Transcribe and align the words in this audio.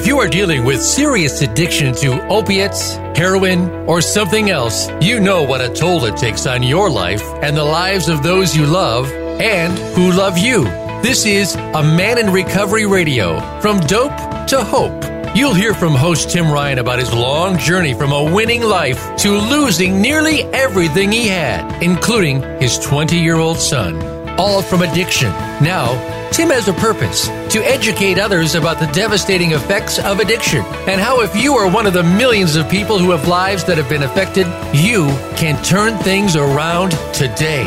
If 0.00 0.06
you 0.06 0.18
are 0.18 0.28
dealing 0.28 0.64
with 0.64 0.80
serious 0.80 1.42
addiction 1.42 1.94
to 1.96 2.26
opiates, 2.28 2.94
heroin, 3.14 3.68
or 3.86 4.00
something 4.00 4.48
else, 4.48 4.88
you 5.02 5.20
know 5.20 5.42
what 5.42 5.60
a 5.60 5.68
toll 5.68 6.06
it 6.06 6.16
takes 6.16 6.46
on 6.46 6.62
your 6.62 6.88
life 6.88 7.22
and 7.42 7.54
the 7.54 7.64
lives 7.64 8.08
of 8.08 8.22
those 8.22 8.56
you 8.56 8.64
love 8.64 9.12
and 9.12 9.78
who 9.94 10.10
love 10.12 10.38
you. 10.38 10.64
This 11.02 11.26
is 11.26 11.54
A 11.54 11.82
Man 11.82 12.16
in 12.16 12.32
Recovery 12.32 12.86
Radio 12.86 13.40
From 13.60 13.78
Dope 13.80 14.16
to 14.46 14.64
Hope. 14.64 15.04
You'll 15.36 15.52
hear 15.52 15.74
from 15.74 15.94
host 15.94 16.30
Tim 16.30 16.50
Ryan 16.50 16.78
about 16.78 16.98
his 16.98 17.12
long 17.12 17.58
journey 17.58 17.92
from 17.92 18.12
a 18.12 18.24
winning 18.24 18.62
life 18.62 19.14
to 19.16 19.32
losing 19.32 20.00
nearly 20.00 20.44
everything 20.44 21.12
he 21.12 21.28
had, 21.28 21.82
including 21.82 22.40
his 22.58 22.78
20 22.78 23.18
year 23.18 23.36
old 23.36 23.58
son, 23.58 24.00
all 24.40 24.62
from 24.62 24.80
addiction. 24.80 25.28
Now, 25.62 26.19
Tim 26.32 26.50
has 26.50 26.68
a 26.68 26.72
purpose 26.72 27.26
to 27.52 27.58
educate 27.64 28.16
others 28.16 28.54
about 28.54 28.78
the 28.78 28.86
devastating 28.92 29.50
effects 29.50 29.98
of 29.98 30.20
addiction 30.20 30.60
and 30.86 31.00
how, 31.00 31.22
if 31.22 31.34
you 31.34 31.54
are 31.54 31.68
one 31.68 31.86
of 31.86 31.92
the 31.92 32.04
millions 32.04 32.54
of 32.54 32.70
people 32.70 33.00
who 33.00 33.10
have 33.10 33.26
lives 33.26 33.64
that 33.64 33.76
have 33.76 33.88
been 33.88 34.04
affected, 34.04 34.46
you 34.72 35.06
can 35.36 35.60
turn 35.64 35.98
things 35.98 36.36
around 36.36 36.92
today. 37.12 37.64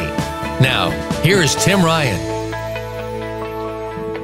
Now, 0.61 0.91
here 1.23 1.41
is 1.41 1.55
Tim 1.55 1.83
Ryan. 1.83 2.31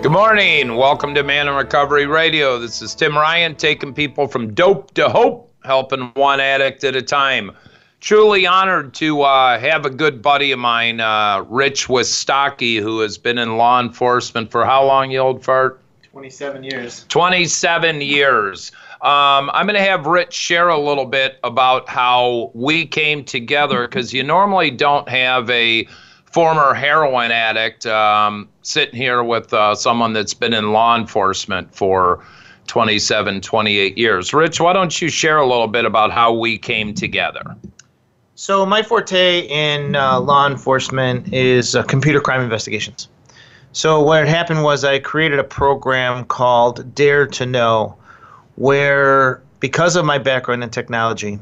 Good 0.02 0.14
morning. 0.14 0.78
Welcome 0.78 1.14
to 1.16 1.24
Man 1.24 1.50
in 1.50 1.54
Recovery 1.54 2.06
Radio. 2.06 2.60
This 2.60 2.82
is 2.82 2.96
Tim 2.96 3.18
Ryan 3.18 3.56
taking 3.56 3.94
people 3.94 4.26
from 4.30 4.54
dope 4.54 4.94
to 4.94 5.10
hope, 5.10 5.52
helping 5.66 6.12
one 6.14 6.40
addict 6.40 6.86
at 6.86 6.96
a 6.96 7.02
time 7.02 7.52
truly 8.00 8.48
honored 8.48 8.94
to 8.96 9.22
uh, 9.22 9.60
have 9.60 9.86
a 9.86 9.90
good 9.90 10.22
buddy 10.22 10.52
of 10.52 10.60
mine, 10.60 11.00
uh, 11.00 11.44
Rich 11.50 11.88
Wistocki, 11.88 12.80
who 12.80 13.00
has 13.00 13.18
been 13.18 13.38
in 13.38 13.58
law 13.58 13.80
enforcement 13.80 14.52
for 14.52 14.66
how 14.66 14.86
long, 14.86 15.12
you 15.12 15.20
old 15.20 15.44
fart? 15.44 15.82
27 16.12 16.64
years. 16.64 17.06
27 17.10 18.02
years. 18.02 18.72
Um, 19.02 19.50
I'm 19.54 19.66
going 19.66 19.76
to 19.76 19.82
have 19.82 20.06
Rich 20.06 20.34
share 20.34 20.70
a 20.70 20.80
little 20.80 21.06
bit 21.06 21.40
about 21.44 21.88
how 21.88 22.52
we 22.54 22.86
came 22.86 23.24
together 23.24 23.88
because 23.88 24.14
you 24.14 24.24
normally 24.24 24.72
don't 24.72 25.08
have 25.08 25.50
a 25.50 25.88
former 26.26 26.74
heroin 26.74 27.32
addict 27.32 27.86
um, 27.86 28.50
sitting 28.62 28.96
here 28.96 29.24
with 29.24 29.54
uh, 29.54 29.76
someone 29.76 30.14
that's 30.14 30.34
been 30.34 30.54
in 30.54 30.74
law 30.74 30.98
enforcement 30.98 31.74
for 31.74 32.24
27, 32.68 33.42
28 33.42 33.98
years. 33.98 34.34
Rich, 34.34 34.60
why 34.60 34.74
don't 34.74 35.02
you 35.02 35.10
share 35.10 35.38
a 35.38 35.48
little 35.48 35.68
bit 35.68 35.86
about 35.86 36.12
how 36.12 36.34
we 36.34 36.58
came 36.58 36.94
together? 36.94 37.56
So 38.42 38.66
my 38.66 38.82
forte 38.82 39.42
in 39.50 39.98
uh, 39.98 40.18
law 40.22 40.48
enforcement 40.48 41.34
is 41.34 41.76
uh, 41.76 41.84
computer 41.84 42.22
crime 42.22 42.40
investigations. 42.40 43.10
So 43.74 44.02
what 44.02 44.20
had 44.20 44.30
happened 44.30 44.64
was 44.64 44.86
I 44.86 45.00
created 45.00 45.40
a 45.40 45.44
program 45.44 46.24
called 46.24 46.96
Dare 46.96 47.28
to 47.28 47.46
Know, 47.46 47.98
where 48.56 49.42
because 49.60 49.98
of 49.98 50.06
my 50.06 50.20
background 50.20 50.64
in 50.64 50.70
technology, 50.70 51.38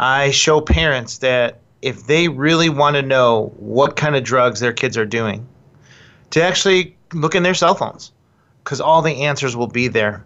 I 0.00 0.32
show 0.32 0.60
parents 0.60 1.18
that 1.18 1.60
if 1.82 2.08
they 2.08 2.26
really 2.26 2.68
want 2.68 2.96
to 2.96 3.02
know 3.02 3.52
what 3.56 3.94
kind 3.94 4.16
of 4.16 4.24
drugs 4.24 4.58
their 4.58 4.72
kids 4.72 4.98
are 4.98 5.06
doing, 5.06 5.46
to 6.30 6.42
actually 6.42 6.96
look 7.12 7.36
in 7.36 7.44
their 7.44 7.54
cell 7.54 7.76
phones, 7.76 8.10
because 8.64 8.80
all 8.80 9.02
the 9.02 9.22
answers 9.22 9.54
will 9.54 9.68
be 9.68 9.86
there. 9.86 10.24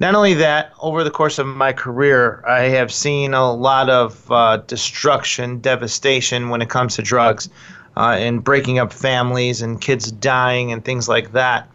Not 0.00 0.14
only 0.14 0.34
that, 0.34 0.72
over 0.80 1.02
the 1.02 1.10
course 1.10 1.38
of 1.38 1.46
my 1.46 1.72
career, 1.72 2.44
I 2.46 2.62
have 2.62 2.92
seen 2.92 3.34
a 3.34 3.52
lot 3.52 3.90
of 3.90 4.30
uh, 4.30 4.58
destruction, 4.58 5.58
devastation 5.58 6.50
when 6.50 6.62
it 6.62 6.68
comes 6.68 6.96
to 6.96 7.02
drugs, 7.02 7.48
uh, 7.96 8.16
and 8.16 8.44
breaking 8.44 8.78
up 8.78 8.92
families 8.92 9.60
and 9.60 9.80
kids 9.80 10.12
dying 10.12 10.70
and 10.70 10.84
things 10.84 11.08
like 11.08 11.32
that. 11.32 11.68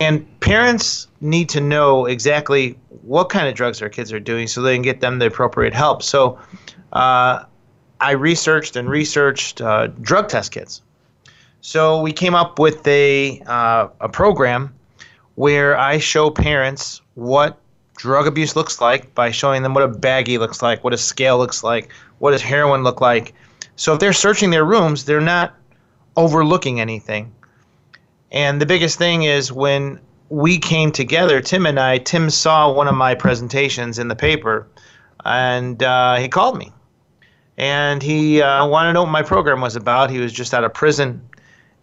And 0.00 0.26
parents 0.40 1.08
need 1.20 1.48
to 1.50 1.60
know 1.60 2.04
exactly 2.04 2.78
what 3.02 3.30
kind 3.30 3.48
of 3.48 3.54
drugs 3.54 3.78
their 3.78 3.88
kids 3.88 4.12
are 4.12 4.20
doing 4.20 4.46
so 4.46 4.60
they 4.60 4.74
can 4.74 4.82
get 4.82 5.00
them 5.00 5.18
the 5.18 5.26
appropriate 5.26 5.72
help. 5.72 6.02
So 6.02 6.38
uh, 6.92 7.44
I 8.00 8.10
researched 8.10 8.76
and 8.76 8.88
researched 8.88 9.62
uh, 9.62 9.86
drug 10.02 10.28
test 10.28 10.52
kits. 10.52 10.82
So 11.62 12.02
we 12.02 12.12
came 12.12 12.34
up 12.34 12.58
with 12.58 12.86
a, 12.86 13.40
uh, 13.46 13.88
a 14.00 14.08
program 14.08 14.74
where 15.34 15.78
I 15.78 15.98
show 15.98 16.30
parents 16.30 17.00
what 17.14 17.58
drug 17.96 18.26
abuse 18.26 18.56
looks 18.56 18.80
like 18.80 19.14
by 19.14 19.30
showing 19.30 19.62
them 19.62 19.74
what 19.74 19.84
a 19.84 19.88
baggie 19.88 20.38
looks 20.38 20.62
like, 20.62 20.82
what 20.82 20.92
a 20.92 20.98
scale 20.98 21.38
looks 21.38 21.62
like, 21.62 21.92
what 22.18 22.32
does 22.32 22.42
heroin 22.42 22.82
look 22.82 23.00
like. 23.00 23.34
So 23.76 23.94
if 23.94 24.00
they're 24.00 24.12
searching 24.12 24.50
their 24.50 24.64
rooms, 24.64 25.04
they're 25.04 25.20
not 25.20 25.54
overlooking 26.16 26.80
anything. 26.80 27.32
And 28.30 28.60
the 28.60 28.66
biggest 28.66 28.98
thing 28.98 29.24
is 29.24 29.52
when 29.52 30.00
we 30.28 30.58
came 30.58 30.90
together, 30.92 31.40
Tim 31.40 31.66
and 31.66 31.78
I, 31.78 31.98
Tim 31.98 32.30
saw 32.30 32.72
one 32.72 32.88
of 32.88 32.94
my 32.94 33.14
presentations 33.14 33.98
in 33.98 34.08
the 34.08 34.16
paper 34.16 34.66
and 35.24 35.82
uh, 35.82 36.16
he 36.16 36.28
called 36.28 36.58
me. 36.58 36.72
And 37.58 38.02
he 38.02 38.40
uh, 38.40 38.66
wanted 38.66 38.88
to 38.88 38.92
know 38.94 39.02
what 39.02 39.10
my 39.10 39.22
program 39.22 39.60
was 39.60 39.76
about. 39.76 40.10
He 40.10 40.18
was 40.18 40.32
just 40.32 40.54
out 40.54 40.64
of 40.64 40.72
prison. 40.72 41.22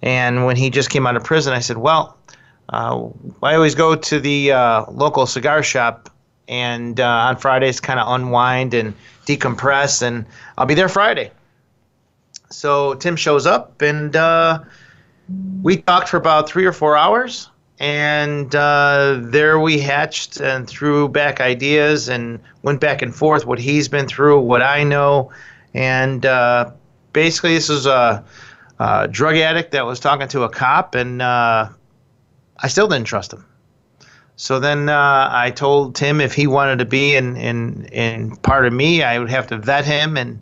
And 0.01 0.45
when 0.45 0.55
he 0.55 0.69
just 0.69 0.89
came 0.89 1.05
out 1.05 1.15
of 1.15 1.23
prison, 1.23 1.53
I 1.53 1.59
said, 1.59 1.77
Well, 1.77 2.17
uh, 2.69 3.09
I 3.41 3.55
always 3.55 3.75
go 3.75 3.95
to 3.95 4.19
the 4.19 4.51
uh, 4.51 4.85
local 4.91 5.25
cigar 5.25 5.63
shop 5.63 6.09
and 6.47 6.99
uh, 6.99 7.05
on 7.05 7.37
Fridays 7.37 7.79
kind 7.79 7.99
of 7.99 8.07
unwind 8.13 8.73
and 8.73 8.93
decompress, 9.25 10.01
and 10.01 10.25
I'll 10.57 10.65
be 10.65 10.73
there 10.73 10.89
Friday. 10.89 11.31
So 12.49 12.95
Tim 12.95 13.15
shows 13.15 13.45
up, 13.45 13.81
and 13.81 14.15
uh, 14.15 14.59
we 15.61 15.77
talked 15.77 16.09
for 16.09 16.17
about 16.17 16.49
three 16.49 16.65
or 16.65 16.71
four 16.71 16.97
hours, 16.97 17.49
and 17.79 18.53
uh, 18.55 19.19
there 19.21 19.59
we 19.59 19.79
hatched 19.79 20.39
and 20.39 20.67
threw 20.67 21.07
back 21.07 21.39
ideas 21.39 22.09
and 22.09 22.39
went 22.63 22.81
back 22.81 23.01
and 23.03 23.15
forth 23.15 23.45
what 23.45 23.59
he's 23.59 23.87
been 23.87 24.07
through, 24.07 24.41
what 24.41 24.63
I 24.63 24.83
know, 24.83 25.31
and 25.75 26.25
uh, 26.25 26.71
basically 27.13 27.53
this 27.53 27.69
is 27.69 27.85
a, 27.85 28.23
a, 28.79 29.07
drug 29.07 29.37
addict 29.37 29.71
that 29.73 29.85
was 29.85 29.99
talking 29.99 30.27
to 30.29 30.43
a 30.43 30.49
cop, 30.49 30.95
and 30.95 31.21
I 32.61 32.67
still 32.67 32.87
didn't 32.87 33.07
trust 33.07 33.33
him. 33.33 33.45
So 34.35 34.59
then 34.59 34.87
uh, 34.87 35.29
I 35.31 35.51
told 35.51 35.95
Tim 35.95 36.21
if 36.21 36.33
he 36.33 36.47
wanted 36.47 36.79
to 36.79 36.85
be 36.85 37.15
in, 37.15 37.35
in, 37.35 37.85
in 37.91 38.37
part 38.37 38.65
of 38.65 38.71
me, 38.71 39.03
I 39.03 39.19
would 39.19 39.29
have 39.29 39.47
to 39.47 39.57
vet 39.57 39.83
him 39.83 40.15
and 40.15 40.41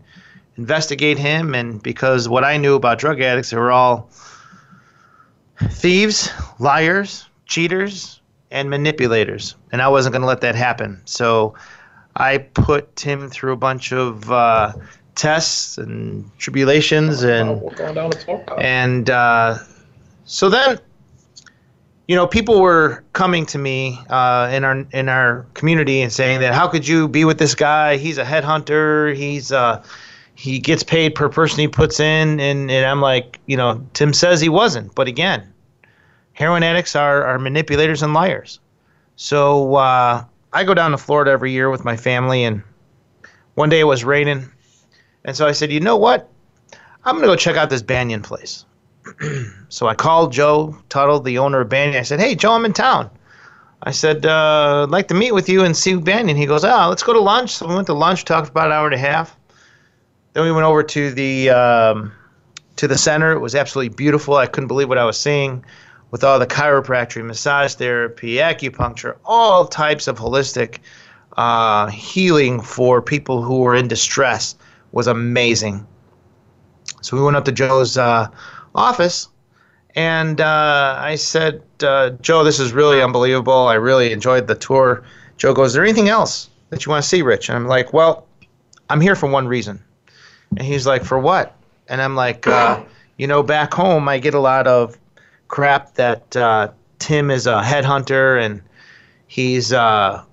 investigate 0.56 1.18
him. 1.18 1.56
And 1.56 1.82
because 1.82 2.30
what 2.30 2.44
I 2.44 2.58
knew 2.58 2.76
about 2.76 3.00
drug 3.00 3.22
addicts, 3.22 3.50
they 3.50 3.58
were 3.58 3.72
all 3.72 4.10
thieves, 5.72 6.30
liars, 6.60 7.26
cheaters, 7.48 8.22
and 8.52 8.70
manipulators. 8.70 9.56
And 9.72 9.82
I 9.82 9.88
wasn't 9.88 10.14
going 10.14 10.22
to 10.22 10.28
let 10.28 10.42
that 10.42 10.54
happen. 10.54 11.02
So 11.06 11.56
I 12.16 12.38
put 12.38 12.96
Tim 12.96 13.30
through 13.30 13.54
a 13.54 13.58
bunch 13.58 13.92
of 13.92 14.32
uh, 14.32 14.74
tests 15.16 15.80
and 15.80 16.30
tribulations. 16.38 17.24
And, 17.24 17.62
and 18.60 19.10
uh, 19.10 19.58
so 20.26 20.50
then 20.50 20.80
you 22.08 22.16
know, 22.16 22.26
people 22.26 22.62
were 22.62 23.04
coming 23.14 23.46
to 23.48 23.58
me 23.58 24.00
uh, 24.10 24.50
in 24.54 24.64
our 24.64 24.86
in 24.92 25.10
our 25.10 25.46
community 25.54 26.02
and 26.02 26.12
saying 26.12 26.40
that 26.40 26.54
how 26.54 26.68
could 26.68 26.88
you 26.88 27.08
be 27.08 27.26
with 27.26 27.38
this 27.38 27.54
guy? 27.54 27.98
He's 27.98 28.18
a 28.18 28.24
headhunter. 28.24 29.14
He's 29.14 29.52
uh, 29.52 29.84
he 30.36 30.60
gets 30.60 30.84
paid 30.84 31.16
per 31.16 31.28
person 31.28 31.60
he 31.60 31.68
puts 31.68 32.00
in, 32.00 32.40
and, 32.40 32.72
and 32.72 32.86
I'm 32.86 33.02
like, 33.02 33.40
you 33.48 33.58
know, 33.58 33.84
Tim 33.94 34.14
says 34.14 34.40
he 34.40 34.50
wasn't, 34.50 34.94
but 34.94 35.08
again, 35.08 35.52
heroin 36.34 36.64
addicts 36.64 36.96
are 36.96 37.24
are 37.26 37.40
manipulators 37.40 38.02
and 38.02 38.14
liars. 38.14 38.60
So 39.18 39.76
uh, 39.76 40.24
I 40.54 40.64
go 40.64 40.74
down 40.74 40.92
to 40.92 40.98
Florida 40.98 41.32
every 41.32 41.52
year 41.52 41.70
with 41.70 41.84
my 41.84 41.98
family, 41.98 42.44
and 42.44 42.64
one 43.56 43.68
day 43.68 43.82
it 43.82 43.86
was 43.86 44.06
raining, 44.06 44.50
and 45.26 45.36
so 45.36 45.46
I 45.46 45.52
said, 45.52 45.74
you 45.74 45.82
know 45.82 45.98
what? 45.98 46.30
I'm 47.04 47.16
gonna 47.16 47.28
go 47.28 47.36
check 47.36 47.58
out 47.58 47.70
this 47.70 47.82
Banyan 47.82 48.22
place. 48.22 48.64
so 49.70 49.88
I 49.88 49.96
called 49.96 50.34
Joe 50.34 50.78
Tuttle, 50.90 51.20
the 51.20 51.38
owner 51.38 51.62
of 51.62 51.70
Banyan. 51.70 52.00
I 52.00 52.04
said, 52.04 52.20
"Hey, 52.20 52.36
Joe, 52.36 52.54
I'm 52.54 52.66
in 52.66 52.74
town." 52.74 53.10
I 53.84 53.92
said, 53.92 54.26
uh, 54.26 54.84
"I'd 54.84 54.90
like 54.90 55.08
to 55.10 55.14
meet 55.14 55.34
with 55.34 55.50
you 55.50 55.64
and 55.64 55.76
see 55.76 55.96
Banyan." 55.96 56.38
He 56.38 56.46
goes, 56.46 56.64
"Ah, 56.64 56.88
let's 56.88 57.04
go 57.04 57.14
to 57.14 57.20
lunch." 57.20 57.52
So 57.52 57.68
we 57.68 57.76
went 57.76 57.88
to 57.88 57.94
lunch, 57.94 58.26
talked 58.26 58.50
about 58.50 58.68
an 58.68 58.74
hour 58.74 58.86
and 58.86 58.96
a 58.96 59.00
half. 59.00 59.38
Then 60.34 60.44
we 60.44 60.52
went 60.52 60.66
over 60.66 60.84
to 60.84 61.12
the 61.12 61.50
um, 61.50 62.12
to 62.78 62.88
the 62.88 62.98
center. 62.98 63.32
It 63.32 63.40
was 63.40 63.56
absolutely 63.56 63.96
beautiful. 63.96 64.36
I 64.36 64.48
couldn't 64.48 64.68
believe 64.68 64.90
what 64.90 64.98
I 64.98 65.06
was 65.06 65.20
seeing 65.20 65.64
with 66.12 66.24
all 66.24 66.40
the 66.40 66.48
chiropractic, 66.48 67.26
massage 67.26 67.74
therapy, 67.74 68.36
acupuncture, 68.36 69.18
all 69.26 69.68
types 69.68 70.08
of 70.08 70.18
holistic 70.18 70.80
uh, 71.36 71.88
healing 71.88 72.62
for 72.62 73.02
people 73.02 73.42
who 73.44 73.60
were 73.60 73.76
in 73.76 73.88
distress 73.88 74.56
was 74.92 75.08
amazing. 75.08 75.86
So 77.02 77.18
we 77.18 77.24
went 77.24 77.38
up 77.38 77.46
to 77.46 77.52
Joe's 77.52 77.98
uh, 77.98 78.30
office, 78.78 79.28
and 79.96 80.40
uh, 80.40 80.96
I 81.00 81.16
said, 81.16 81.64
uh, 81.82 82.12
Joe, 82.22 82.44
this 82.44 82.60
is 82.60 82.72
really 82.72 83.02
unbelievable. 83.02 83.68
I 83.68 83.74
really 83.74 84.12
enjoyed 84.12 84.48
the 84.48 84.56
tour. 84.56 85.04
Joe 85.38 85.54
goes, 85.54 85.70
Is 85.70 85.74
there 85.74 85.84
anything 85.84 86.08
else 86.08 86.50
that 86.70 86.86
you 86.86 86.92
want 86.92 87.04
to 87.04 87.10
see, 87.10 87.24
Rich? 87.24 87.50
And 87.50 87.56
I'm 87.56 87.68
like, 87.68 87.94
Well, 87.94 88.28
I'm 88.90 89.02
here 89.02 89.16
for 89.16 89.28
one 89.28 89.48
reason. 89.48 89.84
And 90.56 90.62
he's 90.62 90.86
like, 90.86 91.04
For 91.04 91.18
what? 91.18 91.56
And 91.88 92.02
I'm 92.02 92.16
like, 92.16 92.46
uh, 92.46 92.84
You 93.18 93.26
know, 93.26 93.42
back 93.42 93.74
home, 93.74 94.08
I 94.08 94.20
get 94.20 94.36
a 94.36 94.40
lot 94.40 94.68
of 94.68 94.98
crap 95.48 95.96
that 95.96 96.36
uh, 96.36 96.70
Tim 97.00 97.32
is 97.32 97.48
a 97.48 97.62
headhunter 97.62 98.40
and 98.40 98.62
he's 99.28 99.74
uh, 99.74 100.24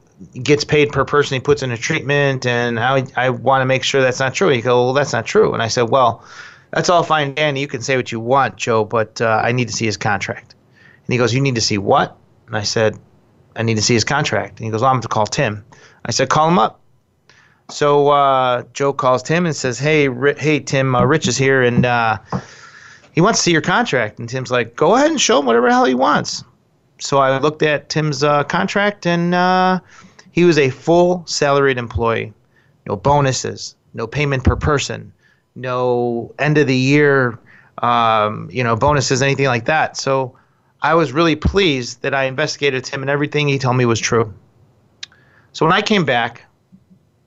gets 0.43 0.64
paid 0.64 0.93
per 0.93 1.05
person 1.05 1.37
he 1.37 1.41
puts 1.41 1.62
in 1.62 1.70
a 1.70 1.76
treatment, 1.76 2.46
and 2.46 2.79
I, 2.79 3.05
I 3.17 3.31
want 3.31 3.62
to 3.62 3.67
make 3.67 3.82
sure 3.82 4.00
that's 4.02 4.20
not 4.20 4.35
true. 4.35 4.49
He 4.49 4.61
goes, 4.61 4.73
well, 4.73 4.93
that's 4.93 5.12
not 5.12 5.26
true. 5.26 5.52
And 5.52 5.62
I 5.62 5.69
said, 5.69 5.91
well, 5.91 6.25
that's 6.75 6.88
all 6.88 7.03
fine, 7.05 7.35
Danny. 7.35 7.61
You 7.61 7.69
can 7.69 7.82
say 7.82 7.97
what 7.97 8.11
you 8.11 8.19
want, 8.19 8.56
Joe, 8.56 8.85
but 8.85 9.21
uh, 9.21 9.41
I 9.43 9.53
need 9.53 9.69
to 9.69 9.75
see 9.75 9.87
his 9.87 9.97
contract. 9.97 10.55
And 11.06 11.12
he 11.12 11.19
goes, 11.19 11.32
you 11.32 11.41
need 11.41 11.55
to 11.55 11.61
see 11.61 11.79
what? 11.79 12.17
And 12.47 12.56
I 12.56 12.62
said, 12.62 12.99
I 13.56 13.62
need 13.62 13.76
to 13.76 13.82
see 13.82 13.94
his 13.94 14.05
contract. 14.05 14.59
And 14.59 14.65
he 14.65 14.71
goes, 14.71 14.81
well, 14.81 14.91
I'm 14.91 14.97
going 14.97 15.03
to 15.03 15.09
call 15.09 15.26
Tim. 15.26 15.65
I 16.05 16.11
said, 16.11 16.29
call 16.29 16.49
him 16.49 16.59
up. 16.59 16.81
So 17.71 18.09
uh, 18.09 18.65
Joe 18.73 18.93
calls 18.93 19.23
Tim 19.23 19.47
and 19.47 19.56
says, 19.56 19.79
hey, 19.79 20.09
hey, 20.37 20.61
Tim, 20.61 20.94
uh, 20.94 21.05
Rich 21.05 21.29
is 21.29 21.37
here, 21.37 21.62
and 21.62 21.87
uh, 21.87 22.19
he 23.12 23.20
wants 23.20 23.38
to 23.38 23.44
see 23.44 23.53
your 23.53 23.62
contract. 23.62 24.19
And 24.19 24.29
Tim's 24.29 24.50
like, 24.50 24.77
go 24.77 24.97
ahead 24.97 25.11
and 25.11 25.20
show 25.20 25.38
him 25.38 25.47
whatever 25.47 25.70
hell 25.70 25.85
he 25.85 25.94
wants. 25.94 26.44
So 26.99 27.19
I 27.19 27.38
looked 27.38 27.62
at 27.62 27.88
Tim's 27.88 28.23
uh, 28.23 28.44
contract, 28.44 29.06
and 29.06 29.35
uh, 29.35 29.81
he 30.32 30.44
was 30.44 30.59
a 30.59 30.70
full 30.70 31.25
salaried 31.27 31.79
employee. 31.79 32.32
No 32.87 32.97
bonuses, 32.97 33.77
no 33.94 34.06
payment 34.06 34.44
per 34.44 34.56
person, 34.56 35.12
no 35.55 36.35
end 36.39 36.59
of 36.59 36.67
the 36.67 36.77
year, 36.77 37.39
um, 37.79 38.49
you 38.51 38.65
know, 38.65 38.77
bonuses, 38.77 39.23
anything 39.23 39.47
like 39.47 39.67
that. 39.67 39.97
So 39.97 40.37
I 40.83 40.95
was 40.95 41.12
really 41.12 41.37
pleased 41.37 42.03
that 42.03 42.15
I 42.15 42.25
investigated 42.25 42.87
him, 42.87 43.03
and 43.03 43.11
everything 43.11 43.49
he 43.49 43.59
told 43.59 43.77
me 43.77 43.87
was 43.87 44.01
true. 44.01 44.33
So 45.53 45.65
when 45.65 45.73
I 45.73 45.83
came 45.83 46.05
back, 46.05 46.45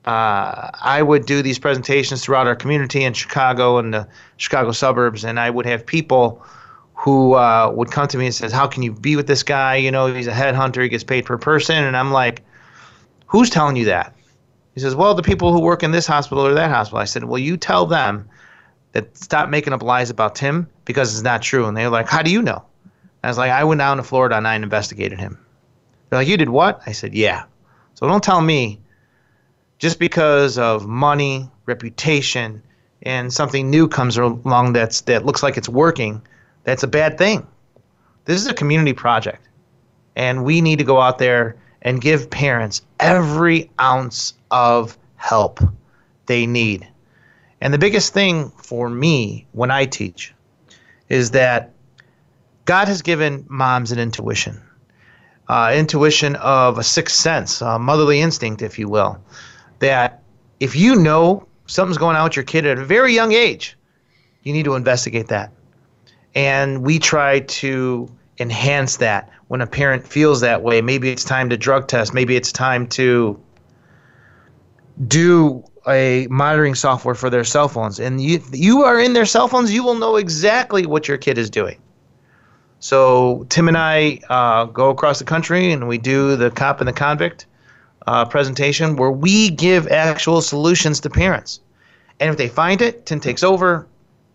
uh, 0.04 0.70
I 0.80 1.02
would 1.02 1.26
do 1.26 1.42
these 1.42 1.58
presentations 1.58 2.22
throughout 2.22 2.46
our 2.46 2.56
community 2.56 3.04
in 3.04 3.12
Chicago 3.12 3.78
and 3.78 3.92
the 3.92 4.08
Chicago 4.36 4.72
suburbs, 4.72 5.24
and 5.24 5.40
I 5.40 5.50
would 5.50 5.66
have 5.66 5.84
people 5.84 6.42
who 6.94 7.34
uh, 7.34 7.70
would 7.74 7.90
come 7.90 8.08
to 8.08 8.18
me 8.18 8.26
and 8.26 8.34
says, 8.34 8.52
"How 8.52 8.66
can 8.66 8.82
you 8.82 8.92
be 8.92 9.16
with 9.16 9.26
this 9.26 9.42
guy? 9.42 9.76
You 9.76 9.90
know, 9.90 10.12
he's 10.12 10.26
a 10.26 10.32
headhunter. 10.32 10.82
He 10.82 10.88
gets 10.88 11.04
paid 11.04 11.26
per 11.26 11.38
person." 11.38 11.84
And 11.84 11.96
I'm 11.96 12.10
like, 12.10 12.42
"Who's 13.26 13.50
telling 13.50 13.76
you 13.76 13.86
that?" 13.86 14.14
He 14.78 14.80
says, 14.80 14.94
"Well, 14.94 15.14
the 15.14 15.24
people 15.24 15.52
who 15.52 15.58
work 15.58 15.82
in 15.82 15.90
this 15.90 16.06
hospital 16.06 16.46
or 16.46 16.54
that 16.54 16.70
hospital." 16.70 17.00
I 17.00 17.04
said, 17.04 17.24
"Well, 17.24 17.40
you 17.40 17.56
tell 17.56 17.84
them 17.84 18.28
that 18.92 19.18
stop 19.18 19.48
making 19.48 19.72
up 19.72 19.82
lies 19.82 20.08
about 20.08 20.36
Tim 20.36 20.68
because 20.84 21.12
it's 21.12 21.24
not 21.24 21.42
true." 21.42 21.66
And 21.66 21.76
they're 21.76 21.90
like, 21.90 22.08
"How 22.08 22.22
do 22.22 22.30
you 22.30 22.40
know?" 22.40 22.62
I 23.24 23.26
was 23.26 23.38
like, 23.38 23.50
"I 23.50 23.64
went 23.64 23.80
down 23.80 23.96
to 23.96 24.04
Florida 24.04 24.36
and 24.36 24.46
I 24.46 24.54
investigated 24.54 25.18
him." 25.18 25.36
They're 26.08 26.20
like, 26.20 26.28
"You 26.28 26.36
did 26.36 26.50
what?" 26.50 26.80
I 26.86 26.92
said, 26.92 27.12
"Yeah." 27.12 27.42
So 27.94 28.06
don't 28.06 28.22
tell 28.22 28.40
me 28.40 28.78
just 29.80 29.98
because 29.98 30.58
of 30.58 30.86
money, 30.86 31.50
reputation, 31.66 32.62
and 33.02 33.32
something 33.32 33.68
new 33.68 33.88
comes 33.88 34.16
along 34.16 34.74
that's 34.74 35.00
that 35.02 35.26
looks 35.26 35.42
like 35.42 35.56
it's 35.56 35.68
working 35.68 36.22
that's 36.62 36.84
a 36.84 36.88
bad 36.88 37.18
thing. 37.18 37.44
This 38.26 38.40
is 38.40 38.46
a 38.46 38.54
community 38.54 38.92
project. 38.92 39.48
And 40.14 40.44
we 40.44 40.60
need 40.60 40.78
to 40.78 40.84
go 40.84 41.00
out 41.00 41.18
there 41.18 41.56
and 41.82 42.00
give 42.00 42.30
parents 42.30 42.82
every 42.98 43.70
ounce 43.80 44.34
of 44.50 44.96
help 45.16 45.60
they 46.26 46.46
need. 46.46 46.86
And 47.60 47.74
the 47.74 47.78
biggest 47.78 48.12
thing 48.12 48.50
for 48.50 48.88
me 48.88 49.46
when 49.52 49.70
I 49.70 49.86
teach 49.86 50.34
is 51.08 51.32
that 51.32 51.72
God 52.64 52.88
has 52.88 53.02
given 53.02 53.46
moms 53.48 53.92
an 53.92 53.98
intuition, 53.98 54.60
uh, 55.48 55.72
intuition 55.74 56.36
of 56.36 56.78
a 56.78 56.84
sixth 56.84 57.16
sense, 57.16 57.62
a 57.62 57.78
motherly 57.78 58.20
instinct, 58.20 58.62
if 58.62 58.78
you 58.78 58.88
will, 58.88 59.18
that 59.78 60.22
if 60.60 60.76
you 60.76 60.96
know 60.96 61.46
something's 61.66 61.98
going 61.98 62.16
on 62.16 62.24
with 62.24 62.36
your 62.36 62.44
kid 62.44 62.66
at 62.66 62.78
a 62.78 62.84
very 62.84 63.14
young 63.14 63.32
age, 63.32 63.76
you 64.42 64.52
need 64.52 64.64
to 64.64 64.74
investigate 64.74 65.28
that. 65.28 65.52
And 66.34 66.82
we 66.82 66.98
try 66.98 67.40
to 67.40 68.10
enhance 68.38 68.98
that 68.98 69.30
when 69.48 69.60
a 69.60 69.66
parent 69.66 70.06
feels 70.06 70.40
that 70.40 70.62
way. 70.62 70.80
Maybe 70.80 71.10
it's 71.10 71.24
time 71.24 71.50
to 71.50 71.56
drug 71.56 71.88
test. 71.88 72.14
Maybe 72.14 72.36
it's 72.36 72.52
time 72.52 72.86
to 72.88 73.40
do 75.06 75.64
a 75.86 76.26
monitoring 76.28 76.74
software 76.74 77.14
for 77.14 77.30
their 77.30 77.44
cell 77.44 77.68
phones. 77.68 77.98
And 77.98 78.20
you, 78.20 78.42
you 78.52 78.82
are 78.82 79.00
in 79.00 79.12
their 79.12 79.24
cell 79.24 79.48
phones, 79.48 79.72
you 79.72 79.82
will 79.82 79.94
know 79.94 80.16
exactly 80.16 80.86
what 80.86 81.08
your 81.08 81.18
kid 81.18 81.38
is 81.38 81.50
doing. 81.50 81.80
So 82.80 83.46
Tim 83.48 83.68
and 83.68 83.76
I 83.76 84.20
uh, 84.28 84.66
go 84.66 84.90
across 84.90 85.18
the 85.18 85.24
country 85.24 85.72
and 85.72 85.88
we 85.88 85.98
do 85.98 86.36
the 86.36 86.50
cop 86.50 86.80
and 86.80 86.88
the 86.88 86.92
convict 86.92 87.46
uh, 88.06 88.24
presentation 88.24 88.96
where 88.96 89.10
we 89.10 89.50
give 89.50 89.88
actual 89.88 90.40
solutions 90.40 91.00
to 91.00 91.10
parents. 91.10 91.60
And 92.20 92.30
if 92.30 92.36
they 92.36 92.48
find 92.48 92.82
it, 92.82 93.06
Tim 93.06 93.20
takes 93.20 93.42
over 93.42 93.86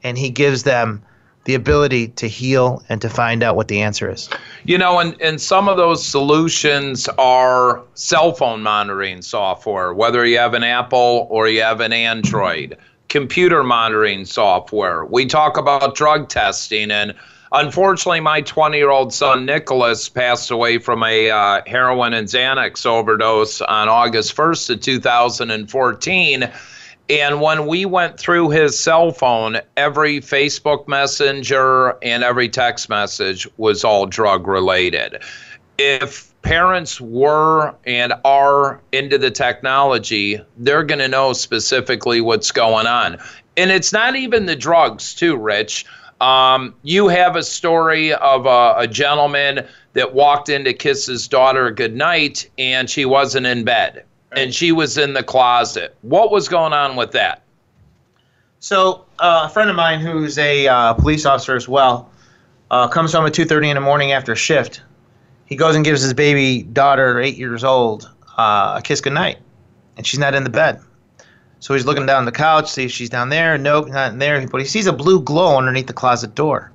and 0.03 0.17
he 0.17 0.29
gives 0.29 0.63
them 0.63 1.03
the 1.45 1.55
ability 1.55 2.07
to 2.09 2.27
heal 2.27 2.81
and 2.89 3.01
to 3.01 3.09
find 3.09 3.43
out 3.43 3.55
what 3.55 3.67
the 3.67 3.81
answer 3.81 4.09
is. 4.09 4.29
You 4.63 4.77
know, 4.77 4.99
and, 4.99 5.19
and 5.21 5.41
some 5.41 5.67
of 5.67 5.77
those 5.77 6.05
solutions 6.05 7.09
are 7.17 7.81
cell 7.95 8.33
phone 8.33 8.61
monitoring 8.61 9.21
software, 9.21 9.93
whether 9.93 10.25
you 10.25 10.37
have 10.37 10.53
an 10.53 10.63
Apple 10.63 11.27
or 11.29 11.49
you 11.49 11.61
have 11.61 11.81
an 11.81 11.91
Android, 11.91 12.77
computer 13.09 13.63
monitoring 13.63 14.25
software. 14.25 15.05
We 15.05 15.25
talk 15.25 15.57
about 15.57 15.95
drug 15.95 16.29
testing, 16.29 16.91
and 16.91 17.13
unfortunately, 17.51 18.21
my 18.21 18.39
20 18.41 18.77
year 18.77 18.89
old 18.89 19.13
son 19.13 19.45
Nicholas 19.45 20.07
passed 20.07 20.49
away 20.49 20.77
from 20.77 21.03
a 21.03 21.29
uh, 21.29 21.61
heroin 21.67 22.13
and 22.13 22.27
Xanax 22.27 22.85
overdose 22.85 23.61
on 23.61 23.89
August 23.89 24.35
1st 24.35 24.69
of 24.69 24.79
2014 24.79 26.51
and 27.09 27.41
when 27.41 27.67
we 27.67 27.85
went 27.85 28.17
through 28.17 28.51
his 28.51 28.79
cell 28.79 29.11
phone, 29.11 29.59
every 29.75 30.19
Facebook 30.19 30.87
messenger 30.87 31.97
and 32.01 32.23
every 32.23 32.47
text 32.47 32.89
message 32.89 33.47
was 33.57 33.83
all 33.83 34.05
drug 34.05 34.47
related. 34.47 35.21
If 35.77 36.33
parents 36.43 37.01
were 37.01 37.75
and 37.85 38.13
are 38.23 38.79
into 38.93 39.17
the 39.17 39.31
technology, 39.31 40.39
they're 40.57 40.83
going 40.83 40.99
to 40.99 41.07
know 41.07 41.33
specifically 41.33 42.21
what's 42.21 42.51
going 42.51 42.87
on. 42.87 43.17
And 43.57 43.69
it's 43.69 43.91
not 43.91 44.15
even 44.15 44.45
the 44.45 44.55
drugs, 44.55 45.13
too, 45.13 45.35
Rich. 45.35 45.85
Um, 46.21 46.73
you 46.83 47.09
have 47.09 47.35
a 47.35 47.43
story 47.43 48.13
of 48.13 48.45
a, 48.45 48.75
a 48.77 48.87
gentleman 48.87 49.67
that 49.91 50.13
walked 50.13 50.47
in 50.47 50.63
to 50.63 50.73
kiss 50.73 51.05
his 51.07 51.27
daughter 51.27 51.69
goodnight 51.69 52.49
and 52.57 52.89
she 52.89 53.03
wasn't 53.03 53.45
in 53.45 53.65
bed 53.65 54.05
and 54.35 54.53
she 54.53 54.71
was 54.71 54.97
in 54.97 55.13
the 55.13 55.23
closet. 55.23 55.95
What 56.01 56.31
was 56.31 56.47
going 56.47 56.73
on 56.73 56.95
with 56.95 57.11
that? 57.11 57.41
So 58.59 59.05
uh, 59.19 59.43
a 59.45 59.49
friend 59.49 59.69
of 59.69 59.75
mine 59.75 59.99
who's 59.99 60.37
a 60.37 60.67
uh, 60.67 60.93
police 60.93 61.25
officer 61.25 61.55
as 61.55 61.67
well 61.67 62.09
uh, 62.71 62.87
comes 62.87 63.13
home 63.13 63.25
at 63.25 63.33
2:30 63.33 63.69
in 63.69 63.75
the 63.75 63.81
morning 63.81 64.11
after 64.11 64.31
a 64.31 64.35
shift. 64.35 64.81
He 65.45 65.55
goes 65.55 65.75
and 65.75 65.83
gives 65.83 66.01
his 66.01 66.13
baby 66.13 66.63
daughter, 66.63 67.19
eight 67.19 67.37
years 67.37 67.63
old, 67.63 68.09
uh, 68.37 68.75
a 68.77 68.81
kiss 68.83 69.01
goodnight, 69.01 69.37
and 69.97 70.07
she's 70.07 70.19
not 70.19 70.33
in 70.33 70.43
the 70.43 70.49
bed. 70.49 70.79
So 71.59 71.73
he's 71.73 71.85
looking 71.85 72.05
down 72.05 72.25
the 72.25 72.31
couch, 72.31 72.69
see 72.69 72.85
if 72.85 72.91
she's 72.91 73.09
down 73.09 73.29
there. 73.29 73.57
Nope, 73.57 73.89
not 73.89 74.13
in 74.13 74.19
there. 74.19 74.45
But 74.47 74.61
he 74.61 74.67
sees 74.67 74.87
a 74.87 74.93
blue 74.93 75.21
glow 75.21 75.57
underneath 75.57 75.87
the 75.87 75.93
closet 75.93 76.35
door, 76.35 76.71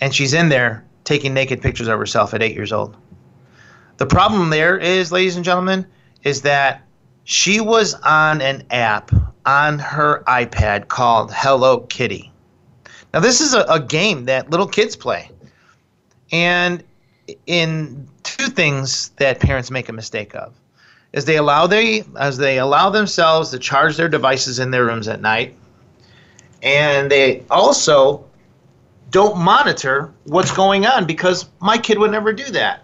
and 0.00 0.14
she's 0.14 0.34
in 0.34 0.48
there 0.48 0.84
taking 1.04 1.34
naked 1.34 1.62
pictures 1.62 1.88
of 1.88 1.98
herself 1.98 2.34
at 2.34 2.42
eight 2.42 2.54
years 2.54 2.72
old. 2.72 2.96
The 3.96 4.06
problem 4.06 4.50
there 4.50 4.76
is, 4.78 5.12
ladies 5.12 5.36
and 5.36 5.44
gentlemen, 5.44 5.86
is 6.22 6.42
that 6.42 6.82
she 7.24 7.60
was 7.60 7.94
on 7.94 8.40
an 8.40 8.64
app 8.70 9.10
on 9.46 9.78
her 9.78 10.22
iPad 10.26 10.88
called 10.88 11.30
Hello 11.32 11.80
Kitty. 11.80 12.32
Now, 13.12 13.20
this 13.20 13.40
is 13.40 13.54
a, 13.54 13.62
a 13.62 13.80
game 13.80 14.24
that 14.26 14.50
little 14.50 14.66
kids 14.66 14.96
play. 14.96 15.30
And 16.30 16.82
in 17.46 18.08
two 18.22 18.46
things 18.46 19.10
that 19.16 19.40
parents 19.40 19.70
make 19.70 19.88
a 19.88 19.92
mistake 19.92 20.34
of 20.34 20.54
is 21.12 21.24
they 21.24 21.36
allow 21.36 21.66
they 21.66 22.04
as 22.18 22.38
they 22.38 22.58
allow 22.58 22.90
themselves 22.90 23.50
to 23.50 23.58
charge 23.58 23.96
their 23.96 24.08
devices 24.08 24.58
in 24.58 24.70
their 24.70 24.86
rooms 24.86 25.08
at 25.08 25.20
night 25.20 25.54
and 26.62 27.10
they 27.10 27.44
also 27.50 28.24
don't 29.10 29.36
monitor 29.36 30.12
what's 30.24 30.52
going 30.52 30.86
on 30.86 31.06
because 31.06 31.48
my 31.60 31.76
kid 31.76 31.98
would 31.98 32.10
never 32.10 32.32
do 32.32 32.44
that 32.44 32.82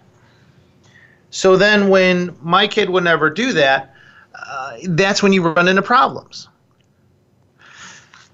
so 1.31 1.55
then, 1.55 1.89
when 1.89 2.35
my 2.41 2.67
kid 2.67 2.89
would 2.89 3.03
never 3.03 3.29
do 3.29 3.53
that, 3.53 3.93
uh, 4.33 4.77
that's 4.89 5.21
when 5.21 5.33
you 5.33 5.41
run 5.41 5.67
into 5.67 5.81
problems. 5.81 6.47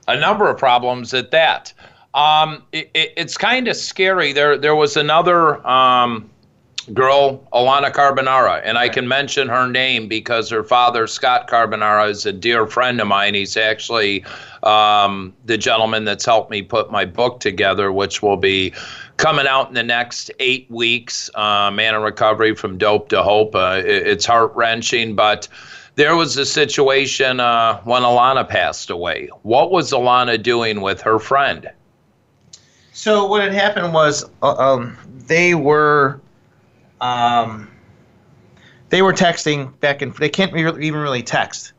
a 0.08 0.20
number 0.20 0.50
of 0.50 0.58
problems 0.58 1.14
at 1.14 1.32
that. 1.32 1.74
Um, 2.14 2.64
it, 2.72 2.90
it, 2.94 3.14
it's 3.18 3.38
kind 3.38 3.68
of 3.68 3.76
scary. 3.76 4.32
There, 4.32 4.58
there 4.58 4.76
was 4.76 4.96
another 4.96 5.66
um, 5.68 6.30
girl, 6.94 7.46
Alana 7.52 7.92
Carbonara, 7.92 8.62
and 8.64 8.78
I 8.78 8.88
can 8.88 9.08
mention 9.08 9.50
her 9.50 9.68
name 9.70 10.08
because 10.08 10.50
her 10.50 10.64
father, 10.64 11.08
Scott 11.08 11.50
Carbonara, 11.50 12.10
is 12.10 12.26
a 12.26 12.32
dear 12.32 12.68
friend 12.68 13.02
of 13.02 13.08
mine. 13.08 13.34
He's 13.34 13.58
actually 13.58 14.24
um, 14.64 15.34
the 15.46 15.58
gentleman 15.58 16.06
that's 16.06 16.26
helped 16.26 16.52
me 16.52 16.62
put 16.62 16.92
my 16.92 17.04
book 17.04 17.40
together, 17.40 17.92
which 17.92 18.22
will 18.22 18.38
be 18.38 18.74
coming 19.18 19.48
out 19.48 19.70
in 19.70 19.74
the 19.74 19.84
next 19.84 20.32
eight 20.40 20.70
weeks. 20.70 21.30
Uh, 21.36 21.72
Man 21.72 21.96
in 21.96 22.02
Recovery 22.02 22.56
from 22.56 22.78
Dope 22.78 23.10
to 23.10 23.24
Hope. 23.24 23.56
Uh, 23.56 23.82
it, 23.84 24.08
it's 24.08 24.26
heart 24.26 24.54
wrenching, 24.56 25.16
but 25.16 25.48
there 25.96 26.16
was 26.16 26.38
a 26.38 26.46
situation 26.46 27.40
uh, 27.40 27.82
when 27.82 28.04
Alana 28.04 28.48
passed 28.48 28.90
away. 28.90 29.30
What 29.44 29.72
was 29.72 29.92
Alana 29.92 30.42
doing 30.42 30.82
with 30.82 31.02
her 31.02 31.20
friend? 31.20 31.70
So 32.92 33.26
what 33.26 33.42
had 33.42 33.54
happened 33.54 33.94
was 33.94 34.26
uh, 34.42 34.56
um, 34.56 34.98
they 35.28 35.56
were 35.56 36.20
um, 37.02 37.70
they 38.90 39.02
were 39.02 39.14
texting 39.14 39.78
back 39.80 40.02
and 40.02 40.14
they 40.16 40.30
can't 40.30 40.54
re- 40.54 40.86
even 40.86 41.00
really 41.02 41.24
text. 41.24 41.74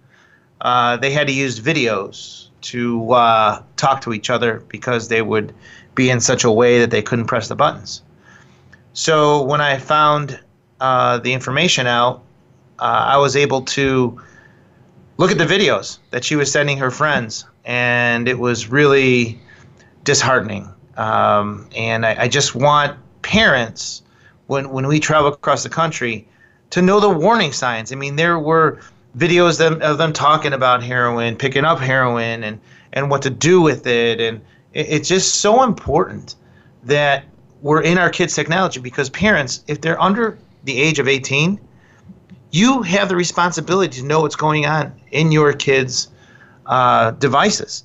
Uh, 0.60 0.96
they 0.96 1.10
had 1.10 1.26
to 1.26 1.32
use 1.32 1.60
videos 1.60 2.48
to 2.62 3.12
uh, 3.12 3.62
talk 3.76 4.00
to 4.02 4.12
each 4.12 4.30
other 4.30 4.62
because 4.68 5.08
they 5.08 5.22
would 5.22 5.54
be 5.96 6.10
in 6.10 6.20
such 6.20 6.44
a 6.44 6.52
way 6.52 6.78
that 6.78 6.90
they 6.92 7.02
couldn't 7.02 7.26
press 7.26 7.48
the 7.48 7.56
buttons. 7.56 8.02
So 8.92 9.42
when 9.42 9.60
I 9.60 9.78
found 9.78 10.38
uh, 10.80 11.18
the 11.18 11.32
information 11.32 11.86
out, 11.88 12.22
uh, 12.78 13.14
I 13.14 13.16
was 13.16 13.34
able 13.34 13.62
to 13.62 14.20
look 15.16 15.30
at 15.32 15.38
the 15.38 15.46
videos 15.46 15.98
that 16.10 16.24
she 16.24 16.36
was 16.36 16.52
sending 16.52 16.78
her 16.78 16.90
friends, 16.90 17.44
and 17.64 18.28
it 18.28 18.38
was 18.38 18.68
really 18.68 19.40
disheartening. 20.04 20.72
Um, 20.96 21.68
and 21.76 22.06
I, 22.06 22.24
I 22.24 22.28
just 22.28 22.54
want 22.54 22.96
parents 23.22 24.02
when 24.46 24.70
when 24.70 24.86
we 24.86 25.00
travel 25.00 25.32
across 25.32 25.62
the 25.62 25.68
country 25.68 26.26
to 26.70 26.82
know 26.82 27.00
the 27.00 27.10
warning 27.10 27.52
signs. 27.52 27.92
I 27.92 27.96
mean, 27.96 28.16
there 28.16 28.38
were 28.38 28.80
videos 29.16 29.60
of 29.60 29.80
them, 29.80 29.82
of 29.82 29.98
them 29.98 30.12
talking 30.12 30.52
about 30.52 30.82
heroin, 30.82 31.36
picking 31.36 31.64
up 31.64 31.80
heroin, 31.80 32.44
and 32.44 32.60
and 32.92 33.10
what 33.10 33.22
to 33.22 33.30
do 33.30 33.60
with 33.60 33.86
it, 33.86 34.20
and 34.20 34.40
it's 34.76 35.08
just 35.08 35.36
so 35.36 35.62
important 35.62 36.34
that 36.84 37.24
we're 37.62 37.82
in 37.82 37.98
our 37.98 38.10
kids' 38.10 38.34
technology 38.34 38.80
because 38.80 39.08
parents, 39.10 39.64
if 39.66 39.80
they're 39.80 40.00
under 40.00 40.38
the 40.64 40.80
age 40.80 40.98
of 40.98 41.08
18, 41.08 41.58
you 42.50 42.82
have 42.82 43.08
the 43.08 43.16
responsibility 43.16 44.00
to 44.00 44.06
know 44.06 44.20
what's 44.20 44.36
going 44.36 44.66
on 44.66 44.92
in 45.10 45.32
your 45.32 45.52
kids' 45.52 46.08
uh, 46.66 47.12
devices. 47.12 47.84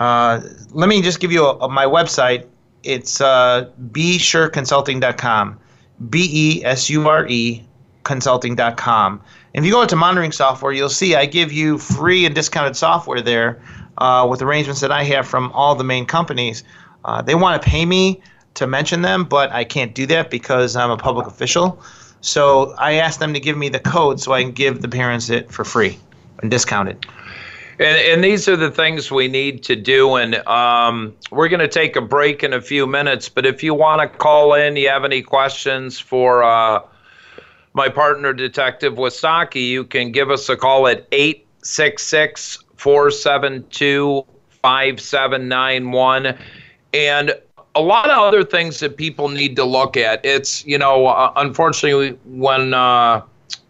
Uh, 0.00 0.40
let 0.70 0.88
me 0.88 1.00
just 1.00 1.20
give 1.20 1.30
you 1.30 1.44
a, 1.46 1.56
a, 1.58 1.68
my 1.68 1.84
website. 1.84 2.46
It's 2.82 3.20
uh, 3.20 3.70
besureconsulting.com. 3.92 5.58
B 6.10 6.28
E 6.32 6.64
S 6.64 6.90
U 6.90 7.08
R 7.08 7.26
E 7.28 7.64
consulting.com. 8.02 9.20
If 9.54 9.64
you 9.64 9.70
go 9.70 9.82
into 9.82 9.96
monitoring 9.96 10.32
software, 10.32 10.72
you'll 10.72 10.88
see 10.88 11.14
I 11.14 11.26
give 11.26 11.52
you 11.52 11.78
free 11.78 12.24
and 12.24 12.34
discounted 12.34 12.76
software 12.76 13.20
there 13.20 13.62
uh, 13.98 14.26
with 14.28 14.40
arrangements 14.40 14.80
that 14.80 14.90
I 14.90 15.04
have 15.04 15.26
from 15.26 15.52
all 15.52 15.74
the 15.74 15.84
main 15.84 16.06
companies. 16.06 16.64
Uh, 17.04 17.20
they 17.20 17.34
want 17.34 17.60
to 17.60 17.68
pay 17.68 17.84
me 17.84 18.22
to 18.54 18.66
mention 18.66 19.02
them, 19.02 19.24
but 19.24 19.50
I 19.52 19.64
can't 19.64 19.94
do 19.94 20.06
that 20.06 20.30
because 20.30 20.76
I'm 20.76 20.90
a 20.90 20.96
public 20.96 21.26
official. 21.26 21.82
So 22.20 22.74
I 22.78 22.94
asked 22.94 23.18
them 23.18 23.34
to 23.34 23.40
give 23.40 23.58
me 23.58 23.68
the 23.68 23.80
code 23.80 24.20
so 24.20 24.32
I 24.32 24.42
can 24.42 24.52
give 24.52 24.80
the 24.80 24.88
parents 24.88 25.28
it 25.28 25.50
for 25.50 25.64
free 25.64 25.98
and 26.40 26.50
discounted. 26.50 27.04
And, 27.78 27.98
and 27.98 28.24
these 28.24 28.48
are 28.48 28.56
the 28.56 28.70
things 28.70 29.10
we 29.10 29.28
need 29.28 29.64
to 29.64 29.76
do. 29.76 30.14
And 30.14 30.36
um, 30.46 31.14
we're 31.30 31.48
going 31.48 31.60
to 31.60 31.68
take 31.68 31.96
a 31.96 32.00
break 32.00 32.44
in 32.44 32.52
a 32.52 32.60
few 32.60 32.86
minutes. 32.86 33.28
But 33.28 33.44
if 33.44 33.62
you 33.62 33.74
want 33.74 34.00
to 34.00 34.18
call 34.18 34.54
in, 34.54 34.76
you 34.76 34.88
have 34.88 35.04
any 35.04 35.22
questions 35.22 35.98
for 35.98 36.44
uh, 36.44 36.80
my 37.74 37.88
partner, 37.88 38.32
Detective 38.32 38.94
Wistocki, 38.94 39.68
you 39.68 39.84
can 39.84 40.12
give 40.12 40.30
us 40.30 40.48
a 40.48 40.56
call 40.56 40.86
at 40.86 41.06
866 41.12 42.58
472 42.76 44.26
5791. 44.62 46.38
And 46.94 47.34
a 47.74 47.80
lot 47.80 48.10
of 48.10 48.18
other 48.18 48.44
things 48.44 48.80
that 48.80 48.96
people 48.96 49.28
need 49.28 49.56
to 49.56 49.64
look 49.64 49.96
at. 49.96 50.24
It's, 50.24 50.64
you 50.66 50.78
know, 50.78 51.06
uh, 51.06 51.32
unfortunately, 51.36 52.18
when 52.26 52.74
uh, 52.74 53.22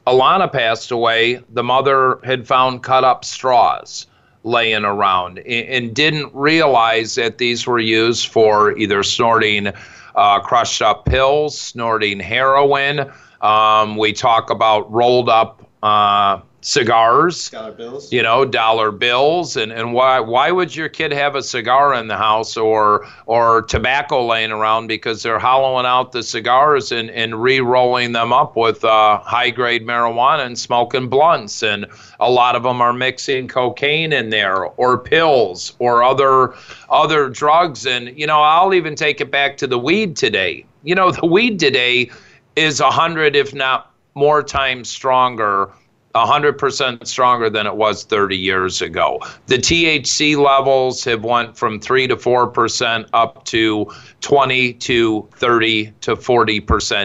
Alana 0.07 0.53
passed 0.53 0.91
away, 0.91 1.41
the 1.51 1.63
mother 1.63 2.19
had 2.25 2.47
found 2.47 2.83
cut 2.83 3.05
up 3.05 3.25
straws 3.25 4.07
laying 4.45 4.85
around 4.85 5.39
and 5.41 5.95
didn't 5.95 6.35
realize 6.35 7.15
that 7.15 7.39
these 7.39 7.65
were 7.65 7.79
used 7.79 8.27
for 8.27 8.77
either 8.77 9.05
snorting 9.05 9.69
uh, 10.17 10.41
crushed 10.41 10.83
up 10.83 11.05
pills, 11.05 11.59
snorting 11.59 12.19
heroin. 12.19 13.11
Um, 13.43 13.97
we 13.97 14.13
talk 14.13 14.51
about 14.51 14.91
rolled 14.93 15.29
up 15.29 15.69
uh, 15.83 16.41
cigars, 16.61 17.51
dollar 17.51 17.73
bills. 17.73 18.13
you 18.13 18.23
know, 18.23 18.45
dollar 18.45 18.93
bills, 18.93 19.57
and, 19.57 19.73
and 19.73 19.93
why 19.93 20.21
why 20.21 20.51
would 20.51 20.75
your 20.75 20.89
kid 20.89 21.13
have 21.13 21.35
a 21.35 21.43
cigar 21.43 21.93
in 21.95 22.07
the 22.07 22.17
house 22.17 22.57
or 22.57 23.07
or 23.27 23.63
tobacco 23.63 24.25
laying 24.25 24.53
around 24.53 24.87
because 24.87 25.23
they're 25.23 25.41
hollowing 25.41 25.85
out 25.85 26.13
the 26.13 26.23
cigars 26.23 26.93
and, 26.93 27.11
and 27.11 27.43
re-rolling 27.43 28.13
them 28.13 28.33
up 28.33 28.57
with 28.57 28.85
uh, 28.85 29.19
high 29.19 29.51
grade 29.51 29.85
marijuana 29.85 30.47
and 30.47 30.59
smoking 30.59 31.09
blunts, 31.09 31.63
and 31.63 31.87
a 32.21 32.31
lot 32.31 32.55
of 32.55 32.63
them 32.63 32.81
are 32.81 32.93
mixing 32.93 33.49
cocaine 33.49 34.13
in 34.13 34.31
there 34.31 34.67
or 34.67 34.97
pills 34.99 35.75
or 35.81 36.03
other 36.05 36.55
other 36.91 37.29
drugs, 37.29 37.87
and 37.87 38.17
you 38.17 38.27
know, 38.27 38.41
I'll 38.41 38.73
even 38.73 38.95
take 38.95 39.21
it 39.21 39.31
back 39.31 39.57
to 39.59 39.67
the 39.67 39.79
weed 39.79 40.17
today. 40.17 40.65
You 40.85 40.95
know, 40.95 41.11
the 41.11 41.27
weed 41.27 41.59
today 41.59 42.11
is 42.57 42.81
a 42.81 42.91
hundred, 42.91 43.37
if 43.37 43.55
not 43.55 43.93
more 44.15 44.43
times 44.43 44.89
stronger 44.89 45.73
100% 46.15 47.07
stronger 47.07 47.49
than 47.49 47.67
it 47.67 47.77
was 47.77 48.05
30 48.05 48.37
years 48.37 48.83
ago. 48.83 49.21
The 49.47 49.57
THC 49.57 50.37
levels 50.37 51.05
have 51.05 51.25
went 51.25 51.57
from 51.57 51.81
3 51.81 52.07
to 52.09 52.17
4% 52.17 53.09
up 53.13 53.45
to 53.47 53.91
20 54.21 54.73
to 54.75 55.29
30 55.33 55.93
to 56.03 56.17
40% 56.17 56.61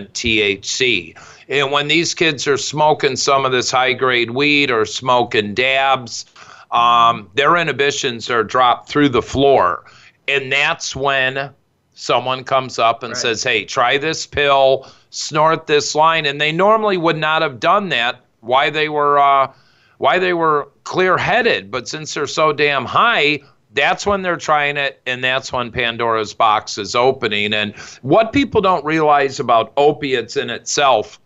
THC. 0.10 1.18
And 1.50 1.72
when 1.72 1.88
these 1.88 2.14
kids 2.14 2.48
are 2.48 2.58
smoking 2.58 3.16
some 3.16 3.46
of 3.46 3.52
this 3.52 3.72
high 3.72 3.94
grade 3.94 4.32
weed 4.32 4.70
or 4.70 4.86
smoking 4.86 5.54
dabs, 5.54 6.26
um, 6.72 7.30
their 7.36 7.56
inhibitions 7.56 8.30
are 8.30 8.44
dropped 8.44 8.90
through 8.90 9.10
the 9.10 9.22
floor. 9.22 9.86
And 10.28 10.52
that's 10.52 10.94
when 10.94 11.52
someone 11.94 12.44
comes 12.44 12.78
up 12.78 13.04
and 13.04 13.12
right. 13.12 13.18
says, 13.18 13.42
Hey, 13.42 13.64
try 13.64 13.98
this 13.98 14.28
pill, 14.28 14.92
snort 15.10 15.68
this 15.68 15.96
line. 15.96 16.26
And 16.26 16.40
they 16.40 16.52
normally 16.52 16.98
would 16.98 17.18
not 17.18 17.42
have 17.42 17.60
done 17.60 17.90
that 17.90 18.22
why 18.42 18.70
they 18.70 18.90
were 18.90 19.20
uh, 19.20 19.52
why 19.98 20.20
they 20.20 20.34
were 20.34 20.70
clear-headed, 20.84 21.72
but 21.72 21.88
since 21.88 22.14
they're 22.14 22.28
so 22.28 22.54
damn 22.54 22.86
high, 22.86 23.40
that's 23.74 24.06
when 24.06 24.22
they're 24.22 24.38
trying 24.38 24.78
it, 24.78 25.02
and 25.06 25.24
that's 25.24 25.52
when 25.52 25.72
Pandora's 25.72 26.34
box 26.34 26.78
is 26.78 26.96
opening. 26.96 27.54
And 27.54 27.76
what 28.02 28.32
people 28.32 28.62
don't 28.62 28.86
realize 28.86 29.40
about 29.40 29.74
opiates 29.76 30.38
in 30.38 30.50
itself, 30.50 31.20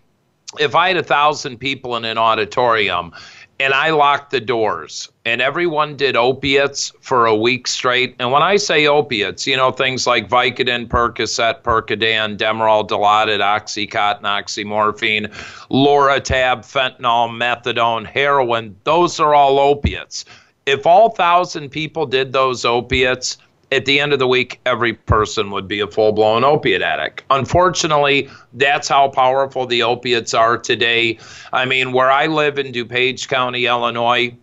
if 0.59 0.73
I 0.73 0.87
had 0.87 0.97
a 0.97 1.03
thousand 1.03 1.57
people 1.57 1.95
in 1.95 2.05
an 2.05 2.17
auditorium 2.17 3.13
and 3.61 3.75
I 3.75 3.91
locked 3.91 4.31
the 4.31 4.39
doors 4.39 5.11
and 5.23 5.39
everyone 5.39 5.95
did 5.95 6.15
opiates 6.15 6.91
for 6.99 7.27
a 7.27 7.35
week 7.35 7.67
straight. 7.67 8.15
And 8.17 8.31
when 8.31 8.41
I 8.41 8.55
say 8.55 8.87
opiates, 8.87 9.45
you 9.45 9.55
know, 9.55 9.71
things 9.71 10.07
like 10.07 10.27
Vicodin, 10.27 10.87
Percocet, 10.87 11.61
Percodan, 11.61 12.37
Demerol, 12.37 12.87
Dilaudid, 12.87 13.39
Oxycontin, 13.39 14.23
oxymorphine, 14.23 15.31
Loratab, 15.69 16.65
fentanyl, 16.65 17.29
methadone, 17.29 18.03
heroin, 18.03 18.75
those 18.83 19.19
are 19.19 19.35
all 19.35 19.59
opiates. 19.59 20.25
If 20.65 20.87
all 20.87 21.09
thousand 21.09 21.69
people 21.69 22.07
did 22.07 22.33
those 22.33 22.65
opiates, 22.65 23.37
at 23.71 23.85
the 23.85 23.99
end 23.99 24.13
of 24.13 24.19
the 24.19 24.27
week, 24.27 24.59
every 24.65 24.93
person 24.93 25.51
would 25.51 25.67
be 25.67 25.79
a 25.79 25.87
full 25.87 26.11
blown 26.11 26.43
opiate 26.43 26.81
addict. 26.81 27.23
Unfortunately, 27.29 28.29
that's 28.53 28.87
how 28.87 29.07
powerful 29.07 29.65
the 29.65 29.81
opiates 29.83 30.33
are 30.33 30.57
today. 30.57 31.17
I 31.53 31.65
mean, 31.65 31.93
where 31.93 32.11
I 32.11 32.27
live 32.27 32.59
in 32.59 32.71
DuPage 32.71 33.27
County, 33.27 33.65
Illinois, 33.65 34.35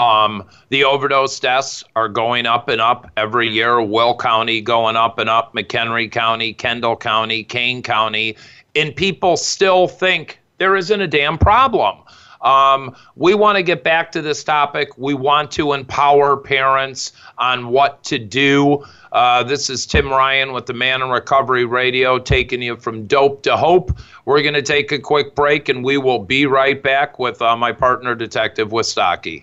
um, 0.00 0.42
the 0.70 0.84
overdose 0.84 1.38
deaths 1.38 1.84
are 1.94 2.08
going 2.08 2.46
up 2.46 2.68
and 2.68 2.80
up 2.80 3.10
every 3.16 3.48
year. 3.48 3.80
Will 3.80 4.16
County 4.16 4.60
going 4.60 4.96
up 4.96 5.18
and 5.18 5.30
up, 5.30 5.54
McHenry 5.54 6.10
County, 6.10 6.52
Kendall 6.52 6.96
County, 6.96 7.44
Kane 7.44 7.82
County, 7.82 8.36
and 8.74 8.94
people 8.94 9.36
still 9.36 9.86
think 9.86 10.40
there 10.58 10.76
isn't 10.76 11.00
a 11.00 11.06
damn 11.06 11.38
problem. 11.38 11.98
Um, 12.46 12.94
we 13.16 13.34
want 13.34 13.56
to 13.56 13.62
get 13.62 13.82
back 13.82 14.12
to 14.12 14.22
this 14.22 14.44
topic. 14.44 14.96
We 14.96 15.14
want 15.14 15.50
to 15.52 15.72
empower 15.72 16.36
parents 16.36 17.12
on 17.38 17.68
what 17.68 18.04
to 18.04 18.18
do. 18.20 18.84
Uh, 19.10 19.42
this 19.42 19.68
is 19.68 19.84
Tim 19.84 20.08
Ryan 20.08 20.52
with 20.52 20.66
the 20.66 20.72
Man 20.72 21.02
in 21.02 21.08
Recovery 21.08 21.64
Radio, 21.64 22.20
taking 22.20 22.62
you 22.62 22.76
from 22.76 23.06
dope 23.06 23.42
to 23.42 23.56
hope. 23.56 23.98
We're 24.26 24.42
going 24.42 24.54
to 24.54 24.62
take 24.62 24.92
a 24.92 24.98
quick 24.98 25.34
break, 25.34 25.68
and 25.68 25.84
we 25.84 25.98
will 25.98 26.20
be 26.20 26.46
right 26.46 26.80
back 26.80 27.18
with 27.18 27.42
uh, 27.42 27.56
my 27.56 27.72
partner, 27.72 28.14
Detective 28.14 28.70
Wistocki. 28.70 29.42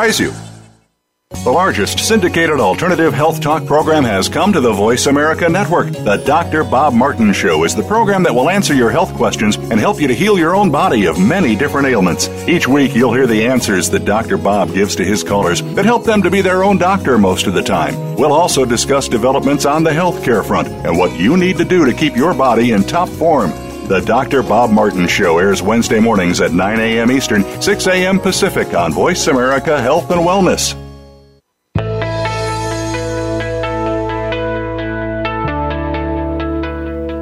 you. 0.01 0.33
The 1.43 1.51
largest 1.51 1.99
syndicated 1.99 2.59
alternative 2.59 3.13
health 3.13 3.39
talk 3.39 3.65
program 3.65 4.03
has 4.03 4.27
come 4.27 4.51
to 4.51 4.59
the 4.59 4.71
Voice 4.71 5.05
America 5.05 5.47
Network. 5.47 5.91
The 5.91 6.17
Dr. 6.25 6.63
Bob 6.63 6.93
Martin 6.93 7.33
Show 7.33 7.63
is 7.63 7.75
the 7.75 7.83
program 7.83 8.21
that 8.23 8.33
will 8.33 8.49
answer 8.49 8.73
your 8.73 8.89
health 8.89 9.13
questions 9.13 9.55
and 9.55 9.79
help 9.79 9.99
you 10.01 10.07
to 10.07 10.13
heal 10.13 10.37
your 10.37 10.55
own 10.55 10.71
body 10.71 11.05
of 11.05 11.19
many 11.19 11.55
different 11.55 11.87
ailments. 11.87 12.27
Each 12.47 12.67
week, 12.67 12.95
you'll 12.95 13.13
hear 13.13 13.27
the 13.27 13.45
answers 13.45 13.89
that 13.91 14.05
Dr. 14.05 14.37
Bob 14.37 14.73
gives 14.73 14.95
to 14.95 15.05
his 15.05 15.23
callers 15.23 15.61
that 15.73 15.85
help 15.85 16.03
them 16.03 16.21
to 16.21 16.29
be 16.29 16.41
their 16.41 16.63
own 16.63 16.77
doctor 16.77 17.17
most 17.17 17.47
of 17.47 17.53
the 17.53 17.63
time. 17.63 18.15
We'll 18.15 18.33
also 18.33 18.65
discuss 18.65 19.07
developments 19.07 19.65
on 19.65 19.83
the 19.83 19.91
healthcare 19.91 20.45
front 20.45 20.67
and 20.67 20.97
what 20.97 21.17
you 21.19 21.37
need 21.37 21.57
to 21.57 21.65
do 21.65 21.85
to 21.85 21.93
keep 21.93 22.15
your 22.15 22.33
body 22.33 22.71
in 22.71 22.83
top 22.83 23.07
form. 23.07 23.51
The 23.87 24.01
Dr. 24.05 24.41
Bob 24.41 24.71
Martin 24.71 25.07
Show 25.07 25.37
airs 25.37 25.61
Wednesday 25.61 25.99
mornings 25.99 26.39
at 26.39 26.53
9 26.53 26.79
a.m. 26.79 27.11
Eastern, 27.11 27.43
6 27.61 27.87
a.m. 27.87 28.19
Pacific 28.19 28.73
on 28.73 28.93
Voice 28.93 29.27
America 29.27 29.81
Health 29.81 30.09
and 30.11 30.21
Wellness. 30.21 30.77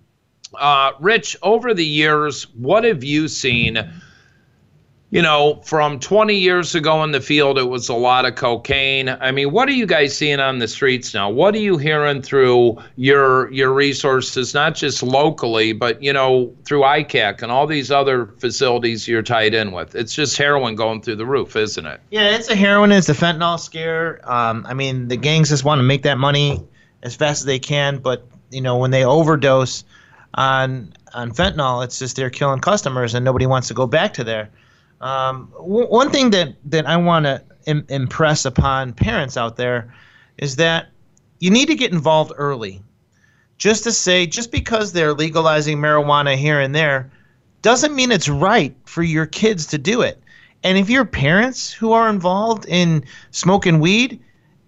Uh, 0.59 0.93
Rich, 1.01 1.37
over 1.43 1.75
the 1.75 1.85
years, 1.85 2.45
what 2.55 2.85
have 2.85 3.05
you 3.05 3.29
seen? 3.29 3.79
You 5.11 5.23
know, 5.23 5.61
from 5.65 6.01
20 6.01 6.35
years 6.35 6.75
ago 6.75 7.05
in 7.05 7.13
the 7.13 7.21
field, 7.21 7.57
it 7.57 7.69
was 7.69 7.89
a 7.89 7.95
lot 7.95 8.25
of 8.25 8.35
cocaine. 8.35 9.09
I 9.09 9.31
mean, 9.31 9.53
what 9.53 9.69
are 9.69 9.73
you 9.73 9.87
guys 9.87 10.17
seeing 10.17 10.41
on 10.41 10.59
the 10.59 10.67
streets 10.67 11.15
now? 11.15 11.31
What 11.31 11.55
are 11.55 11.59
you 11.59 11.79
hearing 11.79 12.21
through 12.21 12.79
your 12.97 13.49
your 13.53 13.73
resources, 13.73 14.55
not 14.55 14.75
just 14.75 15.05
locally, 15.05 15.73
but 15.73 16.03
you 16.03 16.13
know, 16.13 16.53
through 16.65 16.81
ICAC 16.81 17.43
and 17.43 17.53
all 17.53 17.69
these 17.69 17.93
other 17.93 18.27
facilities 18.39 19.07
you're 19.07 19.23
tied 19.23 19.55
in 19.55 19.71
with? 19.71 19.95
It's 19.95 20.13
just 20.13 20.37
heroin 20.37 20.75
going 20.75 21.01
through 21.01 21.17
the 21.17 21.27
roof, 21.27 21.55
isn't 21.55 21.87
it? 21.87 22.01
Yeah, 22.11 22.35
it's 22.35 22.49
a 22.49 22.57
heroin, 22.57 22.91
it's 22.91 23.07
the 23.07 23.13
fentanyl 23.13 23.61
scare. 23.61 24.21
Um, 24.29 24.67
I 24.69 24.75
mean, 24.75 25.07
the 25.07 25.17
gangs 25.17 25.51
just 25.51 25.63
want 25.63 25.79
to 25.79 25.85
make 25.85 26.03
that 26.03 26.19
money 26.19 26.61
as 27.05 27.15
fast 27.15 27.43
as 27.43 27.45
they 27.45 27.61
can, 27.61 27.99
but 27.99 28.27
you 28.51 28.61
know, 28.61 28.79
when 28.79 28.91
they 28.91 29.05
overdose 29.05 29.85
on 30.35 30.93
on 31.15 31.31
fentanyl, 31.31 31.85
it's 31.85 31.99
just 31.99 32.17
they're 32.17 32.31
killing 32.31 32.61
customers, 32.61 33.15
and 33.15 33.25
nobody 33.25 33.47
wants 33.47 33.69
to 33.69 33.75
go 33.75 33.87
back 33.87 34.15
to 34.15 34.25
there. 34.25 34.51
Um, 35.01 35.53
w- 35.57 35.87
one 35.87 36.11
thing 36.11 36.31
that 36.31 36.55
that 36.67 36.87
I 36.87 36.97
want 36.97 37.27
to 37.27 37.43
Im- 37.67 37.87
impress 37.89 38.45
upon 38.45 38.93
parents 38.93 39.37
out 39.37 39.57
there 39.57 39.95
is 40.39 40.57
that 40.57 40.89
you 41.39 41.51
need 41.51 41.69
to 41.69 41.75
get 41.75 41.93
involved 41.93 42.33
early. 42.37 42.83
Just 43.57 43.85
to 43.85 43.93
say, 43.93 44.27
just 44.27 44.51
because 44.51 44.93
they're 44.93 45.15
legalizing 45.15 45.79
marijuana 45.79 46.37
here 46.37 46.61
and 46.61 46.75
there, 46.75 47.11
doesn't 47.63 47.95
mean 47.95 48.13
it's 48.13 48.29
right 48.29 48.77
for 48.85 49.03
your 49.03 49.27
kids 49.27 49.67
to 49.67 49.79
do 49.79 50.03
it. 50.03 50.21
And 50.65 50.77
if 50.77 50.91
your 50.91 51.05
parents 51.05 51.73
who 51.73 51.93
are 51.93 52.09
involved 52.09 52.67
in 52.67 53.05
smoking 53.31 53.81
weed 53.81 54.21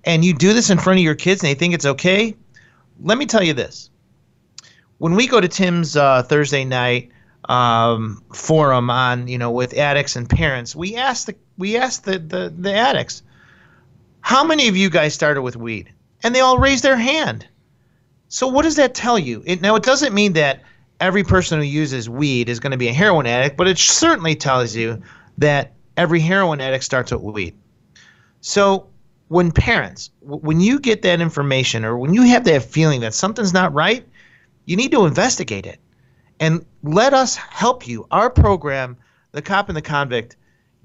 and 0.05 0.25
you 0.25 0.33
do 0.33 0.53
this 0.53 0.71
in 0.71 0.79
front 0.79 0.99
of 0.99 1.05
your 1.05 1.15
kids 1.15 1.43
and 1.43 1.51
they 1.51 1.55
think 1.55 1.75
it's 1.75 1.85
okay, 1.85 2.37
let 3.03 3.19
me 3.19 3.27
tell 3.27 3.43
you 3.43 3.53
this 3.53 3.91
when 4.99 5.15
we 5.15 5.27
go 5.27 5.41
to 5.41 5.49
Tim's 5.49 5.97
uh, 5.97 6.23
Thursday 6.23 6.65
night 6.65 7.11
um, 7.49 8.23
forum 8.33 8.91
on 8.91 9.29
you 9.29 9.39
know 9.39 9.51
with 9.51 9.75
addicts 9.75 10.17
and 10.17 10.29
parents, 10.29 10.75
we 10.75 10.97
ask 10.97 11.27
the 11.27 11.37
we 11.59 11.77
ask 11.77 12.03
the, 12.03 12.19
the 12.19 12.53
the 12.57 12.73
addicts, 12.73 13.23
how 14.21 14.45
many 14.45 14.69
of 14.69 14.77
you 14.77 14.91
guys 14.91 15.15
started 15.15 15.43
with 15.43 15.57
weed? 15.57 15.93
And 16.23 16.35
they 16.35 16.41
all 16.41 16.59
raise 16.59 16.83
their 16.83 16.97
hand. 16.97 17.47
So 18.29 18.49
what 18.49 18.63
does 18.63 18.77
that 18.77 18.95
tell 18.95 19.19
you? 19.19 19.43
It, 19.47 19.61
now 19.61 19.77
it 19.77 19.85
doesn't 19.85 20.15
mean 20.15 20.33
that 20.33 20.63
every 20.99 21.23
person 21.23 21.61
who 21.61 21.65
uses 21.65 22.09
weed 22.09 22.49
is 22.49 22.59
going 22.59 22.73
to 22.73 22.77
be 22.77 22.89
a 22.89 22.93
heroin 22.93 23.27
addict, 23.27 23.57
but 23.57 23.69
it 23.69 23.79
certainly 23.79 24.35
tells 24.35 24.75
you 24.75 25.01
that 25.39 25.75
every 25.97 26.21
heroin 26.21 26.61
addict 26.61 26.85
starts 26.85 27.13
with 27.13 27.21
weed. 27.21 27.55
So 28.41 28.89
when 29.29 29.53
parents, 29.53 30.11
when 30.23 30.61
you 30.61 30.81
get 30.81 31.03
that 31.03 31.21
information 31.21 31.85
or 31.85 31.97
when 31.99 32.15
you 32.15 32.23
have 32.23 32.45
that 32.45 32.63
feeling 32.63 33.01
that 33.01 33.15
something's 33.15 33.53
not 33.53 33.73
right, 33.75 34.07
you 34.67 34.77
need 34.77 34.93
to 34.93 35.07
investigate 35.07 35.65
it 35.65 35.81
and 36.39 36.65
let 36.83 37.15
us 37.15 37.37
help 37.37 37.89
you. 37.89 38.07
Our 38.11 38.29
program, 38.29 38.97
The 39.33 39.43
Cop 39.43 39.69
and 39.69 39.77
the 39.77 39.83
Convict, 39.83 40.37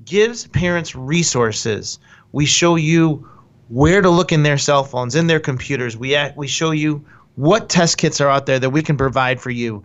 gives 0.06 0.48
parents 0.48 0.96
resources. 0.96 2.00
We 2.32 2.46
show 2.46 2.76
you 2.76 3.28
where 3.68 4.02
to 4.02 4.10
look 4.10 4.32
in 4.32 4.44
their 4.44 4.58
cell 4.58 4.84
phones, 4.84 5.16
in 5.16 5.28
their 5.28 5.40
computers. 5.40 5.98
We, 5.98 6.16
act, 6.16 6.38
we 6.38 6.48
show 6.48 6.72
you 6.72 7.06
what 7.36 7.70
test 7.70 7.98
kits 7.98 8.22
are 8.22 8.30
out 8.30 8.46
there 8.46 8.60
that 8.60 8.70
we 8.70 8.82
can 8.82 8.98
provide 8.98 9.42
for 9.42 9.50
you. 9.50 9.84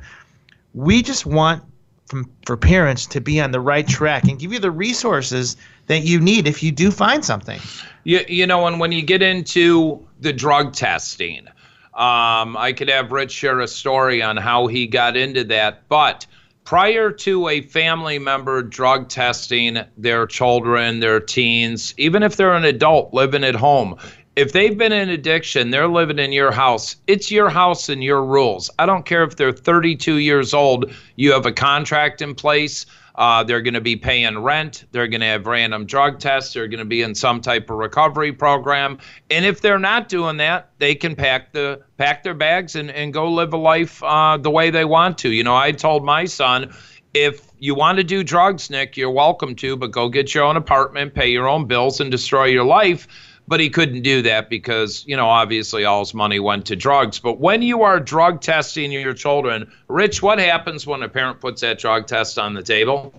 We 0.75 1.03
just 1.03 1.27
want 1.27 1.63
from, 2.07 2.31
for 2.45 2.57
parents 2.57 3.07
to 3.07 3.21
be 3.21 3.41
on 3.41 3.51
the 3.51 3.61
right 3.61 3.87
track 3.87 4.25
and 4.25 4.39
give 4.39 4.53
you 4.53 4.59
the 4.59 4.71
resources 4.71 5.57
that 5.87 6.03
you 6.03 6.21
need 6.21 6.47
if 6.47 6.63
you 6.63 6.71
do 6.71 6.91
find 6.91 7.25
something. 7.25 7.61
You, 8.05 8.25
you 8.29 8.47
know, 8.47 8.67
and 8.67 8.79
when 8.79 8.93
you 8.93 9.03
get 9.03 9.23
into 9.23 10.07
the 10.21 10.33
drug 10.33 10.73
testing, 10.73 11.49
um, 11.97 12.59
I 12.59 12.75
could 12.77 12.91
have 12.91 13.11
Rich 13.11 13.33
share 13.33 13.61
a 13.61 13.69
story 13.69 14.21
on 14.21 14.37
how 14.37 14.67
he 14.67 14.87
got 14.87 15.17
into 15.17 15.45
that. 15.45 15.89
But 15.89 16.27
prior 16.65 17.11
to 17.11 17.49
a 17.49 17.63
family 17.63 18.19
member 18.19 18.63
drug 18.63 19.09
testing 19.09 19.79
their 19.97 20.27
children, 20.27 21.01
their 21.01 21.21
teens, 21.21 21.95
even 21.97 22.23
if 22.23 22.37
they're 22.37 22.53
an 22.53 22.65
adult 22.65 23.15
living 23.15 23.45
at 23.45 23.55
home, 23.55 23.97
if 24.37 24.53
they've 24.53 24.77
been 24.77 24.93
in 24.93 25.09
addiction, 25.09 25.71
they're 25.71 25.89
living 25.89 26.19
in 26.19 26.33
your 26.33 26.53
house. 26.53 26.97
It's 27.07 27.31
your 27.31 27.49
house 27.49 27.89
and 27.89 28.05
your 28.05 28.23
rules. 28.23 28.69
I 28.79 28.85
don't 28.85 29.07
care 29.07 29.25
if 29.25 29.37
they're 29.37 29.51
32 29.51 30.17
years 30.17 30.53
old, 30.53 30.93
you 31.17 31.33
have 31.33 31.47
a 31.47 31.53
contract 31.53 32.21
in 32.21 32.35
place. 32.35 32.85
Uh, 33.17 33.43
they're 33.43 33.63
going 33.63 33.75
to 33.75 33.81
be 33.81 33.97
paying 33.97 34.39
rent. 34.39 34.85
They're 34.93 35.09
going 35.09 35.21
to 35.23 35.27
have 35.27 35.47
random 35.47 35.87
drug 35.87 36.21
tests. 36.21 36.53
They're 36.53 36.69
going 36.69 36.81
to 36.81 36.85
be 36.85 37.03
in 37.03 37.15
some 37.15 37.41
type 37.41 37.71
of 37.71 37.77
recovery 37.77 38.33
program. 38.33 38.99
And 39.31 39.45
if 39.45 39.61
they're 39.61 39.79
not 39.79 40.09
doing 40.09 40.37
that, 40.39 40.71
they 40.79 40.95
can 40.95 41.17
pack 41.17 41.53
the 41.53 41.83
pack 41.97 42.23
their 42.23 42.35
bags 42.35 42.77
and, 42.77 42.91
and 42.91 43.13
go 43.13 43.31
live 43.31 43.53
a 43.53 43.57
life 43.57 44.03
uh, 44.03 44.37
the 44.37 44.51
way 44.51 44.71
they 44.71 44.85
want 44.85 45.19
to. 45.19 45.31
You 45.31 45.45
know, 45.45 45.57
I 45.57 45.73
told 45.73 46.05
my 46.05 46.27
son, 46.27 46.75
if 47.15 47.51
you 47.59 47.75
want 47.75 47.97
to 47.97 48.05
do 48.05 48.23
drugs, 48.23 48.69
Nick, 48.69 48.97
you're 48.97 49.11
welcome 49.11 49.55
to, 49.57 49.77
but 49.77 49.91
go 49.91 50.11
get 50.11 50.35
your 50.35 50.45
own 50.45 50.57
apartment, 50.57 51.15
pay 51.15 51.29
your 51.29 51.49
own 51.49 51.67
bills, 51.67 52.01
and 52.01 52.11
destroy 52.11 52.45
your 52.45 52.65
life 52.65 53.09
but 53.49 53.61
he 53.61 53.71
couldn't 53.71 54.03
do 54.03 54.23
that 54.23 54.51
because 54.51 55.05
you 55.07 55.17
know 55.17 55.29
obviously 55.29 55.85
all 55.85 56.01
his 56.01 56.15
money 56.15 56.41
went 56.41 56.67
to 56.67 56.77
drugs. 56.77 57.19
But 57.19 57.39
when 57.39 57.63
you 57.63 57.83
are 57.83 58.01
drug 58.01 58.41
testing 58.41 58.91
your 58.91 59.15
children 59.15 59.71
rich 59.89 60.23
what 60.23 60.39
happens 60.39 60.87
when 60.87 61.03
a 61.03 61.09
parent 61.09 61.41
puts 61.41 61.61
that 61.61 61.79
drug 61.79 62.07
test 62.07 62.39
on 62.39 62.55
the 62.55 62.63
table? 62.63 63.15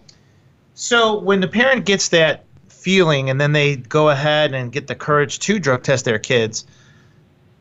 So 0.74 1.20
when 1.20 1.40
the 1.40 1.48
parent 1.48 1.86
gets 1.86 2.10
that 2.10 2.46
feeling 2.68 3.30
and 3.30 3.42
then 3.42 3.52
they 3.52 3.78
go 3.78 4.10
ahead 4.10 4.54
and 4.54 4.72
get 4.72 4.88
the 4.88 4.96
courage 4.96 5.40
to 5.40 5.60
drug 5.60 5.84
test 5.84 6.06
their 6.06 6.20
kids 6.20 6.66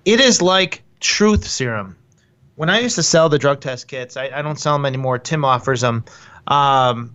it 0.04 0.20
is 0.20 0.40
like 0.40 0.82
truth 1.00 1.46
serum. 1.46 1.96
When 2.56 2.70
i 2.70 2.80
used 2.80 2.96
to 2.96 3.02
sell 3.02 3.28
the 3.28 3.38
drug 3.38 3.60
test 3.60 3.88
kits 3.88 4.16
i, 4.16 4.30
I 4.34 4.42
don't 4.42 4.58
sell 4.58 4.74
them 4.74 4.86
anymore. 4.86 5.18
Tim 5.18 5.44
offers 5.44 5.80
them 5.80 6.04
um, 6.48 7.14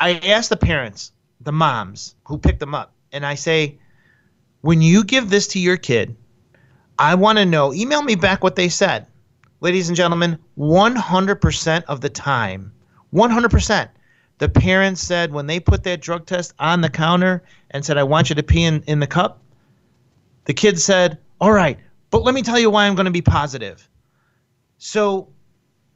i 0.00 0.14
ask 0.18 0.48
the 0.48 0.56
parents 0.56 1.12
the 1.40 1.52
moms 1.52 2.14
who 2.24 2.38
picked 2.38 2.60
them 2.60 2.74
up 2.74 2.92
and 3.12 3.24
i 3.24 3.34
say 3.34 3.78
when 4.60 4.82
you 4.82 5.04
give 5.04 5.30
this 5.30 5.48
to 5.48 5.58
your 5.58 5.76
kid, 5.76 6.16
I 6.98 7.14
want 7.14 7.38
to 7.38 7.44
know, 7.44 7.74
email 7.74 8.02
me 8.02 8.14
back 8.14 8.42
what 8.42 8.56
they 8.56 8.68
said. 8.68 9.06
Ladies 9.60 9.88
and 9.88 9.96
gentlemen, 9.96 10.38
100% 10.58 11.84
of 11.84 12.00
the 12.00 12.08
time, 12.08 12.72
100%, 13.14 13.88
the 14.38 14.48
parents 14.48 15.00
said 15.00 15.32
when 15.32 15.46
they 15.46 15.60
put 15.60 15.84
that 15.84 16.00
drug 16.00 16.26
test 16.26 16.52
on 16.58 16.80
the 16.80 16.90
counter 16.90 17.42
and 17.70 17.84
said, 17.84 17.96
I 17.96 18.02
want 18.02 18.28
you 18.28 18.34
to 18.34 18.42
pee 18.42 18.64
in, 18.64 18.82
in 18.86 19.00
the 19.00 19.06
cup, 19.06 19.42
the 20.44 20.54
kid 20.54 20.78
said, 20.78 21.18
All 21.40 21.52
right, 21.52 21.78
but 22.10 22.22
let 22.22 22.34
me 22.34 22.42
tell 22.42 22.58
you 22.58 22.70
why 22.70 22.86
I'm 22.86 22.94
going 22.94 23.06
to 23.06 23.10
be 23.10 23.22
positive. 23.22 23.88
So, 24.78 25.28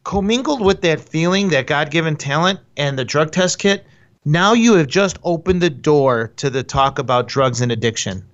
commingled 0.04 0.62
with 0.62 0.80
that 0.82 1.00
feeling, 1.00 1.50
that 1.50 1.66
God 1.66 1.90
given 1.90 2.16
talent, 2.16 2.60
and 2.76 2.98
the 2.98 3.04
drug 3.04 3.30
test 3.30 3.58
kit, 3.58 3.86
now 4.24 4.54
you 4.54 4.74
have 4.74 4.86
just 4.86 5.18
opened 5.22 5.60
the 5.60 5.70
door 5.70 6.32
to 6.36 6.50
the 6.50 6.62
talk 6.62 6.98
about 6.98 7.28
drugs 7.28 7.60
and 7.60 7.70
addiction. 7.70 8.24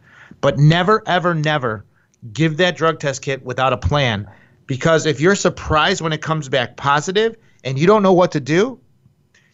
But 0.41 0.59
never, 0.59 1.03
ever, 1.07 1.35
never 1.35 1.85
give 2.33 2.59
that 2.59 2.77
drug 2.77 3.01
test 3.01 3.23
kit 3.23 3.45
without 3.45 3.73
a 3.73 3.77
plan. 3.77 4.29
Because 4.67 5.07
if 5.07 5.21
you're 5.21 5.35
surprised 5.35 6.01
when 6.01 6.13
it 6.13 6.21
comes 6.23 6.49
back 6.49 6.77
positive 6.77 7.37
and 7.65 7.79
you 7.79 7.87
don't 7.87 8.03
know 8.03 8.13
what 8.13 8.33
to 8.33 8.41
do, 8.41 8.81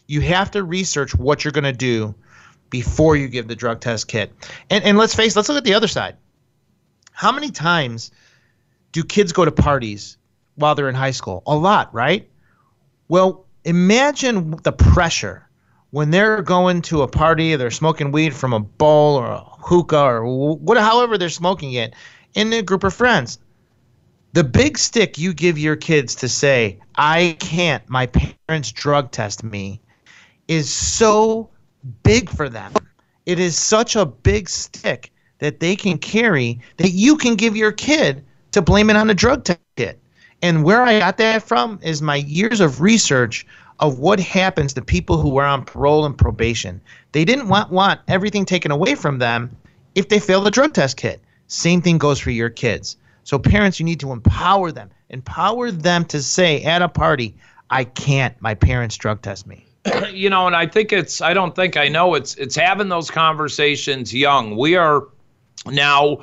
you 0.07 0.21
have 0.21 0.51
to 0.53 0.63
research 0.63 1.15
what 1.15 1.45
you're 1.45 1.53
going 1.53 1.65
to 1.65 1.73
do 1.73 2.15
before 2.71 3.17
you 3.17 3.29
give 3.29 3.49
the 3.49 3.57
drug 3.57 3.81
test 3.81 4.09
kit. 4.09 4.33
And, 4.71 4.83
and 4.85 4.97
let's 4.97 5.15
face, 5.15 5.37
let's 5.37 5.49
look 5.49 5.59
at 5.59 5.65
the 5.65 5.75
other 5.75 5.89
side. 5.89 6.17
How 7.13 7.33
many 7.33 7.51
times 7.51 8.11
do 8.93 9.05
kids 9.05 9.33
go 9.33 9.45
to 9.45 9.53
parties 9.53 10.17
while 10.55 10.75
they're 10.75 10.89
in 10.89 10.95
high 10.95 11.11
school? 11.11 11.43
A 11.47 11.55
lot, 11.55 11.93
right? 11.95 12.29
Well, 13.09 13.47
imagine 13.65 14.57
the 14.63 14.73
pressure 14.73 15.49
when 15.93 16.11
they're 16.11 16.41
going 16.41 16.81
to 16.81 17.03
a 17.03 17.09
party, 17.09 17.55
they're 17.55 17.71
smoking 17.71 18.13
weed 18.13 18.35
from 18.35 18.55
a 18.55 18.61
bowl 18.61 19.15
or 19.15 19.27
a 19.27 19.41
hookah 19.41 19.97
or 19.97 20.57
what, 20.57 20.79
however 20.79 21.19
they're 21.19 21.29
smoking 21.29 21.75
it 21.75 21.95
in 22.35 22.51
a 22.55 22.63
group 22.63 22.83
of 22.83 22.95
friends. 22.95 23.39
The 24.33 24.43
big 24.43 24.79
stick 24.79 25.19
you 25.19 25.35
give 25.35 25.59
your 25.59 25.77
kids 25.77 26.15
to 26.17 26.29
say, 26.31 26.81
I 26.95 27.37
can't, 27.41 27.87
my 27.91 28.07
parents 28.07 28.73
drug 28.73 29.11
test 29.11 29.45
me, 29.45 29.83
is 30.49 30.73
so 30.73 31.51
big 32.03 32.31
for 32.31 32.49
them. 32.49 32.73
It 33.27 33.39
is 33.39 33.57
such 33.57 33.95
a 33.95 34.07
big 34.07 34.49
stick 34.49 35.13
that 35.41 35.61
they 35.61 35.77
can 35.77 35.99
carry 35.99 36.59
that 36.79 36.93
you 36.93 37.19
can 37.19 37.35
give 37.35 37.55
your 37.55 37.73
kid 37.73 38.25
to 38.53 38.63
blame 38.63 38.89
it 38.89 38.97
on 38.97 39.11
a 39.11 39.15
drug 39.15 39.45
test 39.45 39.61
kit. 39.77 40.01
And 40.43 40.65
where 40.65 40.83
I 40.83 40.99
got 40.99 41.19
that 41.19 41.45
from 41.45 41.79
is 41.83 42.03
my 42.03 42.17
years 42.17 42.61
of 42.61 42.81
research 42.81 43.47
of 43.79 44.01
what 44.01 44.19
happens 44.19 44.73
to 44.75 44.83
people 44.83 45.19
who 45.19 45.31
were 45.31 45.45
on 45.45 45.65
parole 45.65 46.05
and 46.05 46.19
probation. 46.19 46.81
They 47.13 47.25
didn't 47.25 47.49
want, 47.49 47.71
want 47.71 48.01
everything 48.09 48.45
taken 48.45 48.73
away 48.73 48.97
from 48.97 49.19
them 49.19 49.57
if 49.95 50.09
they 50.09 50.19
fail 50.19 50.41
the 50.41 50.51
drug 50.51 50.75
test 50.75 50.97
kit. 50.97 51.21
Same 51.47 51.81
thing 51.81 51.99
goes 51.99 52.19
for 52.19 52.31
your 52.31 52.51
kids. 52.51 52.97
So, 53.25 53.39
parents, 53.39 53.79
you 53.79 53.85
need 53.85 54.01
to 54.01 54.11
empower 54.11 54.73
them. 54.73 54.91
Empower 55.11 55.71
them 55.71 56.05
to 56.07 56.23
say 56.23 56.63
at 56.65 56.83
a 56.83 56.89
party, 56.89 57.37
I 57.71 57.85
can't, 57.85 58.41
my 58.41 58.55
parents 58.55 58.97
drug 58.97 59.23
test 59.23 59.47
me. 59.47 59.67
you 60.11 60.29
know, 60.29 60.47
and 60.47 60.57
I 60.57 60.67
think 60.67 60.93
it's, 60.93 61.21
I 61.21 61.35
don't 61.35 61.55
think 61.55 61.77
I 61.77 61.89
know, 61.89 62.15
it's, 62.15 62.35
it's 62.35 62.57
having 62.57 62.89
those 62.89 63.11
conversations 63.11 64.13
young. 64.13 64.57
We 64.57 64.77
are 64.77 65.09
now, 65.67 66.23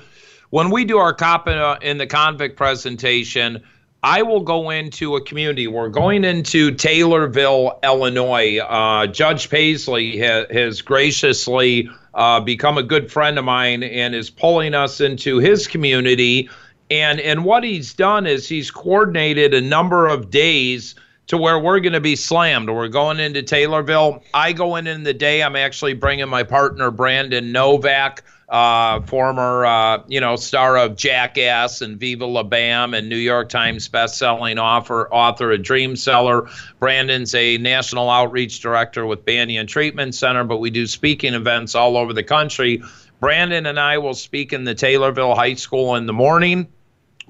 when 0.50 0.72
we 0.72 0.84
do 0.84 0.98
our 0.98 1.14
cop 1.14 1.48
in, 1.48 1.58
uh, 1.58 1.78
in 1.82 1.98
the 1.98 2.08
convict 2.08 2.58
presentation, 2.58 3.64
I 4.02 4.22
will 4.22 4.40
go 4.40 4.70
into 4.70 5.16
a 5.18 5.22
community. 5.22 5.68
We're 5.68 5.90
going 5.90 6.24
into 6.24 6.72
Taylorville, 6.72 7.82
Illinois. 7.84 8.60
Uh, 8.60 9.08
Judge 9.08 9.50
Paisley 9.50 10.18
ha- 10.20 10.46
has 10.52 10.82
graciously 10.82 11.90
uh, 12.14 12.40
become 12.40 12.78
a 12.78 12.84
good 12.84 13.12
friend 13.12 13.38
of 13.38 13.44
mine 13.44 13.84
and 13.84 14.16
is 14.16 14.30
pulling 14.30 14.74
us 14.74 15.02
into 15.02 15.40
his 15.40 15.68
community. 15.68 16.50
And 16.90 17.20
and 17.20 17.44
what 17.44 17.64
he's 17.64 17.94
done 17.94 18.26
is 18.26 18.48
he's 18.48 18.72
coordinated 18.72 19.54
a 19.54 19.62
number 19.62 20.08
of 20.08 20.30
days 20.32 20.96
to 21.28 21.38
where 21.38 21.60
we're 21.60 21.80
going 21.80 21.94
to 21.94 22.02
be 22.02 22.16
slammed. 22.16 22.70
We're 22.70 22.88
going 22.88 23.20
into 23.20 23.44
Taylorville. 23.44 24.24
I 24.34 24.54
go 24.54 24.78
in 24.78 24.88
in 24.88 25.04
the 25.04 25.14
day. 25.14 25.44
I'm 25.44 25.56
actually 25.56 25.94
bringing 25.94 26.28
my 26.30 26.42
partner 26.42 26.90
Brandon 26.90 27.52
Novak 27.52 28.24
uh, 28.50 29.02
former 29.02 29.66
uh, 29.66 30.04
you 30.08 30.20
know 30.20 30.36
star 30.36 30.78
of 30.78 30.96
Jackass 30.96 31.82
and 31.82 32.00
Viva 32.00 32.26
La 32.26 32.44
Bam 32.44 32.94
and 32.94 33.08
New 33.08 33.18
York 33.18 33.50
Times 33.50 33.88
best-selling 33.88 34.58
author 34.58 35.08
author 35.14 35.52
of 35.52 35.62
Dream 35.62 35.96
Seller. 35.96 36.48
Brandon's 36.80 37.36
a 37.36 37.58
national 37.58 38.10
outreach 38.10 38.60
director 38.60 39.06
with 39.06 39.26
Banyan 39.26 39.68
Treatment 39.68 40.16
Center, 40.16 40.44
but 40.44 40.58
we 40.58 40.70
do 40.72 40.88
speaking 40.88 41.34
events 41.34 41.76
all 41.76 41.96
over 41.98 42.14
the 42.14 42.24
country. 42.24 42.82
Brandon 43.20 43.66
and 43.66 43.80
I 43.80 43.98
will 43.98 44.14
speak 44.14 44.54
in 44.54 44.64
the 44.64 44.74
Taylorville 44.74 45.36
High 45.36 45.56
School 45.56 45.96
in 45.96 46.06
the 46.06 46.14
morning. 46.14 46.68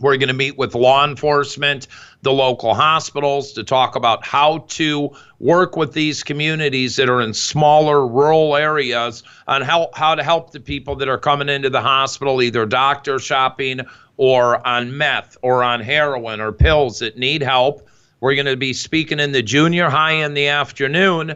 We're 0.02 0.18
going 0.18 0.30
to 0.30 0.34
meet 0.34 0.58
with 0.58 0.76
law 0.76 1.06
enforcement, 1.06 1.88
the 2.22 2.32
local 2.32 2.74
hospitals 2.74 3.52
to 3.54 3.64
talk 3.64 3.96
about 3.96 4.26
how 4.26 4.60
to 4.70 5.12
work 5.40 5.76
with 5.76 5.94
these 5.94 6.24
communities 6.24 6.96
that 6.96 7.10
are 7.10 7.22
in 7.22 7.34
smaller 7.34 8.08
rural 8.08 8.56
areas 8.56 9.24
on 9.48 9.62
how, 9.62 9.90
how 9.94 10.16
to 10.16 10.24
help 10.24 10.52
the 10.52 10.60
people 10.60 10.96
that 10.96 11.10
are 11.10 11.18
coming 11.18 11.50
into 11.50 11.70
the 11.70 11.82
hospital, 11.82 12.42
either 12.42 12.66
doctor 12.66 13.20
shopping 13.20 13.82
or 14.18 14.66
on 14.68 14.98
meth 14.98 15.38
or 15.42 15.64
on 15.64 15.82
heroin 15.82 16.40
or 16.40 16.52
pills 16.52 17.00
that 17.00 17.18
need 17.18 17.42
help. 17.42 17.88
We're 18.22 18.36
going 18.36 18.46
to 18.46 18.58
be 18.58 18.74
speaking 18.74 19.20
in 19.20 19.32
the 19.32 19.42
junior 19.42 19.90
high 19.90 20.12
in 20.12 20.34
the 20.34 20.48
afternoon. 20.48 21.36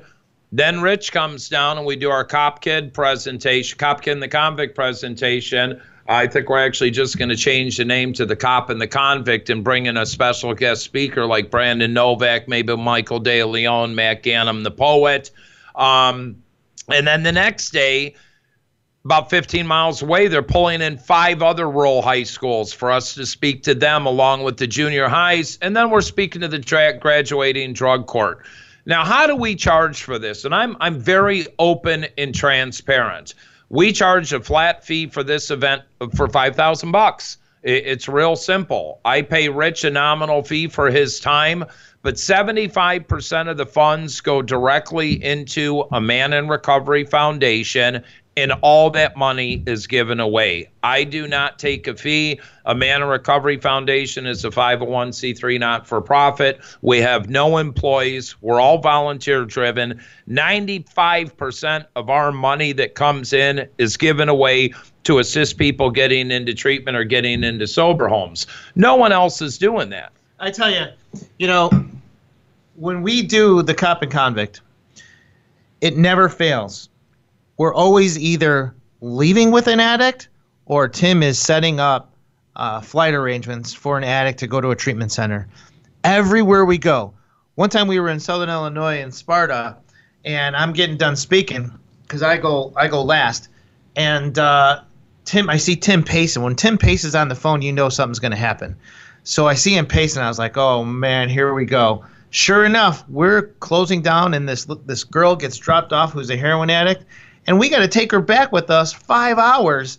Then 0.52 0.82
Rich 0.82 1.12
comes 1.12 1.50
down 1.50 1.78
and 1.78 1.86
we 1.86 1.96
do 1.96 2.10
our 2.10 2.24
Cop 2.24 2.62
Kid 2.62 2.94
presentation, 2.94 3.78
Cop 3.78 4.02
Kid 4.02 4.12
and 4.12 4.24
the 4.24 4.28
Convict 4.28 4.76
presentation 4.76 5.82
I 6.08 6.28
think 6.28 6.50
we're 6.50 6.66
actually 6.66 6.92
just 6.92 7.18
going 7.18 7.30
to 7.30 7.36
change 7.36 7.78
the 7.78 7.86
name 7.86 8.12
to 8.14 8.26
the 8.26 8.36
cop 8.36 8.70
and 8.70 8.82
the 8.82 8.88
convict 8.88 9.50
and 9.50 9.64
bring 9.64 9.86
in 9.86 9.96
a 9.96 10.06
special 10.06 10.54
guest 10.54 10.84
speaker 10.84 11.26
like 11.26 11.50
Brandon 11.50 11.94
Novak, 11.94 12.48
maybe 12.48 12.76
Michael 12.76 13.20
De 13.20 13.44
Leon, 13.44 13.96
Matt 13.96 14.22
Ganem, 14.24 14.64
the 14.64 14.72
poet. 14.72 15.32
Um, 15.76 16.44
and 16.90 17.08
then 17.08 17.24
the 17.24 17.32
next 17.32 17.72
day, 17.72 18.16
about 19.06 19.30
15 19.30 19.66
miles 19.66 20.02
away, 20.02 20.28
they're 20.28 20.42
pulling 20.42 20.82
in 20.82 20.98
five 20.98 21.42
other 21.42 21.70
rural 21.70 22.02
high 22.02 22.24
schools 22.24 22.74
for 22.74 22.92
us 22.92 23.14
to 23.16 23.26
speak 23.26 23.64
to 23.64 23.74
them 23.74 24.06
along 24.06 24.44
with 24.44 24.58
the 24.58 24.68
junior 24.68 25.08
highs. 25.08 25.58
And 25.62 25.76
then 25.76 25.90
we're 25.90 26.02
speaking 26.02 26.42
to 26.42 26.50
the 26.50 26.60
tra- 26.60 26.98
graduating 26.98 27.74
drug 27.74 28.08
court. 28.08 28.46
Now, 28.86 29.06
how 29.06 29.28
do 29.28 29.36
we 29.36 29.56
charge 29.56 30.04
for 30.04 30.20
this? 30.20 30.44
And 30.44 30.54
I'm, 30.54 30.76
I'm 30.82 31.00
very 31.00 31.48
open 31.60 32.08
and 32.18 32.36
transparent. 32.36 33.34
We 33.74 33.92
charge 33.92 34.32
a 34.34 34.40
flat 34.40 34.86
fee 34.86 35.08
for 35.08 35.24
this 35.24 35.50
event 35.50 35.82
for 36.16 36.28
5000 36.28 36.92
bucks. 36.92 37.38
It's 37.64 38.08
real 38.08 38.36
simple. 38.36 39.02
I 39.04 39.24
pay 39.24 39.50
Rich 39.50 39.84
a 39.84 39.90
nominal 39.90 40.44
fee 40.44 40.68
for 40.68 40.92
his 40.92 41.20
time, 41.20 41.66
but 42.04 42.14
75% 42.14 43.50
of 43.50 43.58
the 43.58 43.66
funds 43.66 44.22
go 44.22 44.44
directly 44.44 45.14
into 45.24 45.86
a 45.92 46.00
Man 46.00 46.34
in 46.34 46.50
Recovery 46.50 47.04
Foundation. 47.04 48.04
And 48.36 48.52
all 48.62 48.90
that 48.92 49.16
money 49.16 49.62
is 49.68 49.86
given 49.86 50.20
away. 50.20 50.70
I 50.82 51.04
do 51.04 51.28
not 51.28 51.60
take 51.60 51.86
a 51.88 51.96
fee. 51.96 52.40
A 52.66 52.74
Man 52.74 53.04
in 53.04 53.08
Recovery 53.08 53.58
Foundation 53.58 54.26
is 54.26 54.44
a 54.44 54.50
501c3 54.50 55.60
not 55.60 55.86
for 55.86 56.02
profit. 56.02 56.60
We 56.82 57.00
have 57.00 57.30
no 57.30 57.58
employees. 57.58 58.36
We're 58.42 58.60
all 58.60 58.80
volunteer 58.80 59.46
driven. 59.46 60.02
95% 60.28 61.86
of 61.96 62.10
our 62.10 62.32
money 62.32 62.72
that 62.72 62.96
comes 62.96 63.34
in 63.34 63.70
is 63.78 63.98
given 63.98 64.30
away 64.30 64.74
to 65.04 65.20
assist 65.20 65.58
people 65.58 65.92
getting 65.92 66.32
into 66.32 66.54
treatment 66.54 66.98
or 66.98 67.04
getting 67.04 67.44
into 67.44 67.68
sober 67.68 68.08
homes. 68.08 68.48
No 68.76 68.96
one 68.96 69.12
else 69.12 69.42
is 69.42 69.58
doing 69.60 69.90
that. 69.90 70.12
I 70.40 70.50
tell 70.50 70.72
you, 70.72 70.88
you 71.38 71.48
know, 71.48 71.70
when 72.76 73.04
we 73.04 73.22
do 73.22 73.62
the 73.62 73.74
cop 73.74 74.02
and 74.02 74.12
convict, 74.12 74.62
it 75.82 75.98
never 75.98 76.30
fails 76.30 76.90
we're 77.58 77.74
always 77.74 78.18
either 78.18 78.76
leaving 79.02 79.52
with 79.52 79.68
an 79.68 79.80
addict 79.80 80.30
or 80.66 80.88
Tim 80.88 81.24
is 81.24 81.40
setting 81.40 81.80
up 81.80 82.14
uh, 82.56 82.82
flight 82.82 83.14
arrangements 83.14 83.74
for 83.74 83.98
an 83.98 84.04
addict 84.04 84.40
to 84.40 84.48
go 84.48 84.62
to 84.62 84.72
a 84.72 84.76
treatment 84.76 85.12
center. 85.12 85.48
Everywhere 86.04 86.66
we 86.66 86.78
go. 86.78 87.14
One 87.56 87.70
time 87.70 87.88
we 87.88 88.00
were 88.00 88.10
in 88.10 88.20
Southern 88.20 88.50
Illinois 88.50 89.00
in 89.00 89.12
Sparta, 89.12 89.78
and 90.26 90.56
I'm 90.56 90.74
getting 90.74 90.98
done 90.98 91.16
speaking 91.16 91.72
because 92.04 92.24
I 92.24 92.38
go 92.38 92.74
I 92.76 92.88
go 92.88 93.04
last, 93.04 93.50
and 93.96 94.38
uh, 94.38 94.82
Tim 95.26 95.50
I 95.50 95.58
see 95.58 95.76
Tim 95.76 96.04
pacing. 96.04 96.42
When 96.42 96.56
Tim 96.56 96.78
paces 96.78 97.14
on 97.16 97.28
the 97.28 97.36
phone, 97.36 97.62
you 97.62 97.72
know 97.72 97.90
something's 97.90 98.20
going 98.20 98.32
to 98.32 98.38
happen. 98.38 98.76
So 99.24 99.48
I 99.48 99.54
see 99.54 99.78
him 99.78 99.86
pacing. 99.86 100.22
I 100.22 100.28
was 100.28 100.40
like, 100.40 100.58
oh 100.58 100.84
man, 100.84 101.30
here 101.30 101.54
we 101.54 101.66
go. 101.66 102.04
Sure 102.32 102.66
enough, 102.66 103.08
we're 103.08 103.44
closing 103.60 104.02
down, 104.02 104.34
and 104.34 104.50
this 104.50 104.66
this 104.86 105.04
girl 105.04 105.36
gets 105.36 105.58
dropped 105.58 105.94
off 105.94 106.12
who's 106.12 106.32
a 106.32 106.38
heroin 106.38 106.72
addict, 106.72 107.06
and 107.48 107.60
we 107.60 107.70
got 107.70 107.80
to 107.80 107.88
take 107.88 108.12
her 108.12 108.22
back 108.22 108.52
with 108.52 108.70
us 108.70 108.94
five 108.94 109.38
hours. 109.38 109.98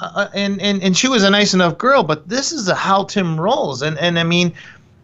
Uh, 0.00 0.10
uh, 0.14 0.28
and, 0.34 0.60
and 0.62 0.82
and 0.82 0.96
she 0.96 1.08
was 1.08 1.22
a 1.22 1.30
nice 1.30 1.52
enough 1.52 1.76
girl, 1.76 2.02
but 2.02 2.26
this 2.28 2.52
is 2.52 2.70
how 2.70 3.04
Tim 3.04 3.38
rolls. 3.38 3.82
And 3.82 3.98
and 3.98 4.18
I 4.18 4.24
mean, 4.24 4.54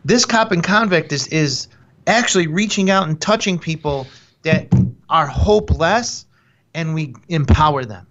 this 0.04 0.24
cop 0.24 0.52
and 0.52 0.62
convict 0.62 1.12
is 1.12 1.26
is 1.28 1.68
actually 2.06 2.46
reaching 2.46 2.90
out 2.90 3.06
and 3.06 3.20
touching 3.20 3.58
people 3.58 4.06
that 4.42 4.72
are 5.10 5.26
hopeless, 5.26 6.24
and 6.74 6.94
we 6.94 7.14
empower 7.28 7.84
them, 7.84 8.06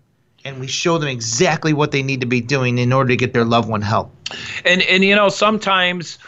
and 0.45 0.59
we 0.59 0.67
show 0.67 0.99
them 0.99 1.09
exactly 1.09 1.73
what 1.73 1.91
they 1.91 2.03
need 2.03 2.21
to 2.21 2.27
be 2.27 2.39
doing 2.39 2.77
in 2.77 2.93
order 2.93 3.09
to 3.09 3.17
get 3.17 3.33
their 3.33 3.45
loved 3.45 3.67
one 3.67 3.81
help. 3.81 4.13
And 4.63 4.83
and 4.83 5.03
you 5.03 5.15
know 5.15 5.29
sometimes, 5.29 6.19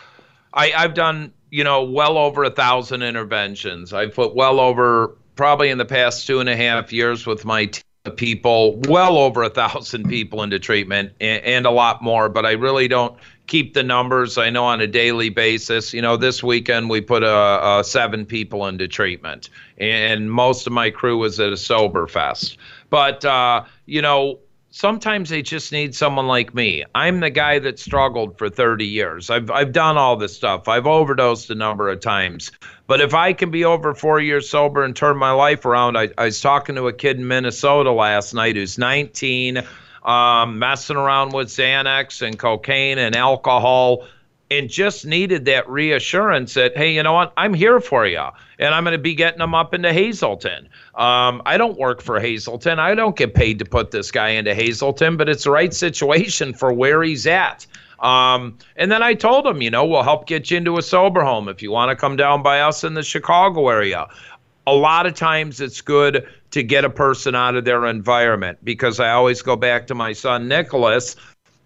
I 0.55 0.71
I've 0.73 0.95
done 0.95 1.33
you 1.51 1.63
know 1.63 1.83
well 1.83 2.17
over 2.17 2.43
a 2.43 2.49
thousand 2.49 3.03
interventions. 3.03 3.93
I've 3.93 4.15
put 4.15 4.33
well 4.33 4.59
over 4.59 5.15
probably 5.41 5.71
in 5.71 5.79
the 5.79 5.85
past 5.85 6.27
two 6.27 6.39
and 6.39 6.47
a 6.47 6.55
half 6.55 6.93
years 6.93 7.25
with 7.25 7.45
my 7.45 7.65
team 7.65 7.81
people, 8.15 8.79
well 8.87 9.17
over 9.17 9.41
a 9.41 9.49
thousand 9.49 10.07
people 10.07 10.43
into 10.43 10.59
treatment 10.59 11.13
and, 11.19 11.43
and, 11.43 11.65
a 11.65 11.71
lot 11.71 11.99
more, 11.99 12.29
but 12.29 12.45
I 12.45 12.51
really 12.51 12.87
don't 12.87 13.17
keep 13.47 13.73
the 13.73 13.81
numbers. 13.81 14.37
I 14.37 14.51
know 14.51 14.65
on 14.65 14.81
a 14.81 14.85
daily 14.85 15.29
basis, 15.29 15.95
you 15.95 16.01
know, 16.03 16.15
this 16.15 16.43
weekend 16.43 16.91
we 16.91 17.01
put 17.01 17.23
a, 17.23 17.79
a 17.79 17.83
seven 17.83 18.23
people 18.23 18.67
into 18.67 18.87
treatment, 18.87 19.49
and 19.79 20.31
most 20.31 20.67
of 20.67 20.73
my 20.73 20.91
crew 20.91 21.17
was 21.17 21.39
at 21.39 21.51
a 21.51 21.57
sober 21.57 22.05
fest. 22.05 22.59
But, 22.91 23.25
uh, 23.25 23.63
you 23.87 24.03
know, 24.03 24.37
sometimes 24.71 25.29
they 25.29 25.41
just 25.41 25.71
need 25.71 25.93
someone 25.93 26.27
like 26.27 26.55
me. 26.55 26.83
I'm 26.95 27.19
the 27.19 27.29
guy 27.29 27.59
that 27.59 27.77
struggled 27.77 28.37
for 28.37 28.49
30 28.49 28.85
years. 28.85 29.29
I've 29.29 29.51
I've 29.51 29.73
done 29.73 29.97
all 29.97 30.15
this 30.15 30.35
stuff. 30.35 30.67
I've 30.67 30.87
overdosed 30.87 31.51
a 31.51 31.55
number 31.55 31.89
of 31.89 31.99
times. 31.99 32.51
But 32.87 33.01
if 33.01 33.13
I 33.13 33.33
can 33.33 33.51
be 33.51 33.63
over 33.63 33.93
four 33.93 34.19
years 34.19 34.49
sober 34.49 34.83
and 34.83 34.95
turn 34.95 35.17
my 35.17 35.31
life 35.31 35.65
around, 35.65 35.97
I, 35.97 36.09
I 36.17 36.25
was 36.25 36.41
talking 36.41 36.75
to 36.75 36.87
a 36.87 36.93
kid 36.93 37.17
in 37.17 37.27
Minnesota 37.27 37.91
last 37.91 38.33
night 38.33 38.55
who's 38.55 38.77
19, 38.77 39.61
um, 40.03 40.59
messing 40.59 40.97
around 40.97 41.33
with 41.33 41.49
Xanax 41.49 42.25
and 42.25 42.37
cocaine 42.37 42.97
and 42.97 43.15
alcohol 43.15 44.07
and 44.51 44.69
just 44.69 45.05
needed 45.05 45.45
that 45.45 45.67
reassurance 45.69 46.55
that, 46.55 46.75
hey, 46.75 46.93
you 46.93 47.01
know 47.01 47.13
what? 47.13 47.31
I'm 47.37 47.53
here 47.53 47.79
for 47.79 48.05
you. 48.05 48.21
And 48.59 48.75
I'm 48.75 48.83
going 48.83 48.91
to 48.91 49.01
be 49.01 49.15
getting 49.15 49.39
them 49.39 49.55
up 49.55 49.73
into 49.73 49.93
Hazelden. 49.93 50.67
Um, 50.93 51.41
I 51.45 51.55
don't 51.57 51.79
work 51.79 52.01
for 52.01 52.19
Hazelden. 52.19 52.77
I 52.77 52.93
don't 52.93 53.15
get 53.15 53.33
paid 53.33 53.59
to 53.59 53.65
put 53.65 53.91
this 53.91 54.11
guy 54.11 54.31
into 54.31 54.53
Hazelden, 54.53 55.15
but 55.15 55.29
it's 55.29 55.45
the 55.45 55.51
right 55.51 55.73
situation 55.73 56.53
for 56.53 56.73
where 56.73 57.01
he's 57.01 57.25
at. 57.25 57.65
Um, 58.01 58.57
and 58.75 58.91
then 58.91 59.01
I 59.01 59.13
told 59.13 59.47
him, 59.47 59.61
you 59.61 59.71
know, 59.71 59.85
we'll 59.85 60.03
help 60.03 60.27
get 60.27 60.51
you 60.51 60.57
into 60.57 60.77
a 60.77 60.81
sober 60.81 61.23
home 61.23 61.47
if 61.47 61.61
you 61.61 61.71
want 61.71 61.89
to 61.89 61.95
come 61.95 62.17
down 62.17 62.43
by 62.43 62.59
us 62.59 62.83
in 62.83 62.93
the 62.93 63.03
Chicago 63.03 63.69
area. 63.69 64.07
A 64.67 64.73
lot 64.73 65.05
of 65.05 65.13
times 65.13 65.61
it's 65.61 65.79
good 65.79 66.27
to 66.51 66.61
get 66.61 66.83
a 66.83 66.89
person 66.89 67.35
out 67.35 67.55
of 67.55 67.63
their 67.63 67.85
environment 67.85 68.57
because 68.65 68.99
I 68.99 69.11
always 69.11 69.41
go 69.41 69.55
back 69.55 69.87
to 69.87 69.95
my 69.95 70.11
son 70.11 70.49
Nicholas. 70.49 71.15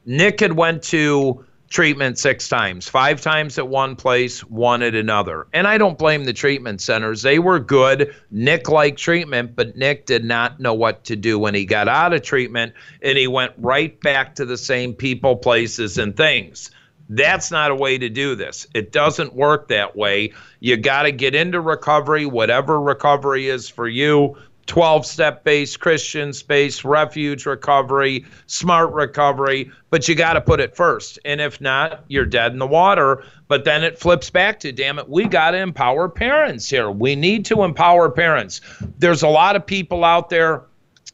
Nick 0.05 0.41
had 0.41 0.53
went 0.53 0.83
to 0.83 1.43
treatment 1.75 2.17
six 2.17 2.47
times, 2.47 2.87
five 2.87 3.19
times 3.19 3.57
at 3.57 3.67
one 3.67 3.97
place, 3.97 4.39
one 4.45 4.81
at 4.81 4.95
another. 4.95 5.45
And 5.51 5.67
I 5.67 5.77
don't 5.77 5.97
blame 5.97 6.23
the 6.23 6.31
treatment 6.31 6.79
centers. 6.79 7.21
They 7.21 7.37
were 7.37 7.59
good. 7.59 8.15
Nick 8.31 8.69
liked 8.69 8.97
treatment, 8.97 9.57
but 9.57 9.75
Nick 9.75 10.05
did 10.05 10.23
not 10.23 10.57
know 10.57 10.73
what 10.73 11.03
to 11.03 11.17
do 11.17 11.37
when 11.37 11.53
he 11.53 11.65
got 11.65 11.89
out 11.89 12.13
of 12.13 12.21
treatment 12.21 12.71
and 13.01 13.17
he 13.17 13.27
went 13.27 13.51
right 13.57 13.99
back 13.99 14.35
to 14.35 14.45
the 14.45 14.57
same 14.57 14.93
people, 14.93 15.35
places, 15.35 15.97
and 15.97 16.15
things. 16.15 16.71
That's 17.09 17.51
not 17.51 17.71
a 17.71 17.75
way 17.75 17.97
to 17.97 18.07
do 18.07 18.35
this. 18.35 18.67
It 18.73 18.93
doesn't 18.93 19.35
work 19.35 19.67
that 19.67 19.97
way. 19.97 20.31
You 20.61 20.77
got 20.77 21.03
to 21.03 21.11
get 21.11 21.35
into 21.35 21.59
recovery, 21.59 22.25
whatever 22.25 22.79
recovery 22.79 23.49
is 23.49 23.67
for 23.67 23.89
you. 23.89 24.37
12 24.67 25.05
step 25.05 25.43
based 25.43 25.79
Christian 25.79 26.33
space, 26.33 26.83
refuge 26.83 27.45
recovery, 27.45 28.25
smart 28.47 28.91
recovery, 28.93 29.71
but 29.89 30.07
you 30.07 30.15
got 30.15 30.33
to 30.33 30.41
put 30.41 30.59
it 30.59 30.75
first. 30.75 31.19
And 31.23 31.39
if 31.39 31.61
not, 31.61 32.03
you're 32.07 32.25
dead 32.25 32.51
in 32.53 32.59
the 32.59 32.67
water. 32.67 33.23
But 33.47 33.63
then 33.63 33.83
it 33.83 33.99
flips 33.99 34.29
back 34.29 34.59
to, 34.61 34.71
damn 34.71 34.97
it, 34.97 35.07
we 35.07 35.25
got 35.25 35.51
to 35.51 35.57
empower 35.57 36.09
parents 36.09 36.67
here. 36.69 36.89
We 36.89 37.15
need 37.15 37.45
to 37.45 37.63
empower 37.63 38.09
parents. 38.09 38.61
There's 38.97 39.21
a 39.21 39.27
lot 39.27 39.55
of 39.55 39.65
people 39.65 40.03
out 40.03 40.29
there 40.29 40.63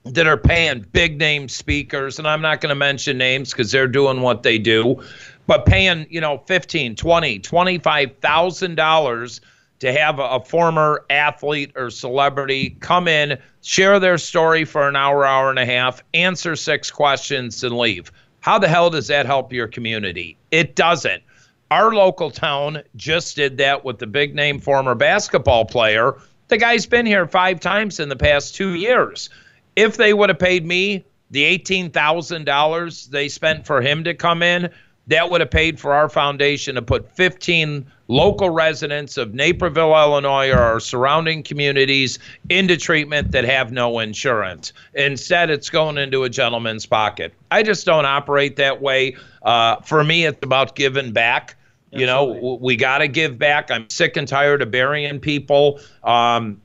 that 0.05 0.25
are 0.25 0.37
paying 0.37 0.85
big 0.93 1.19
name 1.19 1.47
speakers, 1.47 2.17
and 2.17 2.27
I'm 2.27 2.41
not 2.41 2.61
going 2.61 2.69
to 2.69 2.75
mention 2.75 3.17
names 3.17 3.51
because 3.51 3.71
they're 3.71 3.87
doing 3.87 4.21
what 4.21 4.43
they 4.43 4.57
do, 4.57 5.03
but 5.45 5.65
paying, 5.65 6.07
you 6.09 6.21
know, 6.21 6.39
15, 6.47 6.95
20, 6.95 7.39
25,000 7.39 8.75
dollars 8.75 9.41
to 9.81 9.91
have 9.91 10.19
a, 10.19 10.39
former 10.39 11.03
athlete 11.09 11.71
or 11.75 11.89
celebrity 11.89 12.77
come 12.81 13.07
in, 13.07 13.37
share 13.63 13.99
their 13.99 14.19
story 14.19 14.63
for 14.63 14.87
an 14.87 14.95
hour, 14.95 15.25
hour 15.25 15.49
and 15.49 15.57
a 15.57 15.65
half, 15.65 16.03
answer 16.13 16.55
six 16.55 16.91
questions, 16.91 17.63
and 17.63 17.75
leave. 17.75 18.11
How 18.41 18.59
the 18.59 18.67
hell 18.67 18.91
does 18.91 19.07
that 19.07 19.25
help 19.25 19.51
your 19.51 19.67
community? 19.67 20.37
It 20.51 20.75
doesn't. 20.75 21.23
Our 21.71 21.95
local 21.95 22.29
town 22.29 22.83
just 22.95 23.35
did 23.35 23.57
that 23.57 23.83
with 23.83 23.97
the 23.97 24.05
big 24.05 24.35
name 24.35 24.59
former 24.59 24.93
basketball 24.93 25.65
player. 25.65 26.13
The 26.49 26.57
guy's 26.57 26.85
been 26.85 27.07
here 27.07 27.25
five 27.25 27.59
times 27.59 27.99
in 27.99 28.09
the 28.09 28.15
past 28.15 28.53
two 28.53 28.75
years. 28.75 29.31
If 29.75 29.97
they 29.97 30.13
would 30.13 30.29
have 30.29 30.37
paid 30.37 30.63
me 30.63 31.05
the 31.31 31.57
$18,000 31.57 33.09
they 33.09 33.29
spent 33.29 33.65
for 33.65 33.81
him 33.81 34.03
to 34.03 34.13
come 34.13 34.43
in, 34.43 34.69
that 35.11 35.29
would 35.29 35.41
have 35.41 35.51
paid 35.51 35.79
for 35.79 35.93
our 35.93 36.09
foundation 36.09 36.75
to 36.75 36.81
put 36.81 37.09
15 37.11 37.85
local 38.07 38.49
residents 38.49 39.17
of 39.17 39.33
Naperville, 39.33 39.93
Illinois, 39.93 40.49
or 40.49 40.59
our 40.59 40.79
surrounding 40.79 41.43
communities 41.43 42.19
into 42.49 42.77
treatment 42.77 43.31
that 43.31 43.43
have 43.43 43.71
no 43.71 43.99
insurance. 43.99 44.73
Instead, 44.93 45.49
it's 45.49 45.69
going 45.69 45.97
into 45.97 46.23
a 46.23 46.29
gentleman's 46.29 46.85
pocket. 46.85 47.33
I 47.51 47.63
just 47.63 47.85
don't 47.85 48.05
operate 48.05 48.55
that 48.57 48.81
way. 48.81 49.15
Uh, 49.43 49.77
for 49.77 50.03
me, 50.03 50.25
it's 50.25 50.43
about 50.43 50.75
giving 50.75 51.11
back. 51.11 51.55
You 51.93 52.05
know, 52.05 52.57
we 52.61 52.77
got 52.77 52.99
to 52.99 53.09
give 53.09 53.37
back. 53.37 53.69
I'm 53.69 53.89
sick 53.89 54.15
and 54.15 54.25
tired 54.25 54.61
of 54.61 54.71
burying 54.71 55.19
people. 55.19 55.81
Um, 56.05 56.60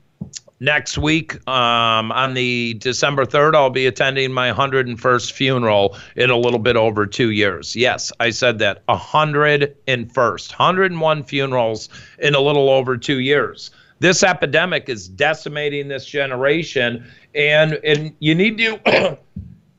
next 0.59 0.97
week 0.97 1.35
um, 1.47 2.11
on 2.11 2.33
the 2.33 2.75
December 2.75 3.25
3rd, 3.25 3.55
I'll 3.55 3.69
be 3.69 3.85
attending 3.85 4.31
my 4.33 4.51
101st 4.51 5.31
funeral 5.31 5.97
in 6.15 6.29
a 6.29 6.37
little 6.37 6.59
bit 6.59 6.75
over 6.75 7.05
two 7.05 7.31
years. 7.31 7.75
Yes, 7.75 8.11
I 8.19 8.31
said 8.31 8.59
that 8.59 8.85
101st, 8.87 10.51
101 10.51 11.23
funerals 11.23 11.89
in 12.19 12.35
a 12.35 12.39
little 12.39 12.69
over 12.69 12.97
two 12.97 13.19
years. 13.19 13.71
This 13.99 14.21
epidemic 14.23 14.89
is 14.89 15.07
decimating 15.07 15.87
this 15.87 16.05
generation, 16.05 17.09
and 17.33 17.73
and 17.83 18.15
you 18.19 18.35
need 18.35 18.57
to. 18.59 19.17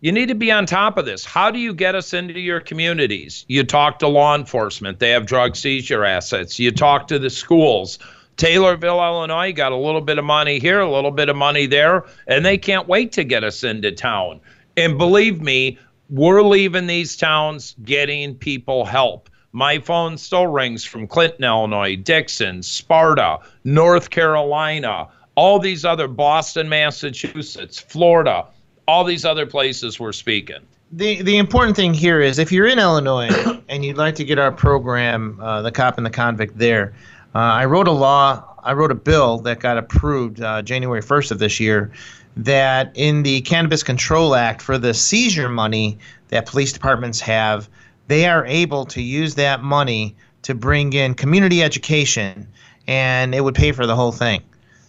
You 0.00 0.12
need 0.12 0.28
to 0.28 0.36
be 0.36 0.52
on 0.52 0.64
top 0.64 0.96
of 0.96 1.06
this. 1.06 1.24
How 1.24 1.50
do 1.50 1.58
you 1.58 1.74
get 1.74 1.96
us 1.96 2.14
into 2.14 2.38
your 2.38 2.60
communities? 2.60 3.44
You 3.48 3.64
talk 3.64 3.98
to 3.98 4.06
law 4.06 4.36
enforcement. 4.36 5.00
They 5.00 5.10
have 5.10 5.26
drug 5.26 5.56
seizure 5.56 6.04
assets. 6.04 6.56
You 6.56 6.70
talk 6.70 7.08
to 7.08 7.18
the 7.18 7.30
schools 7.30 7.98
Taylorville, 8.38 9.04
Illinois 9.04 9.52
got 9.52 9.72
a 9.72 9.76
little 9.76 10.00
bit 10.00 10.16
of 10.18 10.24
money 10.24 10.58
here, 10.58 10.80
a 10.80 10.90
little 10.90 11.10
bit 11.10 11.28
of 11.28 11.36
money 11.36 11.66
there, 11.66 12.04
and 12.26 12.46
they 12.46 12.56
can't 12.56 12.88
wait 12.88 13.12
to 13.12 13.24
get 13.24 13.44
us 13.44 13.64
into 13.64 13.92
town. 13.92 14.40
And 14.76 14.96
believe 14.96 15.42
me, 15.42 15.76
we're 16.08 16.42
leaving 16.42 16.86
these 16.86 17.16
towns 17.16 17.74
getting 17.84 18.34
people 18.36 18.84
help. 18.84 19.28
My 19.52 19.78
phone 19.80 20.16
still 20.16 20.46
rings 20.46 20.84
from 20.84 21.06
Clinton, 21.08 21.44
Illinois, 21.44 21.96
Dixon, 21.96 22.62
Sparta, 22.62 23.40
North 23.64 24.10
Carolina, 24.10 25.08
all 25.34 25.58
these 25.58 25.84
other 25.84 26.06
Boston, 26.08 26.68
Massachusetts, 26.68 27.78
Florida. 27.78 28.46
all 28.86 29.04
these 29.04 29.24
other 29.24 29.46
places 29.46 30.00
we're 30.00 30.12
speaking. 30.12 30.60
The 30.90 31.20
the 31.22 31.36
important 31.36 31.76
thing 31.76 31.92
here 31.92 32.20
is 32.20 32.38
if 32.38 32.50
you're 32.50 32.66
in 32.66 32.78
Illinois 32.78 33.28
and 33.68 33.84
you'd 33.84 33.98
like 33.98 34.14
to 34.14 34.24
get 34.24 34.38
our 34.38 34.50
program, 34.50 35.38
uh, 35.40 35.60
the 35.60 35.70
cop 35.70 35.98
and 35.98 36.06
the 36.06 36.10
convict, 36.10 36.56
there. 36.56 36.94
Uh, 37.34 37.38
I 37.38 37.64
wrote 37.66 37.88
a 37.88 37.92
law. 37.92 38.54
I 38.62 38.72
wrote 38.72 38.90
a 38.90 38.96
bill 38.96 39.38
that 39.38 39.60
got 39.60 39.78
approved 39.78 40.40
uh, 40.40 40.62
January 40.62 41.02
1st 41.02 41.30
of 41.30 41.38
this 41.38 41.60
year. 41.60 41.92
That 42.36 42.92
in 42.94 43.22
the 43.22 43.40
Cannabis 43.40 43.82
Control 43.82 44.34
Act 44.34 44.62
for 44.62 44.78
the 44.78 44.94
seizure 44.94 45.48
money 45.48 45.98
that 46.28 46.46
police 46.46 46.72
departments 46.72 47.20
have, 47.20 47.68
they 48.06 48.26
are 48.26 48.46
able 48.46 48.86
to 48.86 49.02
use 49.02 49.34
that 49.34 49.62
money 49.62 50.14
to 50.42 50.54
bring 50.54 50.92
in 50.92 51.14
community 51.14 51.62
education, 51.62 52.46
and 52.86 53.34
it 53.34 53.42
would 53.42 53.54
pay 53.54 53.72
for 53.72 53.86
the 53.86 53.96
whole 53.96 54.12
thing. 54.12 54.42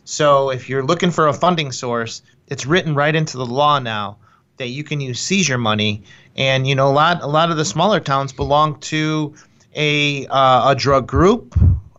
So 0.05 0.51
if 0.51 0.69
you're 0.69 0.83
looking 0.83 1.11
for 1.11 1.27
a 1.27 1.33
funding 1.33 1.71
source, 1.71 2.21
it's 2.47 2.65
written 2.65 2.95
right 2.95 3.15
into 3.15 3.37
the 3.37 3.45
law 3.45 3.79
now 3.79 4.17
that 4.57 4.67
you 4.67 4.83
can 4.83 4.99
use 5.01 5.19
seizure 5.19 5.57
money. 5.57 6.03
And 6.35 6.67
you 6.67 6.75
know, 6.75 6.87
a 6.87 6.93
lot 6.93 7.21
a 7.21 7.27
lot 7.27 7.51
of 7.51 7.57
the 7.57 7.65
smaller 7.65 7.99
towns 7.99 8.31
belong 8.31 8.79
to 8.81 9.33
a 9.75 10.27
uh, 10.27 10.71
a 10.71 10.75
drug 10.75 11.07
group, 11.07 11.55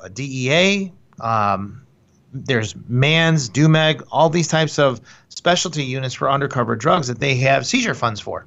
DEA. 0.09 0.93
Um, 1.21 1.83
there's 2.33 2.75
MANS, 2.89 3.51
DUMEG, 3.51 4.03
all 4.11 4.31
these 4.31 4.49
types 4.49 4.79
of 4.79 5.01
specialty 5.29 5.85
units 5.85 6.15
for 6.15 6.31
undercover 6.31 6.77
drugs 6.77 7.09
that 7.09 7.19
they 7.19 7.35
have 7.37 7.67
seizure 7.67 7.95
funds 7.95 8.21
for. 8.21 8.47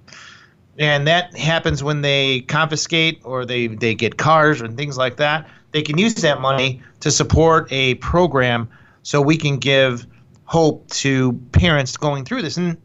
And 0.80 1.06
that 1.08 1.36
happens 1.38 1.84
when 1.84 2.02
they 2.02 2.42
confiscate 2.42 3.22
or 3.24 3.46
they, 3.46 3.68
they 3.68 3.94
get 3.94 4.18
cars 4.18 4.62
and 4.62 4.76
things 4.76 4.98
like 4.98 5.18
that. 5.18 5.48
They 5.72 5.82
can 5.82 5.98
use 5.98 6.16
that 6.16 6.42
money 6.42 6.82
to 7.02 7.12
support 7.12 7.68
a 7.72 7.96
program 7.96 8.70
so 9.04 9.22
we 9.22 9.38
can 9.38 9.58
give 9.58 10.08
hope 10.46 10.90
to 10.90 11.34
parents 11.52 11.98
going 11.98 12.26
through 12.26 12.42
this. 12.42 12.58
And, 12.58 12.78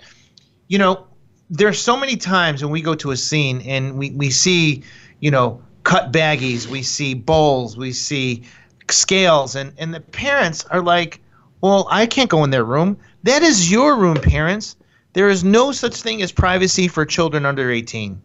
you 0.69 0.79
know, 0.79 1.07
there's 1.51 1.81
so 1.81 1.97
many 1.97 2.17
times 2.17 2.63
when 2.63 2.73
we 2.73 2.83
go 2.83 2.95
to 2.97 3.11
a 3.11 3.17
scene 3.17 3.63
and 3.63 3.97
we, 3.97 4.11
we 4.11 4.31
see, 4.31 4.83
you 5.21 5.31
know, 5.31 5.63
cut 5.89 6.13
baggies, 6.13 6.67
we 6.67 6.83
see 6.83 7.15
bowls, 7.15 7.75
we 7.75 7.93
see 7.93 8.43
scales, 8.91 9.57
and, 9.57 9.73
and 9.79 9.95
the 9.95 10.01
parents 10.01 10.67
are 10.67 10.83
like, 10.83 11.19
well, 11.63 11.89
I 11.91 12.05
can't 12.05 12.29
go 12.29 12.45
in 12.45 12.51
their 12.51 12.63
room. 12.63 12.99
That 13.23 13.43
is 13.43 13.73
your 13.73 13.97
room, 13.97 14.19
parents. 14.21 14.77
There 15.15 15.31
is 15.31 15.45
no 15.45 15.73
such 15.73 16.03
thing 16.03 16.21
as 16.21 16.31
privacy 16.31 16.89
for 16.89 17.07
children 17.07 17.47
under 17.47 17.71
18. 17.71 18.21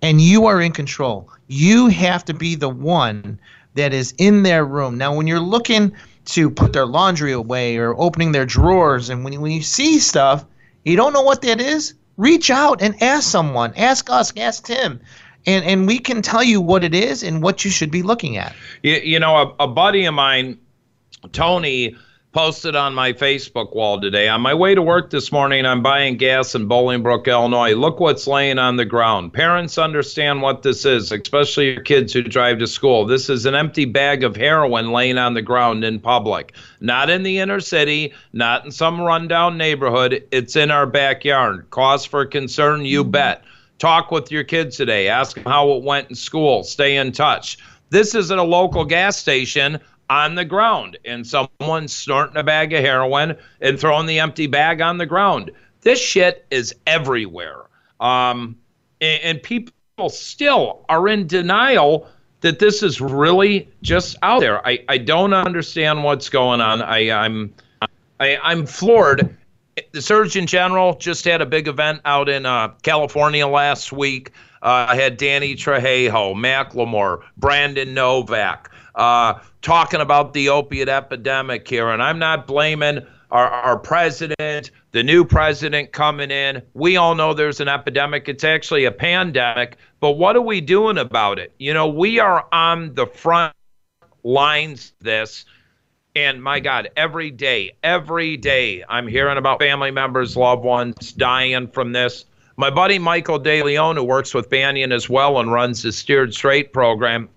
And 0.00 0.22
you 0.22 0.46
are 0.46 0.62
in 0.62 0.72
control. 0.72 1.28
You 1.48 1.88
have 1.88 2.24
to 2.24 2.32
be 2.32 2.54
the 2.54 2.70
one 2.70 3.38
that 3.74 3.92
is 3.92 4.14
in 4.16 4.42
their 4.42 4.64
room. 4.64 4.96
Now, 4.96 5.14
when 5.14 5.26
you're 5.26 5.38
looking 5.38 5.92
to 6.24 6.48
put 6.48 6.72
their 6.72 6.86
laundry 6.86 7.32
away 7.32 7.76
or 7.76 7.94
opening 8.00 8.32
their 8.32 8.46
drawers, 8.46 9.10
and 9.10 9.22
when 9.22 9.38
when 9.38 9.52
you 9.52 9.62
see 9.62 9.98
stuff, 9.98 10.46
you 10.86 10.96
don't 10.96 11.12
know 11.12 11.20
what 11.20 11.42
that 11.42 11.60
is, 11.60 11.92
reach 12.16 12.50
out 12.50 12.80
and 12.80 13.02
ask 13.02 13.30
someone. 13.30 13.74
Ask 13.76 14.08
us, 14.08 14.32
ask 14.34 14.64
Tim. 14.64 14.98
And, 15.46 15.64
and 15.64 15.86
we 15.86 15.98
can 15.98 16.22
tell 16.22 16.42
you 16.42 16.60
what 16.60 16.84
it 16.84 16.94
is 16.94 17.22
and 17.22 17.42
what 17.42 17.64
you 17.64 17.70
should 17.70 17.90
be 17.90 18.02
looking 18.02 18.36
at. 18.36 18.54
You, 18.82 18.94
you 18.94 19.18
know, 19.18 19.36
a, 19.36 19.64
a 19.64 19.68
buddy 19.68 20.04
of 20.04 20.14
mine, 20.14 20.58
Tony, 21.32 21.96
posted 22.32 22.74
on 22.74 22.94
my 22.94 23.12
Facebook 23.12 23.74
wall 23.74 24.00
today. 24.00 24.26
On 24.28 24.40
my 24.40 24.54
way 24.54 24.74
to 24.74 24.80
work 24.80 25.10
this 25.10 25.30
morning, 25.30 25.66
I'm 25.66 25.82
buying 25.82 26.16
gas 26.16 26.54
in 26.54 26.66
Bolingbrook, 26.66 27.26
Illinois. 27.26 27.74
Look 27.74 28.00
what's 28.00 28.26
laying 28.26 28.58
on 28.58 28.76
the 28.76 28.86
ground. 28.86 29.34
Parents 29.34 29.76
understand 29.76 30.40
what 30.40 30.62
this 30.62 30.86
is, 30.86 31.12
especially 31.12 31.72
your 31.72 31.82
kids 31.82 32.12
who 32.12 32.22
drive 32.22 32.58
to 32.60 32.66
school. 32.66 33.04
This 33.04 33.28
is 33.28 33.44
an 33.44 33.54
empty 33.54 33.84
bag 33.84 34.24
of 34.24 34.34
heroin 34.34 34.92
laying 34.92 35.18
on 35.18 35.34
the 35.34 35.42
ground 35.42 35.84
in 35.84 36.00
public, 36.00 36.54
not 36.80 37.10
in 37.10 37.22
the 37.22 37.38
inner 37.38 37.60
city, 37.60 38.14
not 38.32 38.64
in 38.64 38.70
some 38.70 39.00
rundown 39.00 39.58
neighborhood. 39.58 40.24
It's 40.30 40.56
in 40.56 40.70
our 40.70 40.86
backyard. 40.86 41.68
Cause 41.70 42.06
for 42.06 42.24
concern, 42.24 42.86
you 42.86 43.02
mm-hmm. 43.02 43.10
bet. 43.10 43.44
Talk 43.78 44.10
with 44.10 44.30
your 44.30 44.44
kids 44.44 44.76
today. 44.76 45.08
Ask 45.08 45.34
them 45.34 45.44
how 45.44 45.72
it 45.72 45.82
went 45.82 46.10
in 46.10 46.14
school. 46.14 46.62
Stay 46.64 46.96
in 46.96 47.12
touch. 47.12 47.58
This 47.90 48.14
is 48.14 48.30
at 48.30 48.38
a 48.38 48.42
local 48.42 48.84
gas 48.84 49.16
station 49.16 49.80
on 50.08 50.34
the 50.34 50.44
ground 50.44 50.98
and 51.04 51.26
someone 51.26 51.88
snorting 51.88 52.36
a 52.36 52.42
bag 52.42 52.72
of 52.72 52.84
heroin 52.84 53.36
and 53.60 53.78
throwing 53.78 54.06
the 54.06 54.18
empty 54.18 54.46
bag 54.46 54.80
on 54.80 54.98
the 54.98 55.06
ground. 55.06 55.50
This 55.80 56.00
shit 56.00 56.46
is 56.50 56.74
everywhere. 56.86 57.62
Um, 58.00 58.56
and, 59.00 59.22
and 59.22 59.42
people 59.42 59.72
still 60.08 60.84
are 60.88 61.08
in 61.08 61.26
denial 61.26 62.08
that 62.40 62.58
this 62.58 62.82
is 62.82 63.00
really 63.00 63.68
just 63.82 64.16
out 64.22 64.40
there. 64.40 64.66
I, 64.66 64.84
I 64.88 64.98
don't 64.98 65.32
understand 65.32 66.02
what's 66.04 66.28
going 66.28 66.60
on. 66.60 66.82
I, 66.82 67.10
I'm 67.10 67.54
I, 68.20 68.38
I'm 68.42 68.66
floored. 68.66 69.36
The 69.92 70.02
Surgeon 70.02 70.46
General 70.46 70.94
just 70.96 71.24
had 71.24 71.40
a 71.40 71.46
big 71.46 71.66
event 71.66 72.02
out 72.04 72.28
in 72.28 72.44
uh, 72.44 72.68
California 72.82 73.46
last 73.46 73.92
week. 73.92 74.32
Uh, 74.62 74.86
I 74.90 74.96
had 74.96 75.16
Danny 75.16 75.54
Trejo, 75.54 76.34
Macklemore, 76.34 77.22
Brandon 77.36 77.94
Novak, 77.94 78.70
uh, 78.94 79.40
talking 79.62 80.00
about 80.00 80.34
the 80.34 80.50
opiate 80.50 80.88
epidemic 80.88 81.66
here. 81.66 81.88
And 81.88 82.02
I'm 82.02 82.18
not 82.18 82.46
blaming 82.46 83.06
our, 83.30 83.48
our 83.48 83.78
president, 83.78 84.70
the 84.92 85.02
new 85.02 85.24
president 85.24 85.92
coming 85.92 86.30
in. 86.30 86.62
We 86.74 86.98
all 86.98 87.14
know 87.14 87.32
there's 87.32 87.60
an 87.60 87.68
epidemic. 87.68 88.28
It's 88.28 88.44
actually 88.44 88.84
a 88.84 88.92
pandemic. 88.92 89.78
But 90.00 90.12
what 90.12 90.36
are 90.36 90.42
we 90.42 90.60
doing 90.60 90.98
about 90.98 91.38
it? 91.38 91.54
You 91.58 91.72
know, 91.72 91.88
we 91.88 92.18
are 92.18 92.46
on 92.52 92.94
the 92.94 93.06
front 93.06 93.54
lines 94.22 94.92
this. 95.00 95.46
And 96.14 96.42
my 96.42 96.60
God, 96.60 96.90
every 96.94 97.30
day, 97.30 97.72
every 97.82 98.36
day, 98.36 98.84
I'm 98.86 99.08
hearing 99.08 99.38
about 99.38 99.60
family 99.60 99.90
members, 99.90 100.36
loved 100.36 100.62
ones 100.62 101.12
dying 101.12 101.68
from 101.68 101.92
this. 101.92 102.26
My 102.58 102.68
buddy 102.68 102.98
Michael 102.98 103.40
DeLeon, 103.40 103.96
who 103.96 104.04
works 104.04 104.34
with 104.34 104.50
Banyan 104.50 104.92
as 104.92 105.08
well 105.08 105.40
and 105.40 105.50
runs 105.50 105.82
the 105.82 105.90
Steered 105.90 106.34
Straight 106.34 106.74
program, 106.74 107.30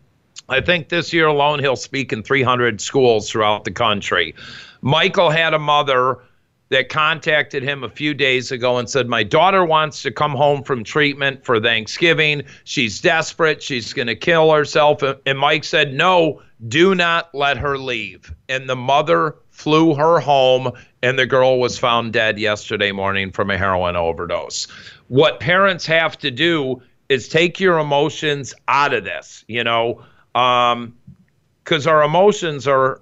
I 0.50 0.60
think 0.60 0.90
this 0.90 1.14
year 1.14 1.28
alone 1.28 1.60
he'll 1.60 1.78
speak 1.78 2.12
in 2.12 2.22
300 2.22 2.82
schools 2.82 3.32
throughout 3.32 3.64
the 3.64 3.72
country. 3.72 4.36
Michael 4.82 5.30
had 5.30 5.54
a 5.54 5.60
mother 5.60 6.20
that 6.68 6.90
contacted 6.90 7.64
him 7.64 7.84
a 7.84 7.90
few 7.90 8.14
days 8.14 8.52
ago 8.52 8.78
and 8.78 8.90
said, 8.90 9.08
My 9.08 9.24
daughter 9.24 9.64
wants 9.64 10.02
to 10.02 10.12
come 10.12 10.34
home 10.34 10.64
from 10.64 10.84
treatment 10.84 11.46
for 11.46 11.62
Thanksgiving. 11.62 12.44
She's 12.66 13.00
desperate. 13.00 13.64
She's 13.64 13.94
going 13.94 14.08
to 14.08 14.16
kill 14.16 14.52
herself. 14.52 15.02
And 15.26 15.40
Mike 15.40 15.64
said, 15.64 15.94
No, 15.94 16.42
do 16.68 16.96
not 16.96 17.34
let 17.34 17.58
her 17.58 17.78
leave. 17.78 18.34
And 18.50 18.70
the 18.70 18.76
mother 18.76 19.36
flew 19.52 19.94
her 19.96 20.20
home, 20.20 20.72
and 21.02 21.18
the 21.20 21.26
girl 21.26 21.60
was 21.60 21.78
found 21.78 22.14
dead 22.14 22.40
yesterday 22.40 22.92
morning 22.92 23.32
from 23.32 23.52
a 23.52 23.58
heroin 23.58 23.96
overdose. 23.96 24.68
What 25.08 25.40
parents 25.40 25.86
have 25.86 26.18
to 26.20 26.32
do 26.32 26.82
is 27.10 27.28
take 27.28 27.60
your 27.60 27.80
emotions 27.80 28.54
out 28.68 28.94
of 28.94 29.04
this. 29.04 29.46
You 29.48 29.64
know, 29.64 30.02
um, 30.34 30.96
because 31.64 31.88
our 31.88 32.04
emotions 32.04 32.68
are 32.68 33.02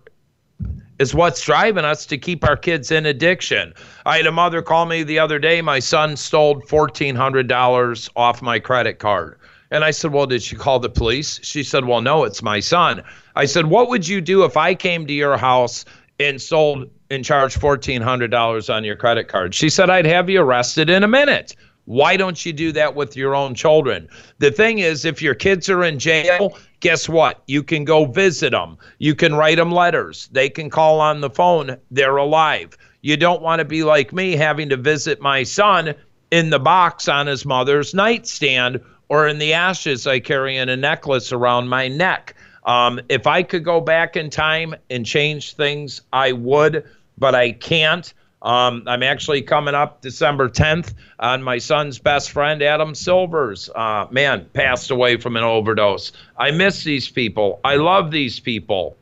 is 0.99 1.13
what's 1.13 1.41
driving 1.41 1.85
us 1.85 2.05
to 2.05 2.17
keep 2.17 2.43
our 2.43 2.55
kids 2.55 2.91
in 2.91 3.05
addiction. 3.05 3.73
I 4.05 4.17
had 4.17 4.27
a 4.27 4.31
mother 4.31 4.61
call 4.61 4.85
me 4.85 5.03
the 5.03 5.19
other 5.19 5.39
day. 5.39 5.61
My 5.61 5.79
son 5.79 6.15
stole 6.15 6.61
fourteen 6.61 7.15
hundred 7.15 7.47
dollars 7.47 8.09
off 8.15 8.41
my 8.41 8.59
credit 8.59 8.99
card. 8.99 9.39
And 9.73 9.83
I 9.83 9.89
said, 9.89 10.13
Well, 10.13 10.27
did 10.27 10.43
she 10.43 10.55
call 10.55 10.79
the 10.79 10.89
police? 10.89 11.39
She 11.43 11.63
said, 11.63 11.85
Well, 11.85 11.99
no, 11.99 12.23
it's 12.25 12.43
my 12.43 12.59
son. 12.59 13.01
I 13.35 13.45
said, 13.45 13.65
What 13.65 13.89
would 13.89 14.07
you 14.07 14.21
do 14.21 14.43
if 14.43 14.55
I 14.55 14.75
came 14.75 15.07
to 15.07 15.13
your 15.13 15.35
house 15.35 15.83
and 16.19 16.39
sold 16.39 16.91
and 17.09 17.25
charged 17.25 17.59
$1,400 17.59 18.73
on 18.73 18.83
your 18.83 18.95
credit 18.95 19.27
card? 19.27 19.55
She 19.55 19.69
said, 19.69 19.89
I'd 19.89 20.05
have 20.05 20.29
you 20.29 20.41
arrested 20.41 20.91
in 20.91 21.03
a 21.03 21.07
minute. 21.07 21.55
Why 21.85 22.15
don't 22.15 22.45
you 22.45 22.53
do 22.53 22.71
that 22.73 22.95
with 22.95 23.17
your 23.17 23.33
own 23.33 23.55
children? 23.55 24.07
The 24.37 24.51
thing 24.51 24.77
is, 24.77 25.05
if 25.05 25.23
your 25.23 25.33
kids 25.33 25.67
are 25.71 25.83
in 25.83 25.97
jail, 25.97 26.55
guess 26.79 27.09
what? 27.09 27.41
You 27.47 27.63
can 27.63 27.83
go 27.83 28.05
visit 28.05 28.51
them. 28.51 28.77
You 28.99 29.15
can 29.15 29.33
write 29.33 29.57
them 29.57 29.71
letters. 29.71 30.29
They 30.31 30.49
can 30.49 30.69
call 30.69 31.01
on 31.01 31.19
the 31.19 31.31
phone. 31.31 31.77
They're 31.89 32.17
alive. 32.17 32.77
You 33.01 33.17
don't 33.17 33.41
want 33.41 33.59
to 33.59 33.65
be 33.65 33.83
like 33.83 34.13
me 34.13 34.35
having 34.35 34.69
to 34.69 34.77
visit 34.77 35.19
my 35.19 35.41
son 35.41 35.95
in 36.31 36.51
the 36.51 36.59
box 36.59 37.07
on 37.07 37.27
his 37.27 37.43
mother's 37.43 37.93
nightstand 37.93 38.79
or 39.13 39.27
in 39.27 39.37
the 39.37 39.53
ashes 39.53 40.07
I 40.07 40.19
carry 40.19 40.57
in 40.57 40.69
a 40.69 40.75
necklace 40.75 41.31
around 41.31 41.67
my 41.67 41.87
neck. 41.87 42.33
Um, 42.63 42.99
if 43.09 43.27
I 43.27 43.43
could 43.43 43.63
go 43.63 43.79
back 43.79 44.15
in 44.15 44.31
time 44.31 44.73
and 44.89 45.05
change 45.05 45.53
things, 45.53 46.01
I 46.11 46.31
would, 46.31 46.83
but 47.19 47.35
I 47.35 47.51
can't. 47.51 48.11
Um, 48.41 48.81
I'm 48.87 49.03
actually 49.03 49.43
coming 49.43 49.75
up 49.75 50.01
December 50.01 50.49
10th 50.49 50.95
on 51.19 51.43
my 51.43 51.59
son's 51.59 51.99
best 51.99 52.31
friend, 52.31 52.63
Adam 52.63 52.95
Silvers. 52.95 53.69
Uh, 53.75 54.07
man, 54.09 54.49
passed 54.53 54.89
away 54.89 55.17
from 55.17 55.37
an 55.37 55.43
overdose. 55.43 56.11
I 56.35 56.49
miss 56.49 56.83
these 56.83 57.07
people. 57.07 57.59
I 57.63 57.75
love 57.75 58.09
these 58.09 58.39
people. 58.39 58.97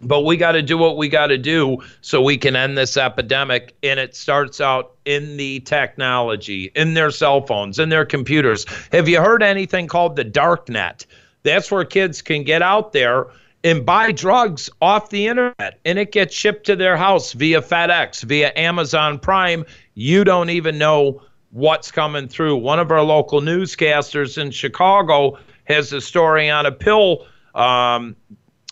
But 0.00 0.22
we 0.22 0.36
got 0.36 0.52
to 0.52 0.62
do 0.62 0.78
what 0.78 0.96
we 0.96 1.08
got 1.08 1.28
to 1.28 1.38
do 1.38 1.78
so 2.00 2.22
we 2.22 2.38
can 2.38 2.56
end 2.56 2.76
this 2.76 2.96
epidemic. 2.96 3.76
And 3.82 4.00
it 4.00 4.16
starts 4.16 4.60
out 4.60 4.94
in 5.04 5.36
the 5.36 5.60
technology, 5.60 6.70
in 6.74 6.94
their 6.94 7.10
cell 7.10 7.46
phones, 7.46 7.78
in 7.78 7.88
their 7.88 8.04
computers. 8.06 8.66
Have 8.92 9.08
you 9.08 9.20
heard 9.20 9.42
anything 9.42 9.86
called 9.86 10.16
the 10.16 10.24
dark 10.24 10.68
net? 10.68 11.06
That's 11.42 11.70
where 11.70 11.84
kids 11.84 12.22
can 12.22 12.44
get 12.44 12.62
out 12.62 12.92
there 12.92 13.26
and 13.62 13.84
buy 13.84 14.12
drugs 14.12 14.68
off 14.80 15.10
the 15.10 15.26
internet 15.26 15.80
and 15.84 15.98
it 15.98 16.12
gets 16.12 16.34
shipped 16.34 16.66
to 16.66 16.76
their 16.76 16.96
house 16.96 17.32
via 17.32 17.62
FedEx, 17.62 18.22
via 18.24 18.52
Amazon 18.56 19.18
Prime. 19.18 19.64
You 19.94 20.24
don't 20.24 20.50
even 20.50 20.78
know 20.78 21.22
what's 21.50 21.90
coming 21.90 22.28
through. 22.28 22.56
One 22.56 22.78
of 22.78 22.90
our 22.90 23.02
local 23.02 23.40
newscasters 23.40 24.36
in 24.40 24.50
Chicago 24.50 25.38
has 25.64 25.92
a 25.92 26.00
story 26.00 26.50
on 26.50 26.66
a 26.66 26.72
pill. 26.72 27.26
Um, 27.54 28.16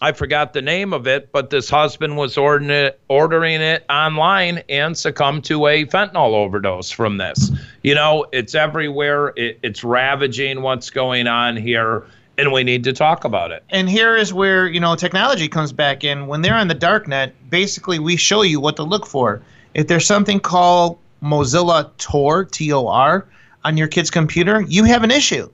I 0.03 0.11
forgot 0.11 0.53
the 0.53 0.63
name 0.63 0.93
of 0.93 1.07
it, 1.07 1.31
but 1.31 1.51
this 1.51 1.71
husband 1.71 2.17
was 2.17 2.37
ordering 2.37 2.71
it, 3.61 3.85
online 3.89 4.65
and 4.69 4.99
succumbed 4.99 5.45
to 5.45 5.69
a 5.69 5.87
fentanyl 5.87 6.33
overdose 6.33 6.91
from 6.91 7.19
this. 7.19 7.53
You 7.85 7.95
know, 7.95 8.27
it's 8.33 8.57
everywhere. 8.57 9.33
It, 9.37 9.61
it's 9.63 9.85
ravaging 9.85 10.63
what's 10.63 10.91
going 10.91 11.29
on 11.29 11.57
here, 11.57 12.03
and 12.37 12.51
we 12.51 12.65
need 12.65 12.83
to 12.83 12.93
talk 12.93 13.25
about 13.25 13.53
it. 13.53 13.63
And 13.71 13.89
here 13.89 14.17
is 14.17 14.35
where 14.35 14.67
you 14.67 14.81
know 14.81 14.97
technology 14.97 15.47
comes 15.47 15.73
back 15.73 16.03
in. 16.03 16.27
When 16.27 16.43
they're 16.43 16.57
on 16.57 16.67
the 16.67 16.75
dark 16.75 17.07
net, 17.07 17.33
basically 17.49 18.01
we 18.01 18.17
show 18.17 18.43
you 18.43 18.59
what 18.59 18.75
to 18.77 18.83
look 18.83 19.07
for. 19.07 19.41
If 19.75 19.87
there's 19.87 20.05
something 20.05 20.41
called 20.41 20.99
Mozilla 21.23 21.97
Tor, 21.99 22.45
T 22.45 22.73
O 22.73 22.89
R, 22.89 23.25
on 23.63 23.77
your 23.77 23.87
kid's 23.87 24.11
computer, 24.11 24.63
you 24.63 24.83
have 24.83 25.05
an 25.05 25.13
issue 25.13 25.49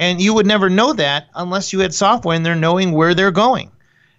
and 0.00 0.20
you 0.20 0.32
would 0.32 0.46
never 0.46 0.70
know 0.70 0.94
that 0.94 1.28
unless 1.34 1.72
you 1.72 1.78
had 1.80 1.94
software 1.94 2.34
and 2.34 2.44
they're 2.44 2.56
knowing 2.56 2.92
where 2.92 3.14
they're 3.14 3.30
going. 3.30 3.70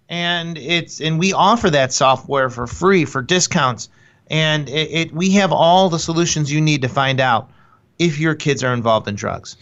And 0.07 0.57
it's 0.57 1.01
and 1.01 1.19
we 1.19 1.33
offer 1.33 1.69
that 1.71 1.91
software 1.91 2.49
for 2.49 2.67
free 2.67 3.03
for 3.03 3.21
discounts. 3.21 3.89
And 4.29 4.69
it, 4.69 4.91
it 4.91 5.11
we 5.11 5.31
have 5.31 5.51
all 5.51 5.89
the 5.89 5.99
solutions 5.99 6.53
you 6.53 6.61
need 6.61 6.83
to 6.83 6.87
find 6.87 7.19
out 7.19 7.49
if 7.97 8.19
your 8.19 8.35
kids 8.35 8.63
are 8.63 8.73
involved 8.73 9.07
in 9.07 9.15
drugs. 9.15 9.57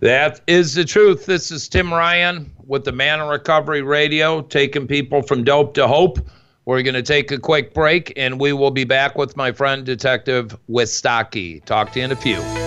That 0.00 0.40
is 0.46 0.74
the 0.74 0.84
truth. 0.84 1.26
This 1.26 1.50
is 1.50 1.68
Tim 1.68 1.92
Ryan 1.92 2.50
with 2.66 2.84
the 2.84 2.92
Man 2.92 3.20
of 3.20 3.28
Recovery 3.28 3.82
Radio, 3.82 4.42
taking 4.42 4.86
people 4.86 5.22
from 5.22 5.42
dope 5.42 5.74
to 5.74 5.88
hope. 5.88 6.18
We're 6.66 6.82
going 6.82 6.94
to 6.94 7.02
take 7.02 7.30
a 7.32 7.38
quick 7.38 7.74
break 7.74 8.12
and 8.16 8.38
we 8.38 8.52
will 8.52 8.70
be 8.70 8.84
back 8.84 9.16
with 9.16 9.36
my 9.36 9.50
friend 9.50 9.84
Detective 9.84 10.56
Wistocki. 10.70 11.64
Talk 11.64 11.92
to 11.92 11.98
you 11.98 12.04
in 12.04 12.12
a 12.12 12.16
few. 12.16 12.63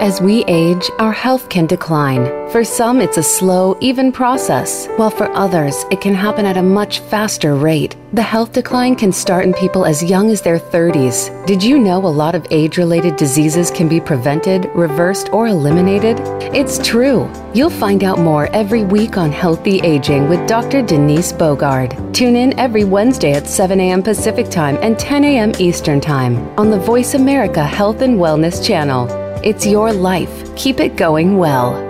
As 0.00 0.18
we 0.18 0.46
age, 0.46 0.90
our 0.98 1.12
health 1.12 1.50
can 1.50 1.66
decline. 1.66 2.24
For 2.50 2.64
some, 2.64 3.02
it's 3.02 3.18
a 3.18 3.22
slow, 3.22 3.76
even 3.82 4.10
process, 4.10 4.86
while 4.96 5.10
for 5.10 5.30
others, 5.36 5.84
it 5.90 6.00
can 6.00 6.14
happen 6.14 6.46
at 6.46 6.56
a 6.56 6.62
much 6.62 7.00
faster 7.00 7.54
rate. 7.54 7.96
The 8.14 8.22
health 8.22 8.54
decline 8.54 8.96
can 8.96 9.12
start 9.12 9.44
in 9.44 9.52
people 9.52 9.84
as 9.84 10.02
young 10.02 10.30
as 10.30 10.40
their 10.40 10.58
30s. 10.58 11.44
Did 11.44 11.62
you 11.62 11.78
know 11.78 11.98
a 11.98 12.08
lot 12.08 12.34
of 12.34 12.46
age 12.50 12.78
related 12.78 13.16
diseases 13.16 13.70
can 13.70 13.90
be 13.90 14.00
prevented, 14.00 14.70
reversed, 14.74 15.28
or 15.34 15.48
eliminated? 15.48 16.16
It's 16.54 16.78
true. 16.78 17.30
You'll 17.52 17.68
find 17.68 18.02
out 18.02 18.18
more 18.18 18.46
every 18.56 18.84
week 18.84 19.18
on 19.18 19.30
Healthy 19.30 19.80
Aging 19.80 20.30
with 20.30 20.48
Dr. 20.48 20.80
Denise 20.80 21.30
Bogard. 21.30 22.14
Tune 22.14 22.36
in 22.36 22.58
every 22.58 22.84
Wednesday 22.84 23.32
at 23.32 23.46
7 23.46 23.78
a.m. 23.78 24.02
Pacific 24.02 24.48
Time 24.48 24.78
and 24.80 24.98
10 24.98 25.24
a.m. 25.24 25.52
Eastern 25.58 26.00
Time 26.00 26.38
on 26.58 26.70
the 26.70 26.80
Voice 26.80 27.12
America 27.12 27.62
Health 27.62 28.00
and 28.00 28.18
Wellness 28.18 28.64
channel. 28.64 29.19
It's 29.42 29.66
your 29.66 29.90
life. 29.90 30.54
Keep 30.54 30.80
it 30.80 30.96
going 30.96 31.38
well. 31.38 31.89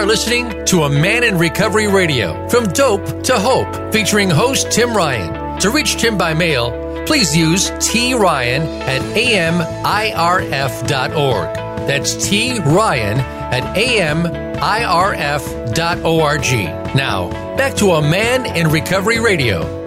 Are 0.00 0.06
listening 0.06 0.64
to 0.64 0.84
A 0.84 0.88
Man 0.88 1.22
in 1.24 1.36
Recovery 1.36 1.86
Radio 1.86 2.48
from 2.48 2.64
Dope 2.68 3.22
to 3.24 3.38
Hope, 3.38 3.92
featuring 3.92 4.30
host 4.30 4.72
Tim 4.72 4.96
Ryan. 4.96 5.60
To 5.60 5.70
reach 5.70 5.98
Tim 6.00 6.16
by 6.16 6.32
mail, 6.32 7.04
please 7.04 7.36
use 7.36 7.70
T 7.80 8.14
Ryan 8.14 8.62
at 8.62 9.02
AMIRF.org. 9.14 9.56
That's 11.86 12.26
T 12.26 12.60
Ryan 12.60 13.18
at 13.20 13.76
AMIRF.org. 13.76 14.54
Now, 16.96 17.28
back 17.58 17.74
to 17.76 17.90
A 17.90 18.00
Man 18.00 18.56
in 18.56 18.68
Recovery 18.68 19.20
Radio. 19.20 19.79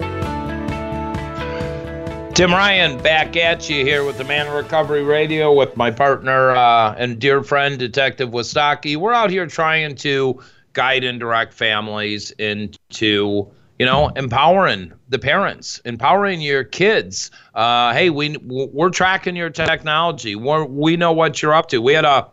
Tim 2.34 2.50
Ryan 2.50 3.00
back 3.00 3.36
at 3.36 3.70
you 3.70 3.84
here 3.84 4.04
with 4.04 4.18
the 4.18 4.24
Man 4.24 4.52
Recovery 4.52 5.04
Radio 5.04 5.52
with 5.52 5.76
my 5.76 5.92
partner 5.92 6.50
uh, 6.50 6.92
and 6.98 7.20
dear 7.20 7.44
friend, 7.44 7.78
Detective 7.78 8.30
Wistocki. 8.30 8.96
We're 8.96 9.12
out 9.12 9.30
here 9.30 9.46
trying 9.46 9.94
to 9.98 10.42
guide 10.72 11.04
and 11.04 11.20
direct 11.20 11.54
families 11.54 12.32
into, 12.32 13.48
you 13.78 13.86
know, 13.86 14.08
empowering 14.16 14.92
the 15.10 15.18
parents, 15.20 15.80
empowering 15.84 16.40
your 16.40 16.64
kids. 16.64 17.30
Uh, 17.54 17.92
hey, 17.92 18.10
we 18.10 18.36
we're 18.42 18.90
tracking 18.90 19.36
your 19.36 19.50
technology. 19.50 20.34
We're, 20.34 20.64
we 20.64 20.96
know 20.96 21.12
what 21.12 21.40
you're 21.40 21.54
up 21.54 21.68
to. 21.68 21.80
We 21.80 21.92
had 21.92 22.04
a 22.04 22.26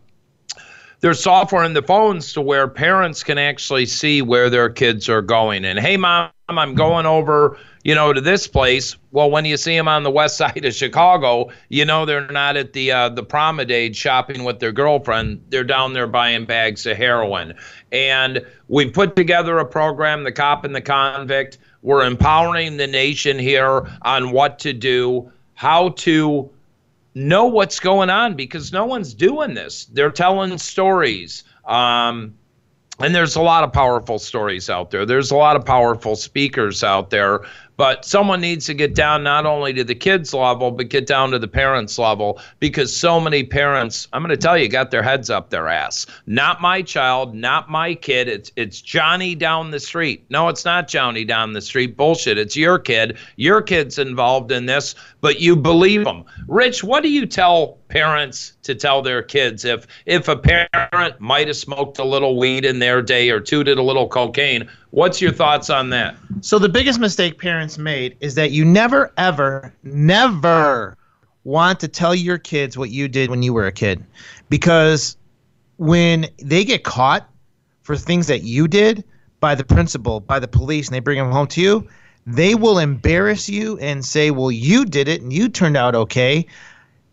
there's 1.02 1.22
software 1.22 1.64
in 1.64 1.74
the 1.74 1.84
phones 1.84 2.34
to 2.34 2.42
where 2.42 2.68
parents 2.68 3.24
can 3.24 3.38
actually 3.38 3.86
see 3.86 4.24
where 4.24 4.50
their 4.50 4.70
kids 4.70 5.10
are 5.10 5.22
going. 5.22 5.64
And 5.64 5.78
hey, 5.78 5.96
mom, 5.98 6.32
I'm 6.58 6.76
going 6.76 7.06
over 7.06 7.58
you 7.84 7.96
know, 7.96 8.14
to 8.14 8.22
this 8.22 8.48
place. 8.48 8.96
Well, 9.12 9.32
when 9.32 9.46
you 9.46 9.58
see 9.58 9.76
them 9.76 9.88
on 9.88 10.04
the 10.04 10.12
west 10.12 10.38
side 10.38 10.66
of 10.66 10.74
Chicago, 10.74 11.50
you 11.70 11.86
know 11.86 12.06
they're 12.06 12.28
not 12.28 12.58
at 12.58 12.74
the 12.74 12.92
uh, 12.92 13.10
the 13.10 13.24
promenade 13.24 13.96
shopping 13.96 14.44
with 14.44 14.60
their 14.60 14.72
girlfriend. 14.72 15.44
They're 15.50 15.64
down 15.64 15.94
there 15.94 16.08
buying 16.08 16.46
bags 16.46 16.86
of 16.86 16.98
heroin. 16.98 17.54
And 17.92 18.46
we 18.68 18.90
put 18.90 19.16
together 19.16 19.58
a 19.60 19.66
program, 19.66 20.24
the 20.24 20.32
cop 20.32 20.64
and 20.64 20.76
the 20.76 20.82
convict. 20.82 21.58
We're 21.82 22.06
empowering 22.06 22.78
the 22.78 22.88
nation 22.88 23.40
here 23.40 23.90
on 24.04 24.32
what 24.32 24.60
to 24.60 24.74
do, 24.74 25.32
how 25.56 25.90
to 25.90 26.50
know 27.14 27.46
what's 27.48 27.80
going 27.80 28.10
on 28.10 28.36
because 28.36 28.72
no 28.72 28.86
one's 28.86 29.14
doing 29.14 29.56
this. 29.56 29.86
They're 29.86 30.12
telling 30.12 30.58
stories. 30.60 31.44
Um, 31.66 32.36
and 33.04 33.14
there's 33.16 33.36
a 33.36 33.42
lot 33.42 33.64
of 33.64 33.74
powerful 33.74 34.20
stories 34.20 34.70
out 34.70 34.92
there. 34.92 35.06
There's 35.06 35.32
a 35.32 35.36
lot 35.36 35.56
of 35.56 35.66
powerful 35.66 36.16
speakers 36.16 36.84
out 36.84 37.10
there 37.10 37.42
but 37.82 38.06
someone 38.06 38.40
needs 38.40 38.68
to 38.68 38.76
get 38.76 38.94
down 38.94 39.24
not 39.24 39.48
only 39.48 39.74
to 39.74 39.84
the 39.84 39.96
kids 39.96 40.36
level, 40.36 40.70
but 40.70 40.88
get 40.90 41.08
down 41.08 41.32
to 41.32 41.40
the 41.40 41.48
parents 41.48 41.98
level 41.98 42.40
because 42.60 42.96
so 42.96 43.20
many 43.20 43.44
parents, 43.44 44.08
I'm 44.14 44.22
going 44.22 44.30
to 44.30 44.38
tell 44.38 44.56
you, 44.56 44.70
got 44.70 44.92
their 44.92 45.02
heads 45.02 45.32
up 45.32 45.50
their 45.50 45.68
ass. 45.68 46.06
Not 46.28 46.62
my 46.62 46.84
child, 46.84 47.34
not 47.34 47.72
my 47.72 47.96
kid. 47.96 48.28
It's 48.28 48.52
it's 48.56 48.82
Johnny 48.82 49.34
down 49.34 49.72
the 49.72 49.80
street. 49.80 50.26
No, 50.30 50.48
it's 50.48 50.64
not 50.64 50.88
Johnny 50.88 51.26
down 51.26 51.54
the 51.54 51.62
street. 51.62 51.98
Bullshit. 51.98 52.38
It's 52.38 52.56
your 52.56 52.78
kid. 52.78 53.18
Your 53.36 53.64
kid's 53.64 53.98
involved 53.98 54.52
in 54.52 54.68
this, 54.68 54.94
but 55.20 55.40
you 55.40 55.56
believe 55.56 56.04
them. 56.04 56.24
Rich, 56.48 56.84
what 56.84 57.02
do 57.02 57.10
you 57.10 57.26
tell 57.26 57.80
parents 57.92 58.54
to 58.64 58.74
tell 58.74 59.02
their 59.02 59.22
kids 59.22 59.66
if 59.66 59.86
if 60.06 60.30
a 60.30 60.38
parent 60.38 61.20
might 61.20 61.48
have 61.48 61.58
smoked 61.58 62.00
a 62.00 62.04
little 62.04 62.38
weed 62.38 62.64
in 62.64 62.80
their 62.80 63.02
day 63.02 63.30
or 63.30 63.40
tooted 63.40 63.78
a 63.78 63.84
little 63.84 64.08
cocaine? 64.08 64.68
What's 64.92 65.22
your 65.22 65.34
thoughts 65.34 65.70
on 65.70 65.90
that? 65.90 66.16
So 66.40 66.58
the 66.58 66.70
biggest 66.70 67.00
mistake 67.00 67.38
parents 67.38 67.78
made 67.78 68.18
is 68.22 68.36
that 68.36 68.52
you 68.52 68.64
never 68.64 69.12
ever 69.18 69.74
never 69.84 70.98
want 71.44 71.80
to 71.82 71.88
tell 71.88 72.16
your 72.16 72.38
kids 72.38 72.78
what 72.78 72.92
you 72.92 73.08
did 73.08 73.30
when 73.30 73.44
you 73.44 73.52
were 73.52 73.68
a 73.68 73.72
kid 73.72 74.04
because 74.50 75.18
when 75.78 76.28
they 76.42 76.64
get 76.64 76.84
caught 76.84 77.30
for 77.82 77.98
things 77.98 78.28
that 78.28 78.44
you 78.44 78.68
did 78.68 79.04
by 79.42 79.56
the 79.56 79.64
principal, 79.64 80.20
by 80.20 80.40
the 80.40 80.48
police 80.48 80.88
and 80.88 80.96
they 80.96 81.00
bring 81.00 81.18
them 81.18 81.32
home 81.32 81.48
to 81.48 81.60
you, 81.60 81.88
they 82.26 82.56
will 82.56 82.78
embarrass 82.78 83.50
you 83.50 83.78
and 83.80 84.06
say, 84.06 84.32
"Well, 84.32 84.52
you 84.52 84.86
did 84.86 85.08
it 85.08 85.22
and 85.22 85.34
you 85.34 85.50
turned 85.50 85.76
out 85.76 85.96
okay." 85.96 86.46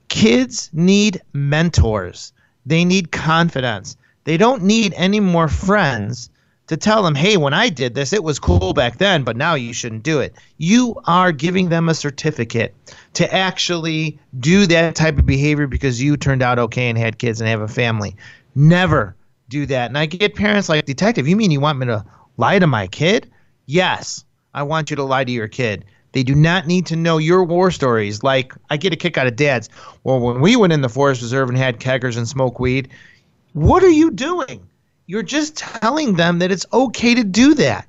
Kids 0.08 0.70
need 0.72 1.22
mentors. 1.32 2.32
They 2.66 2.84
need 2.84 3.12
confidence. 3.12 3.96
They 4.24 4.36
don't 4.36 4.62
need 4.62 4.92
any 4.96 5.20
more 5.20 5.48
friends 5.48 6.30
to 6.68 6.76
tell 6.76 7.02
them, 7.02 7.14
hey, 7.14 7.36
when 7.38 7.54
I 7.54 7.70
did 7.70 7.94
this, 7.94 8.12
it 8.12 8.22
was 8.22 8.38
cool 8.38 8.74
back 8.74 8.98
then, 8.98 9.24
but 9.24 9.36
now 9.36 9.54
you 9.54 9.72
shouldn't 9.72 10.02
do 10.02 10.20
it. 10.20 10.34
You 10.58 11.00
are 11.06 11.32
giving 11.32 11.70
them 11.70 11.88
a 11.88 11.94
certificate 11.94 12.74
to 13.14 13.34
actually 13.34 14.18
do 14.38 14.66
that 14.66 14.94
type 14.94 15.18
of 15.18 15.24
behavior 15.24 15.66
because 15.66 16.00
you 16.00 16.16
turned 16.16 16.42
out 16.42 16.58
okay 16.58 16.90
and 16.90 16.98
had 16.98 17.18
kids 17.18 17.40
and 17.40 17.48
have 17.48 17.62
a 17.62 17.68
family. 17.68 18.16
Never 18.54 19.16
do 19.48 19.64
that. 19.66 19.88
And 19.88 19.96
I 19.96 20.04
get 20.06 20.34
parents 20.34 20.68
like, 20.68 20.84
Detective, 20.84 21.26
you 21.26 21.36
mean 21.36 21.50
you 21.50 21.60
want 21.60 21.78
me 21.78 21.86
to 21.86 22.04
lie 22.36 22.58
to 22.58 22.66
my 22.66 22.86
kid? 22.86 23.30
Yes, 23.64 24.24
I 24.52 24.62
want 24.62 24.90
you 24.90 24.96
to 24.96 25.04
lie 25.04 25.24
to 25.24 25.32
your 25.32 25.48
kid 25.48 25.86
They 26.12 26.22
do 26.22 26.34
not 26.34 26.66
need 26.66 26.86
to 26.86 26.96
know 26.96 27.18
your 27.18 27.44
war 27.44 27.70
stories. 27.70 28.22
Like 28.22 28.52
I 28.70 28.76
get 28.76 28.92
a 28.92 28.96
kick 28.96 29.18
out 29.18 29.26
of 29.26 29.36
dad's. 29.36 29.68
Well, 30.04 30.20
when 30.20 30.40
we 30.40 30.56
went 30.56 30.72
in 30.72 30.80
the 30.80 30.88
forest 30.88 31.22
reserve 31.22 31.48
and 31.48 31.58
had 31.58 31.80
keggers 31.80 32.16
and 32.16 32.26
smoke 32.26 32.58
weed, 32.58 32.88
what 33.52 33.82
are 33.82 33.90
you 33.90 34.10
doing? 34.10 34.66
You're 35.06 35.22
just 35.22 35.56
telling 35.56 36.14
them 36.14 36.38
that 36.38 36.50
it's 36.50 36.66
okay 36.72 37.14
to 37.14 37.24
do 37.24 37.54
that. 37.54 37.86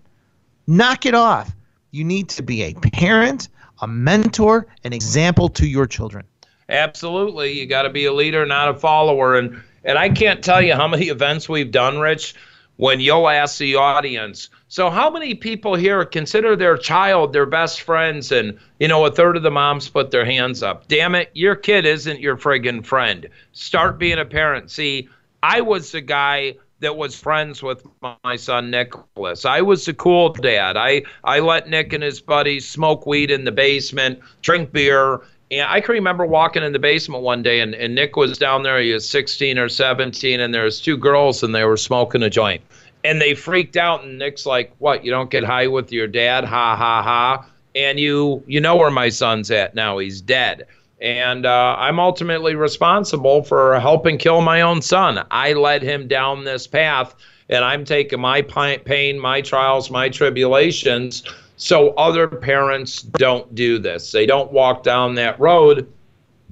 Knock 0.68 1.06
it 1.06 1.14
off. 1.14 1.54
You 1.92 2.04
need 2.04 2.30
to 2.30 2.44
be 2.44 2.64
a 2.64 2.74
parent, 2.74 3.50
a 3.82 3.88
mentor, 3.88 4.68
an 4.84 4.94
example 4.94 5.50
to 5.50 5.68
your 5.68 5.88
children. 5.88 6.26
Absolutely. 6.70 7.60
You 7.60 7.66
got 7.66 7.84
to 7.84 7.90
be 7.90 8.06
a 8.06 8.14
leader, 8.14 8.46
not 8.46 8.70
a 8.70 8.74
follower. 8.74 9.36
And 9.38 9.62
and 9.84 9.98
I 9.98 10.10
can't 10.10 10.44
tell 10.44 10.62
you 10.62 10.76
how 10.76 10.88
many 10.88 11.06
events 11.08 11.50
we've 11.50 11.72
done, 11.72 12.00
Rich, 12.00 12.36
when 12.80 13.02
you'll 13.02 13.28
ask 13.28 13.58
the 13.58 13.76
audience, 13.76 14.50
so 14.70 14.90
how 14.90 15.10
many 15.10 15.36
people 15.36 15.76
here 15.76 16.06
consider 16.06 16.56
their 16.56 16.78
child 16.78 17.34
their 17.34 17.46
best 17.46 17.82
friends 17.82 18.32
and 18.32 18.58
you 18.80 18.88
know 18.88 19.04
a 19.04 19.12
third 19.12 19.36
of 19.36 19.44
the 19.44 19.52
moms 19.52 19.90
put 19.90 20.12
their 20.12 20.24
hands 20.24 20.64
up. 20.64 20.88
Damn 20.88 21.14
it, 21.14 21.30
your 21.34 21.56
kid 21.56 21.86
isn't 21.86 22.22
your 22.22 22.38
friggin' 22.38 22.86
friend. 22.86 23.28
Start 23.52 24.00
being 24.00 24.18
a 24.18 24.24
parent. 24.24 24.72
See, 24.72 25.10
I 25.44 25.60
was 25.60 25.92
the 25.92 26.00
guy 26.00 26.56
that 26.80 26.96
was 26.96 27.20
friends 27.20 27.62
with 27.62 27.86
my 28.24 28.38
son 28.38 28.72
Nicholas. 28.72 29.44
I 29.44 29.60
was 29.60 29.84
the 29.84 29.94
cool 29.94 30.30
dad. 30.30 30.78
I 30.78 31.04
I 31.26 31.40
let 31.42 31.68
Nick 31.68 31.92
and 31.92 32.02
his 32.02 32.22
buddies 32.22 32.66
smoke 32.66 33.06
weed 33.06 33.30
in 33.30 33.44
the 33.44 33.52
basement, 33.52 34.20
drink 34.42 34.72
beer, 34.72 35.20
and 35.52 35.68
I 35.68 35.82
can 35.82 35.94
remember 35.94 36.26
walking 36.26 36.64
in 36.64 36.74
the 36.74 36.80
basement 36.80 37.24
one 37.24 37.42
day, 37.42 37.60
and, 37.60 37.74
and 37.74 37.96
Nick 37.96 38.16
was 38.16 38.38
down 38.38 38.64
there. 38.64 38.80
He 38.80 38.94
was 38.94 39.08
16 39.10 39.58
or 39.58 39.70
17, 39.70 40.40
and 40.40 40.54
there 40.54 40.64
was 40.64 40.80
two 40.80 40.98
girls, 40.98 41.44
and 41.44 41.54
they 41.54 41.64
were 41.64 41.78
smoking 41.78 42.24
a 42.24 42.30
joint. 42.30 42.62
And 43.04 43.22
they 43.22 43.34
freaked 43.34 43.78
out 43.78 44.04
and 44.04 44.20
nick's 44.20 44.46
like 44.46 44.74
what 44.80 45.06
you 45.06 45.12
don't 45.12 45.32
get 45.32 45.46
high 45.46 45.68
with 45.68 45.90
your 45.92 46.08
dad? 46.08 46.44
Ha 46.44 46.76
ha 46.76 47.02
ha. 47.02 47.46
And 47.74 47.98
you 47.98 48.44
you 48.46 48.60
know 48.60 48.76
where 48.76 48.92
my 48.92 49.08
son's 49.08 49.50
at 49.52 49.74
now. 49.74 50.00
He's 50.00 50.20
dead. 50.20 50.68
And 51.02 51.46
uh, 51.46 51.78
i'm 51.80 51.98
ultimately 51.98 52.56
responsible 52.56 53.44
for 53.44 53.80
helping 53.80 54.18
kill 54.18 54.42
my 54.42 54.60
own 54.60 54.82
son. 54.82 55.26
I 55.32 55.54
led 55.54 55.82
him 55.82 56.10
down 56.10 56.44
this 56.44 56.68
path 56.68 57.16
and 57.50 57.66
i'm 57.66 57.84
taking 57.84 58.20
my 58.20 58.42
pain 58.42 59.20
my 59.20 59.42
trials 59.42 59.90
my 59.90 60.08
tribulations 60.08 61.24
so 61.60 61.92
other 61.92 62.28
parents 62.28 63.04
don't 63.04 63.54
do 63.54 63.78
this 63.78 64.12
they 64.12 64.26
don't 64.26 64.52
walk 64.52 64.82
down 64.82 65.14
that 65.14 65.40
road 65.40 65.88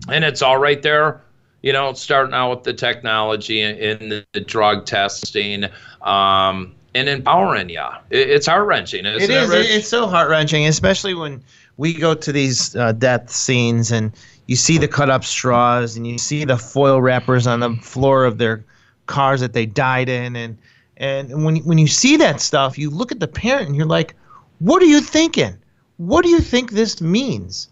and 0.09 0.23
it's 0.23 0.43
all 0.43 0.59
right 0.59 0.83
there 0.83 1.23
you 1.67 1.73
know, 1.73 1.91
starting 1.93 2.33
out 2.33 2.49
with 2.49 2.63
the 2.63 2.73
technology 2.73 3.61
and 3.61 4.11
the, 4.11 4.25
the 4.31 4.39
drug 4.39 4.85
testing, 4.85 5.65
um, 6.01 6.73
and 6.95 7.09
empowering 7.09 7.69
you. 7.69 7.83
It, 8.09 8.29
it's 8.29 8.47
heart 8.47 8.65
wrenching. 8.67 9.05
It 9.05 9.29
is. 9.29 9.51
It, 9.51 9.65
it's 9.69 9.87
so 9.87 10.07
heart 10.07 10.29
wrenching, 10.29 10.65
especially 10.65 11.13
when 11.13 11.43
we 11.77 11.93
go 11.93 12.13
to 12.13 12.31
these 12.31 12.75
uh, 12.75 12.93
death 12.93 13.29
scenes 13.29 13.91
and 13.91 14.13
you 14.45 14.55
see 14.55 14.77
the 14.77 14.87
cut 14.87 15.09
up 15.09 15.25
straws 15.25 15.97
and 15.97 16.07
you 16.07 16.17
see 16.17 16.45
the 16.45 16.57
foil 16.57 17.01
wrappers 17.01 17.45
on 17.47 17.59
the 17.59 17.71
floor 17.81 18.23
of 18.23 18.37
their 18.37 18.63
cars 19.07 19.41
that 19.41 19.53
they 19.53 19.65
died 19.65 20.09
in, 20.09 20.35
and 20.35 20.57
and 20.95 21.43
when 21.43 21.57
when 21.57 21.77
you 21.77 21.87
see 21.87 22.17
that 22.17 22.39
stuff, 22.39 22.77
you 22.77 22.89
look 22.89 23.11
at 23.11 23.19
the 23.19 23.27
parent 23.27 23.67
and 23.67 23.75
you're 23.75 23.85
like, 23.85 24.15
what 24.59 24.81
are 24.81 24.87
you 24.87 25.01
thinking? 25.01 25.57
What 25.97 26.23
do 26.23 26.29
you 26.29 26.39
think 26.39 26.71
this 26.71 27.01
means? 27.01 27.69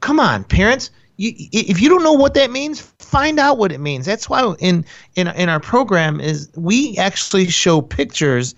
Come 0.00 0.18
on, 0.18 0.44
parents 0.44 0.90
you, 1.20 1.34
if 1.52 1.82
you 1.82 1.90
don't 1.90 2.02
know 2.02 2.14
what 2.14 2.32
that 2.32 2.50
means, 2.50 2.80
find 2.80 3.38
out 3.38 3.58
what 3.58 3.72
it 3.72 3.78
means. 3.78 4.06
That's 4.06 4.28
why 4.30 4.54
in 4.58 4.86
in 5.16 5.28
in 5.28 5.50
our 5.50 5.60
program 5.60 6.18
is 6.18 6.48
we 6.56 6.96
actually 6.96 7.48
show 7.48 7.82
pictures 7.82 8.54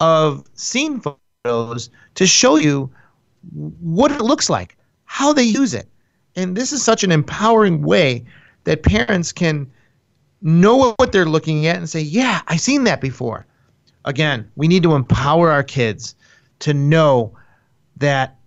of 0.00 0.42
scene 0.54 1.02
photos 1.02 1.90
to 2.14 2.26
show 2.26 2.56
you 2.56 2.90
what 3.52 4.10
it 4.10 4.22
looks 4.22 4.48
like, 4.48 4.78
how 5.04 5.34
they 5.34 5.42
use 5.42 5.74
it. 5.74 5.86
And 6.34 6.56
this 6.56 6.72
is 6.72 6.82
such 6.82 7.04
an 7.04 7.12
empowering 7.12 7.82
way 7.82 8.24
that 8.64 8.84
parents 8.84 9.30
can 9.30 9.70
know 10.40 10.94
what 10.96 11.12
they're 11.12 11.26
looking 11.26 11.66
at 11.66 11.76
and 11.76 11.90
say, 11.90 12.00
"Yeah, 12.00 12.40
I've 12.48 12.62
seen 12.62 12.84
that 12.84 13.02
before." 13.02 13.44
Again, 14.06 14.50
we 14.56 14.66
need 14.66 14.82
to 14.84 14.94
empower 14.94 15.50
our 15.50 15.62
kids 15.62 16.14
to 16.62 16.74
know 16.74 17.36
that 17.98 18.38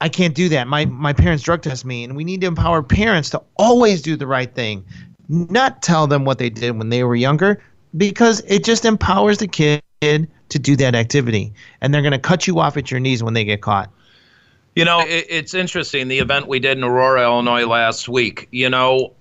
I 0.00 0.08
can't 0.08 0.34
do 0.34 0.48
that. 0.50 0.66
My 0.68 0.86
my 0.86 1.12
parents 1.12 1.42
drug 1.42 1.62
test 1.62 1.84
me, 1.84 2.04
and 2.04 2.16
we 2.16 2.24
need 2.24 2.40
to 2.42 2.46
empower 2.46 2.82
parents 2.82 3.30
to 3.30 3.42
always 3.56 4.02
do 4.02 4.16
the 4.16 4.26
right 4.26 4.52
thing, 4.52 4.84
not 5.28 5.82
tell 5.82 6.06
them 6.06 6.24
what 6.24 6.38
they 6.38 6.50
did 6.50 6.76
when 6.78 6.88
they 6.88 7.04
were 7.04 7.16
younger, 7.16 7.62
because 7.96 8.42
it 8.46 8.64
just 8.64 8.84
empowers 8.84 9.38
the 9.38 9.48
kid 9.48 9.82
to 10.00 10.58
do 10.58 10.76
that 10.76 10.94
activity, 10.94 11.52
and 11.80 11.92
they're 11.92 12.02
going 12.02 12.12
to 12.12 12.18
cut 12.18 12.46
you 12.46 12.58
off 12.58 12.76
at 12.76 12.90
your 12.90 13.00
knees 13.00 13.22
when 13.22 13.34
they 13.34 13.44
get 13.44 13.62
caught. 13.62 13.90
You 14.74 14.84
know, 14.84 15.00
it, 15.00 15.26
it's 15.28 15.54
interesting 15.54 16.08
the 16.08 16.18
event 16.18 16.46
we 16.46 16.60
did 16.60 16.76
in 16.76 16.84
Aurora, 16.84 17.22
Illinois 17.22 17.64
last 17.64 18.08
week. 18.08 18.48
You 18.52 18.68
know, 18.68 19.14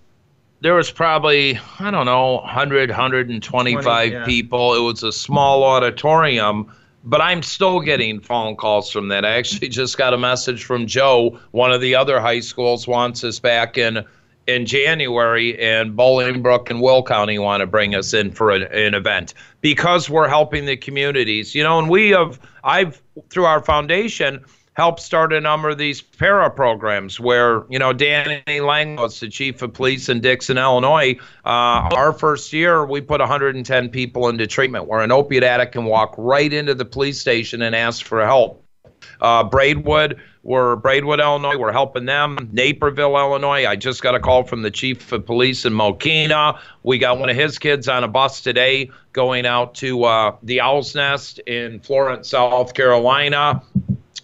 there 0.60 0.74
was 0.74 0.92
probably 0.92 1.58
I 1.80 1.90
don't 1.90 2.06
know 2.06 2.36
100, 2.36 2.90
125 2.90 3.84
20, 3.84 4.12
yeah. 4.12 4.26
people. 4.26 4.76
It 4.76 4.82
was 4.82 5.04
a 5.04 5.14
small 5.14 5.64
auditorium 5.64 6.72
but 7.06 7.22
I'm 7.22 7.44
still 7.44 7.80
getting 7.80 8.20
phone 8.20 8.56
calls 8.56 8.90
from 8.90 9.08
that. 9.10 9.24
I 9.24 9.38
actually 9.38 9.70
just 9.82 9.98
got 9.98 10.14
a 10.14 10.18
message 10.18 10.64
from 10.64 10.88
Joe, 10.88 11.40
one 11.52 11.72
of 11.72 11.80
the 11.80 11.96
other 11.96 12.20
high 12.20 12.40
schools 12.40 12.88
wants 12.88 13.24
us 13.24 13.40
back 13.40 13.78
in 13.78 14.04
in 14.48 14.68
January, 14.68 15.60
and 15.60 15.98
Bolingbrook 15.98 16.70
and 16.70 16.80
Will 16.80 17.02
County 17.02 17.40
want 17.40 17.62
to 17.62 17.68
bring 17.68 17.96
us 17.96 18.14
in 18.14 18.30
for 18.30 18.52
an, 18.52 18.64
an 18.64 18.94
event 18.94 19.34
because 19.62 20.08
we're 20.08 20.28
helping 20.28 20.66
the 20.66 20.78
communities. 20.78 21.56
You 21.56 21.64
know, 21.64 21.80
and 21.80 21.90
we 21.90 22.10
have 22.10 22.40
I've 22.64 23.02
through 23.30 23.46
our 23.46 23.62
foundation 23.62 24.46
helped 24.76 25.00
start 25.00 25.32
a 25.32 25.40
number 25.40 25.70
of 25.70 25.78
these 25.78 26.02
para 26.02 26.50
programs 26.50 27.20
where, 27.20 27.64
you 27.70 27.80
know, 27.80 27.94
Danny 27.94 28.44
Langloss, 28.48 29.20
the 29.20 29.30
chief 29.30 29.62
of 29.62 29.74
police 29.74 30.10
in 30.10 30.20
Dixon, 30.20 30.58
Illinois, 30.58 31.18
uh, 31.46 31.90
our 31.96 32.12
first 32.12 32.52
year, 32.52 32.86
we 32.86 33.00
put 33.00 33.22
110 33.22 33.90
people 33.90 34.28
into 34.28 34.46
treatment 34.48 34.86
where 34.86 35.00
an 35.00 35.12
opiate 35.12 35.44
addict 35.44 35.72
can 35.72 35.86
walk 35.86 36.14
right 36.18 36.52
into 36.52 36.76
the 36.76 36.86
police 36.86 37.20
station 37.20 37.62
and 37.62 37.74
ask 37.74 38.06
for 38.06 38.26
help. 38.26 38.62
Uh, 39.22 39.44
Braidwood, 39.44 40.20
we're 40.44 40.76
Braidwood, 40.76 41.20
Illinois. 41.20 41.58
We're 41.58 41.72
helping 41.72 42.06
them. 42.06 42.50
Naperville, 42.52 43.18
Illinois. 43.18 43.66
I 43.66 43.76
just 43.76 44.02
got 44.02 44.14
a 44.14 44.20
call 44.20 44.44
from 44.44 44.62
the 44.62 44.72
chief 44.72 45.12
of 45.12 45.26
police 45.26 45.64
in 45.64 45.74
Mokena. 45.74 46.60
We 46.84 46.98
got 46.98 47.18
one 47.18 47.30
of 47.30 47.36
his 47.36 47.58
kids 47.58 47.88
on 47.88 48.04
a 48.04 48.08
bus 48.08 48.42
today 48.42 48.92
going 49.14 49.46
out 49.46 49.76
to 49.76 50.04
uh, 50.04 50.36
the 50.44 50.62
Owl's 50.62 50.96
Nest 50.96 51.40
in 51.40 51.80
Florence, 51.80 52.30
South 52.30 52.74
Carolina 52.74 53.62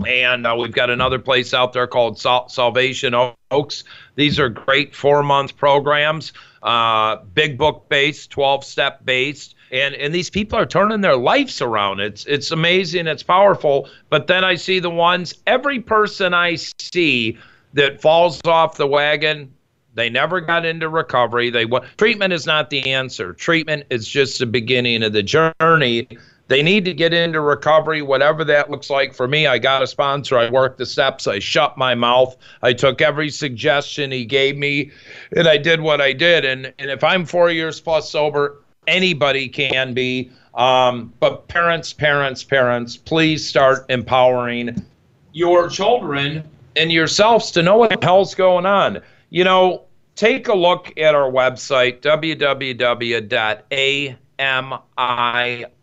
and 0.06 0.46
uh, 0.46 0.56
we've 0.58 0.72
got 0.72 0.90
another 0.90 1.20
place 1.20 1.54
out 1.54 1.74
there 1.74 1.88
called 1.88 2.20
Sal- 2.20 2.50
Salvation 2.50 3.14
Oaks. 3.52 3.84
These 4.16 4.40
are 4.40 4.50
great 4.50 4.96
four 4.96 5.24
month 5.24 5.58
programs, 5.58 6.34
uh, 6.64 7.18
big 7.34 7.58
book 7.58 7.88
based, 7.90 8.32
12 8.32 8.64
step 8.64 9.06
based. 9.06 9.56
And, 9.72 9.96
and 9.96 10.14
these 10.14 10.30
people 10.30 10.60
are 10.60 10.66
turning 10.66 11.02
their 11.02 11.16
lives 11.16 11.62
around. 11.62 12.02
It's 12.02 12.26
it's 12.26 12.52
amazing. 12.52 13.08
It's 13.08 13.24
powerful. 13.24 13.90
But 14.10 14.28
then 14.28 14.44
I 14.44 14.56
see 14.56 14.80
the 14.80 14.90
ones. 14.90 15.34
Every 15.48 15.80
person 15.80 16.34
I 16.34 16.56
see 16.56 17.38
that 17.74 18.02
falls 18.02 18.42
off 18.46 18.76
the 18.76 18.88
wagon, 18.88 19.54
they 19.94 20.10
never 20.10 20.42
got 20.42 20.66
into 20.66 20.90
recovery. 20.90 21.50
They 21.50 21.66
treatment 21.98 22.34
is 22.34 22.46
not 22.46 22.70
the 22.70 22.92
answer. 22.92 23.34
Treatment 23.34 23.86
is 23.90 24.08
just 24.08 24.40
the 24.40 24.46
beginning 24.46 25.04
of 25.04 25.14
the 25.14 25.24
journey. 25.24 26.08
They 26.52 26.62
need 26.62 26.84
to 26.84 26.94
get 26.94 27.14
into 27.14 27.40
recovery, 27.40 28.02
whatever 28.02 28.44
that 28.44 28.70
looks 28.70 28.90
like. 28.90 29.14
For 29.14 29.26
me, 29.26 29.48
I 29.48 29.58
got 29.58 29.84
a 29.84 29.88
sponsor. 29.88 30.38
I 30.38 30.50
worked 30.50 30.80
the 30.80 30.86
steps. 30.86 31.26
I 31.26 31.40
shut 31.40 31.78
my 31.78 31.96
mouth. 31.96 32.36
I 32.62 32.74
took 32.74 33.02
every 33.02 33.30
suggestion 33.30 34.12
he 34.12 34.26
gave 34.26 34.58
me, 34.58 34.92
and 35.34 35.48
I 35.48 35.56
did 35.56 35.80
what 35.80 36.02
I 36.02 36.12
did. 36.12 36.44
And 36.44 36.74
and 36.78 36.92
if 36.92 37.06
I'm 37.06 37.26
four 37.26 37.52
years 37.52 37.80
plus 37.80 38.12
sober, 38.12 38.58
anybody 38.86 39.48
can 39.48 39.94
be. 39.94 40.30
Um, 40.54 41.14
but 41.22 41.48
parents, 41.48 41.94
parents, 41.94 42.44
parents, 42.44 42.98
please 42.98 43.48
start 43.48 43.86
empowering 43.88 44.86
your 45.32 45.70
children 45.70 46.44
and 46.76 46.92
yourselves 46.92 47.52
to 47.52 47.64
know 47.64 47.78
what 47.78 47.98
the 47.98 48.06
hell's 48.06 48.36
going 48.36 48.66
on. 48.66 49.00
You 49.30 49.46
know, 49.46 49.86
take 50.18 50.50
a 50.50 50.54
look 50.54 50.92
at 50.98 51.16
our 51.16 51.32
website, 51.32 52.02
www.a 52.02 52.28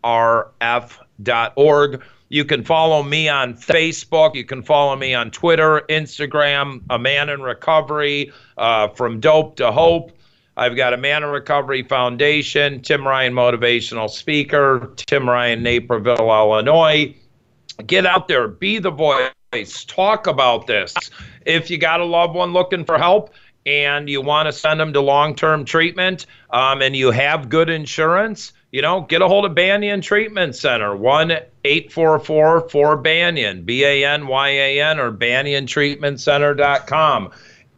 mirf.org. 0.03 2.03
You 2.31 2.45
can 2.45 2.63
follow 2.63 3.01
me 3.01 3.27
on 3.27 3.55
Facebook. 3.55 4.35
You 4.35 4.45
can 4.45 4.61
follow 4.61 4.95
me 4.95 5.15
on 5.15 5.31
Twitter, 5.31 5.81
Instagram, 5.89 6.83
A 6.89 6.99
Man 6.99 7.29
in 7.29 7.41
Recovery, 7.41 8.31
uh, 8.57 8.89
From 8.89 9.19
Dope 9.19 9.55
to 9.55 9.71
Hope. 9.71 10.11
I've 10.55 10.75
got 10.75 10.93
a 10.93 10.97
Man 10.97 11.23
in 11.23 11.29
Recovery 11.29 11.83
Foundation, 11.83 12.81
Tim 12.81 13.07
Ryan 13.07 13.33
Motivational 13.33 14.09
Speaker, 14.09 14.93
Tim 14.97 15.27
Ryan, 15.27 15.63
Naperville, 15.63 16.17
Illinois. 16.17 17.15
Get 17.87 18.05
out 18.05 18.27
there, 18.27 18.47
be 18.47 18.77
the 18.77 18.91
voice, 18.91 19.85
talk 19.85 20.27
about 20.27 20.67
this. 20.67 20.93
If 21.45 21.71
you 21.71 21.77
got 21.77 22.01
a 22.01 22.05
loved 22.05 22.35
one 22.35 22.51
looking 22.51 22.83
for 22.83 22.97
help, 22.97 23.33
and 23.69 24.09
you 24.09 24.19
want 24.19 24.47
to 24.47 24.51
send 24.51 24.79
them 24.79 24.93
to 24.93 24.99
long 24.99 25.35
term 25.35 25.63
treatment 25.63 26.25
um, 26.49 26.81
and 26.81 26.95
you 26.95 27.11
have 27.11 27.49
good 27.49 27.69
insurance, 27.69 28.51
you 28.71 28.81
know, 28.81 29.01
get 29.01 29.21
a 29.21 29.27
hold 29.27 29.45
of 29.45 29.53
Banyan 29.53 30.01
Treatment 30.01 30.55
Center, 30.55 30.95
1 30.95 31.29
844 31.63 32.67
4 32.67 32.97
Banyan, 32.97 33.63
B 33.63 33.85
A 33.85 34.03
N 34.03 34.25
Y 34.25 34.49
A 34.49 34.81
N, 34.81 34.99
or 34.99 35.11
banyantreatmentcenter.com. 35.11 37.29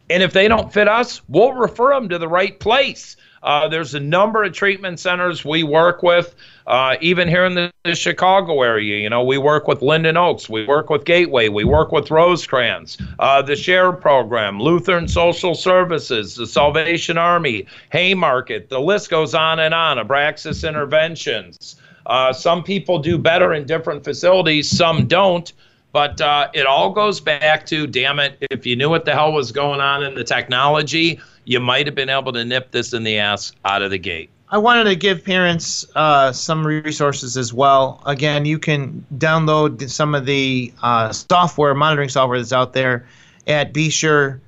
And 0.08 0.22
if 0.22 0.32
they 0.32 0.48
don't 0.48 0.72
fit 0.72 0.88
us, 0.88 1.20
we'll 1.28 1.52
refer 1.52 1.92
them 1.92 2.08
to 2.08 2.16
the 2.18 2.28
right 2.28 2.58
place. 2.58 3.18
Uh, 3.42 3.68
there's 3.68 3.94
a 3.94 4.00
number 4.00 4.44
of 4.44 4.52
treatment 4.52 5.00
centers 5.00 5.44
we 5.44 5.64
work 5.64 6.02
with, 6.02 6.34
uh, 6.66 6.96
even 7.00 7.26
here 7.26 7.44
in 7.44 7.54
the, 7.54 7.72
the, 7.84 7.94
Chicago 7.94 8.62
area. 8.62 8.98
You 8.98 9.10
know, 9.10 9.24
we 9.24 9.36
work 9.36 9.66
with 9.66 9.82
Linden 9.82 10.16
Oaks, 10.16 10.48
we 10.48 10.64
work 10.66 10.90
with 10.90 11.04
Gateway, 11.04 11.48
we 11.48 11.64
work 11.64 11.90
with 11.90 12.06
Rosecrance, 12.08 13.02
uh, 13.18 13.42
the 13.42 13.56
Share 13.56 13.92
Program, 13.92 14.60
Lutheran 14.60 15.08
Social 15.08 15.54
Services, 15.54 16.36
the 16.36 16.46
Salvation 16.46 17.18
Army, 17.18 17.66
Haymarket. 17.90 18.68
The 18.68 18.80
list 18.80 19.10
goes 19.10 19.34
on 19.34 19.58
and 19.58 19.74
on. 19.74 19.98
Abraxas 19.98 20.66
Interventions. 20.66 21.76
Uh, 22.06 22.32
some 22.32 22.62
people 22.62 22.98
do 22.98 23.18
better 23.18 23.54
in 23.54 23.64
different 23.66 24.04
facilities, 24.04 24.70
some 24.70 25.06
don't. 25.06 25.52
But 25.92 26.22
uh, 26.22 26.48
it 26.54 26.64
all 26.64 26.90
goes 26.90 27.20
back 27.20 27.66
to, 27.66 27.86
damn 27.86 28.18
it, 28.18 28.38
if 28.50 28.64
you 28.64 28.76
knew 28.76 28.88
what 28.88 29.04
the 29.04 29.12
hell 29.12 29.32
was 29.32 29.52
going 29.52 29.80
on 29.80 30.02
in 30.02 30.14
the 30.14 30.24
technology, 30.24 31.20
you 31.44 31.60
might 31.60 31.86
have 31.86 31.94
been 31.94 32.08
able 32.08 32.32
to 32.32 32.44
nip 32.44 32.70
this 32.70 32.92
in 32.92 33.02
the 33.02 33.18
ass 33.18 33.52
out 33.64 33.82
of 33.82 33.90
the 33.90 33.98
gate. 33.98 34.30
I 34.48 34.58
wanted 34.58 34.84
to 34.84 34.96
give 34.96 35.24
parents 35.24 35.86
uh, 35.94 36.30
some 36.32 36.66
resources 36.66 37.38
as 37.38 37.54
well. 37.54 38.02
Again, 38.04 38.44
you 38.44 38.58
can 38.58 39.04
download 39.16 39.88
some 39.88 40.14
of 40.14 40.26
the 40.26 40.72
uh, 40.82 41.10
software, 41.12 41.74
monitoring 41.74 42.10
software 42.10 42.38
that's 42.38 42.52
out 42.52 42.74
there 42.74 43.06
at 43.46 43.72
Besure 43.72 44.40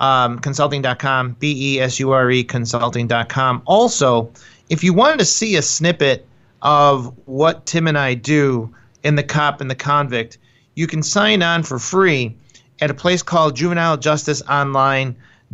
um, 0.00 0.38
consulting.com, 0.38 1.36
B 1.38 1.74
E 1.74 1.80
S 1.80 2.00
U 2.00 2.10
R 2.12 2.30
E 2.30 2.42
consulting.com. 2.42 3.62
Also, 3.66 4.32
if 4.70 4.82
you 4.82 4.94
wanted 4.94 5.18
to 5.18 5.24
see 5.24 5.56
a 5.56 5.62
snippet 5.62 6.26
of 6.62 7.14
what 7.26 7.66
Tim 7.66 7.86
and 7.86 7.98
I 7.98 8.14
do 8.14 8.74
in 9.04 9.14
the 9.14 9.22
cop 9.22 9.60
and 9.60 9.70
the 9.70 9.74
convict, 9.74 10.38
you 10.74 10.86
can 10.86 11.02
sign 11.02 11.42
on 11.42 11.62
for 11.62 11.78
free 11.78 12.34
at 12.80 12.90
a 12.90 12.94
place 12.94 13.22
called 13.22 13.56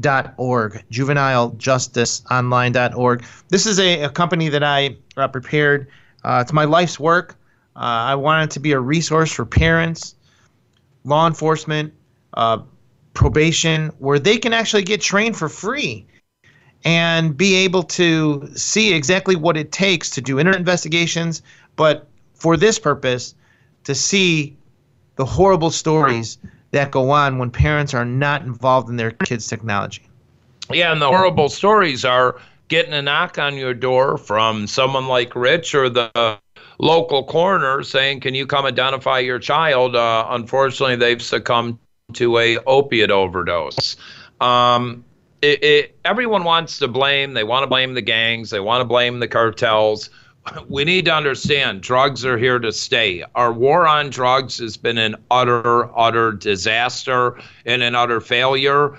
juvenilejusticeonline.org. 0.01 0.85
Juvenilejusticeonline.org. 0.91 3.25
This 3.49 3.67
is 3.67 3.79
a, 3.79 4.03
a 4.03 4.11
company 4.11 4.49
that 4.49 4.63
I 4.63 4.97
uh, 5.17 5.29
prepared. 5.29 5.89
Uh, 6.25 6.41
it's 6.43 6.53
my 6.53 6.65
life's 6.65 7.01
work. 7.01 7.37
Uh, 7.75 7.81
I 7.81 8.15
wanted 8.15 8.51
to 8.53 8.61
be 8.61 8.73
a 8.73 8.81
resource 8.81 9.33
for 9.33 9.45
parents, 9.45 10.15
law 11.05 11.27
enforcement, 11.27 11.93
uh, 12.35 12.59
probation, 13.15 13.89
where 13.99 14.19
they 14.19 14.39
can 14.39 14.53
actually 14.53 14.83
get 14.83 15.01
trained 15.01 15.37
for 15.37 15.49
free 15.49 16.07
and 16.85 17.37
be 17.37 17.57
able 17.57 17.83
to 17.83 18.49
see 18.55 18.95
exactly 18.95 19.37
what 19.37 19.57
it 19.57 19.73
takes 19.73 20.11
to 20.11 20.21
do 20.21 20.39
internet 20.39 20.61
investigations, 20.61 21.43
but 21.75 22.07
for 22.35 22.57
this 22.57 22.79
purpose, 22.79 23.35
to 23.85 23.95
see 23.95 24.57
the 25.17 25.25
horrible 25.25 25.71
stories 25.71 26.39
that 26.77 26.91
go 26.91 27.11
on 27.11 27.39
when 27.39 27.51
parents 27.51 27.95
are 27.95 28.05
not 28.05 28.43
involved 28.43 28.89
in 28.89 28.97
their 28.97 29.11
kids' 29.11 29.47
technology. 29.47 30.03
Yeah, 30.73 30.93
and 30.93 31.01
the 31.01 31.09
horrible 31.09 31.49
stories 31.49 32.05
are 32.05 32.41
getting 32.69 32.93
a 32.93 33.03
knock 33.03 33.39
on 33.39 33.57
your 33.57 33.75
door 33.75 34.19
from 34.19 34.67
someone 34.67 35.07
like 35.07 35.35
Rich 35.35 35.75
or 35.75 35.89
the 35.89 36.39
local 36.79 37.25
coroner 37.25 37.83
saying, 37.83 38.21
"Can 38.21 38.35
you 38.35 38.47
come 38.47 38.67
identify 38.67 39.21
your 39.21 39.39
child?" 39.39 39.97
Uh, 39.97 40.27
unfortunately, 40.31 40.97
they've 40.97 41.23
succumbed 41.23 41.79
to 42.15 42.39
a 42.39 42.59
opiate 42.67 43.11
overdose. 43.11 43.97
Um, 44.41 45.05
it, 45.43 45.63
it, 45.63 45.99
everyone 46.05 46.45
wants 46.45 46.79
to 46.79 46.89
blame. 46.89 47.35
They 47.35 47.45
want 47.45 47.63
to 47.63 47.69
blame 47.69 47.95
the 47.95 48.03
gangs. 48.03 48.51
They 48.51 48.61
want 48.61 48.81
to 48.81 48.85
blame 48.85 49.21
the 49.21 49.29
cartels 49.29 50.11
we 50.69 50.85
need 50.85 51.05
to 51.07 51.15
understand 51.15 51.81
drugs 51.81 52.25
are 52.25 52.39
here 52.39 52.59
to 52.59 52.73
stay. 52.73 53.25
Our 53.35 53.53
war 53.53 53.87
on 53.87 54.11
drugs 54.11 54.59
has 54.59 54.77
been 54.77 54.99
an 54.99 55.17
utter, 55.31 55.97
utter 55.99 56.33
disaster 56.33 57.39
and 57.65 57.83
an 57.83 57.95
utter 57.95 58.21
failure. 58.21 58.97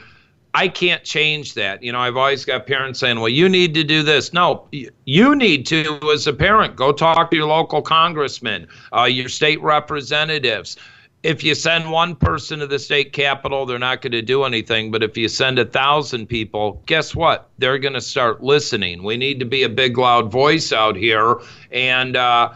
I 0.53 0.67
can't 0.67 1.03
change 1.03 1.53
that. 1.53 1.83
You 1.83 1.91
know, 1.91 1.99
I've 1.99 2.17
always 2.17 2.43
got 2.43 2.65
parents 2.65 2.99
saying, 2.99 3.19
well, 3.19 3.29
you 3.29 3.47
need 3.47 3.73
to 3.75 3.83
do 3.83 4.01
this. 4.01 4.33
No, 4.33 4.67
you 4.71 5.35
need 5.35 5.67
to, 5.67 5.99
as 6.11 6.25
a 6.25 6.33
parent, 6.33 6.75
go 6.75 6.91
talk 6.91 7.29
to 7.29 7.37
your 7.37 7.47
local 7.47 7.81
congressman, 7.81 8.67
uh, 8.95 9.03
your 9.03 9.29
state 9.29 9.61
representatives 9.61 10.77
if 11.23 11.43
you 11.43 11.55
send 11.55 11.91
one 11.91 12.15
person 12.15 12.59
to 12.59 12.67
the 12.67 12.79
state 12.79 13.11
capitol, 13.11 13.65
they're 13.65 13.79
not 13.79 14.01
going 14.01 14.11
to 14.11 14.21
do 14.21 14.43
anything. 14.43 14.91
But 14.91 15.03
if 15.03 15.17
you 15.17 15.27
send 15.27 15.59
a 15.59 15.65
thousand 15.65 16.27
people, 16.27 16.81
guess 16.85 17.15
what? 17.15 17.49
They're 17.57 17.79
going 17.79 17.93
to 17.93 18.01
start 18.01 18.43
listening. 18.43 19.03
We 19.03 19.17
need 19.17 19.39
to 19.39 19.45
be 19.45 19.63
a 19.63 19.69
big, 19.69 19.97
loud 19.97 20.31
voice 20.31 20.71
out 20.71 20.95
here 20.95 21.39
and 21.71 22.15
uh, 22.15 22.53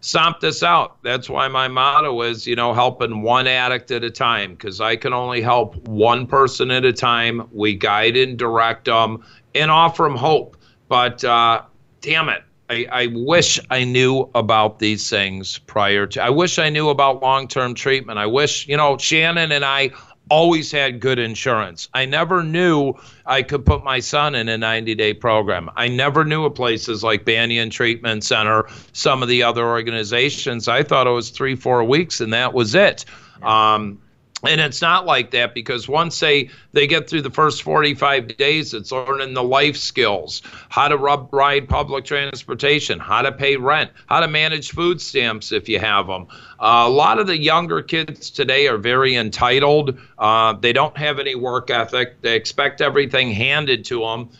stomp 0.00 0.40
this 0.40 0.62
out. 0.62 1.02
That's 1.02 1.30
why 1.30 1.48
my 1.48 1.68
motto 1.68 2.20
is, 2.22 2.46
you 2.46 2.54
know, 2.54 2.74
helping 2.74 3.22
one 3.22 3.46
addict 3.46 3.90
at 3.90 4.04
a 4.04 4.10
time 4.10 4.52
because 4.52 4.80
I 4.80 4.96
can 4.96 5.14
only 5.14 5.40
help 5.40 5.76
one 5.88 6.26
person 6.26 6.70
at 6.70 6.84
a 6.84 6.92
time. 6.92 7.48
We 7.50 7.74
guide 7.74 8.16
and 8.16 8.38
direct 8.38 8.84
them 8.84 9.24
and 9.54 9.70
offer 9.70 10.02
them 10.02 10.16
hope. 10.16 10.58
But 10.88 11.24
uh, 11.24 11.62
damn 12.02 12.28
it, 12.28 12.42
I, 12.72 12.86
I 12.90 13.06
wish 13.08 13.60
I 13.70 13.84
knew 13.84 14.30
about 14.34 14.78
these 14.78 15.10
things 15.10 15.58
prior 15.58 16.06
to. 16.06 16.22
I 16.22 16.30
wish 16.30 16.58
I 16.58 16.70
knew 16.70 16.88
about 16.88 17.20
long 17.20 17.46
term 17.46 17.74
treatment. 17.74 18.18
I 18.18 18.26
wish, 18.26 18.66
you 18.66 18.78
know, 18.78 18.96
Shannon 18.96 19.52
and 19.52 19.62
I 19.62 19.90
always 20.30 20.72
had 20.72 20.98
good 20.98 21.18
insurance. 21.18 21.90
I 21.92 22.06
never 22.06 22.42
knew 22.42 22.94
I 23.26 23.42
could 23.42 23.66
put 23.66 23.84
my 23.84 24.00
son 24.00 24.34
in 24.34 24.48
a 24.48 24.56
90 24.56 24.94
day 24.94 25.12
program. 25.12 25.68
I 25.76 25.88
never 25.88 26.24
knew 26.24 26.46
of 26.46 26.54
places 26.54 27.04
like 27.04 27.26
Banyan 27.26 27.68
Treatment 27.68 28.24
Center, 28.24 28.64
some 28.94 29.22
of 29.22 29.28
the 29.28 29.42
other 29.42 29.66
organizations. 29.66 30.66
I 30.66 30.82
thought 30.82 31.06
it 31.06 31.10
was 31.10 31.28
three, 31.28 31.54
four 31.56 31.84
weeks, 31.84 32.22
and 32.22 32.32
that 32.32 32.54
was 32.54 32.74
it. 32.74 33.04
Um, 33.42 33.98
and 34.44 34.60
it's 34.60 34.82
not 34.82 35.06
like 35.06 35.30
that 35.30 35.54
because 35.54 35.88
once 35.88 36.18
they 36.20 36.50
they 36.72 36.86
get 36.86 37.08
through 37.08 37.22
the 37.22 37.30
first 37.30 37.62
45 37.62 38.36
days 38.36 38.74
it's 38.74 38.92
learning 38.92 39.34
the 39.34 39.42
life 39.42 39.76
skills. 39.76 40.42
How 40.68 40.88
to 40.88 40.96
rub, 40.96 41.32
ride 41.32 41.68
public 41.68 42.04
transportation 42.04 42.98
how 42.98 43.22
to 43.22 43.32
pay 43.32 43.56
rent 43.56 43.90
how 44.06 44.20
to 44.20 44.28
manage 44.28 44.70
food 44.70 45.00
stamps 45.00 45.52
if 45.52 45.68
you 45.68 45.78
have 45.78 46.06
them 46.06 46.26
uh, 46.60 46.84
a 46.86 46.90
lot 46.90 47.18
of 47.18 47.26
the 47.26 47.38
younger 47.38 47.82
kids 47.82 48.30
today 48.30 48.68
are 48.68 48.78
very 48.78 49.16
entitled. 49.16 49.98
Uh, 50.18 50.52
they 50.52 50.72
don't 50.72 50.96
have 50.96 51.18
any 51.18 51.34
work 51.34 51.70
ethic. 51.70 52.20
They 52.22 52.36
expect 52.36 52.80
everything 52.80 53.32
handed 53.32 53.84
to 53.86 54.00
them 54.00 54.30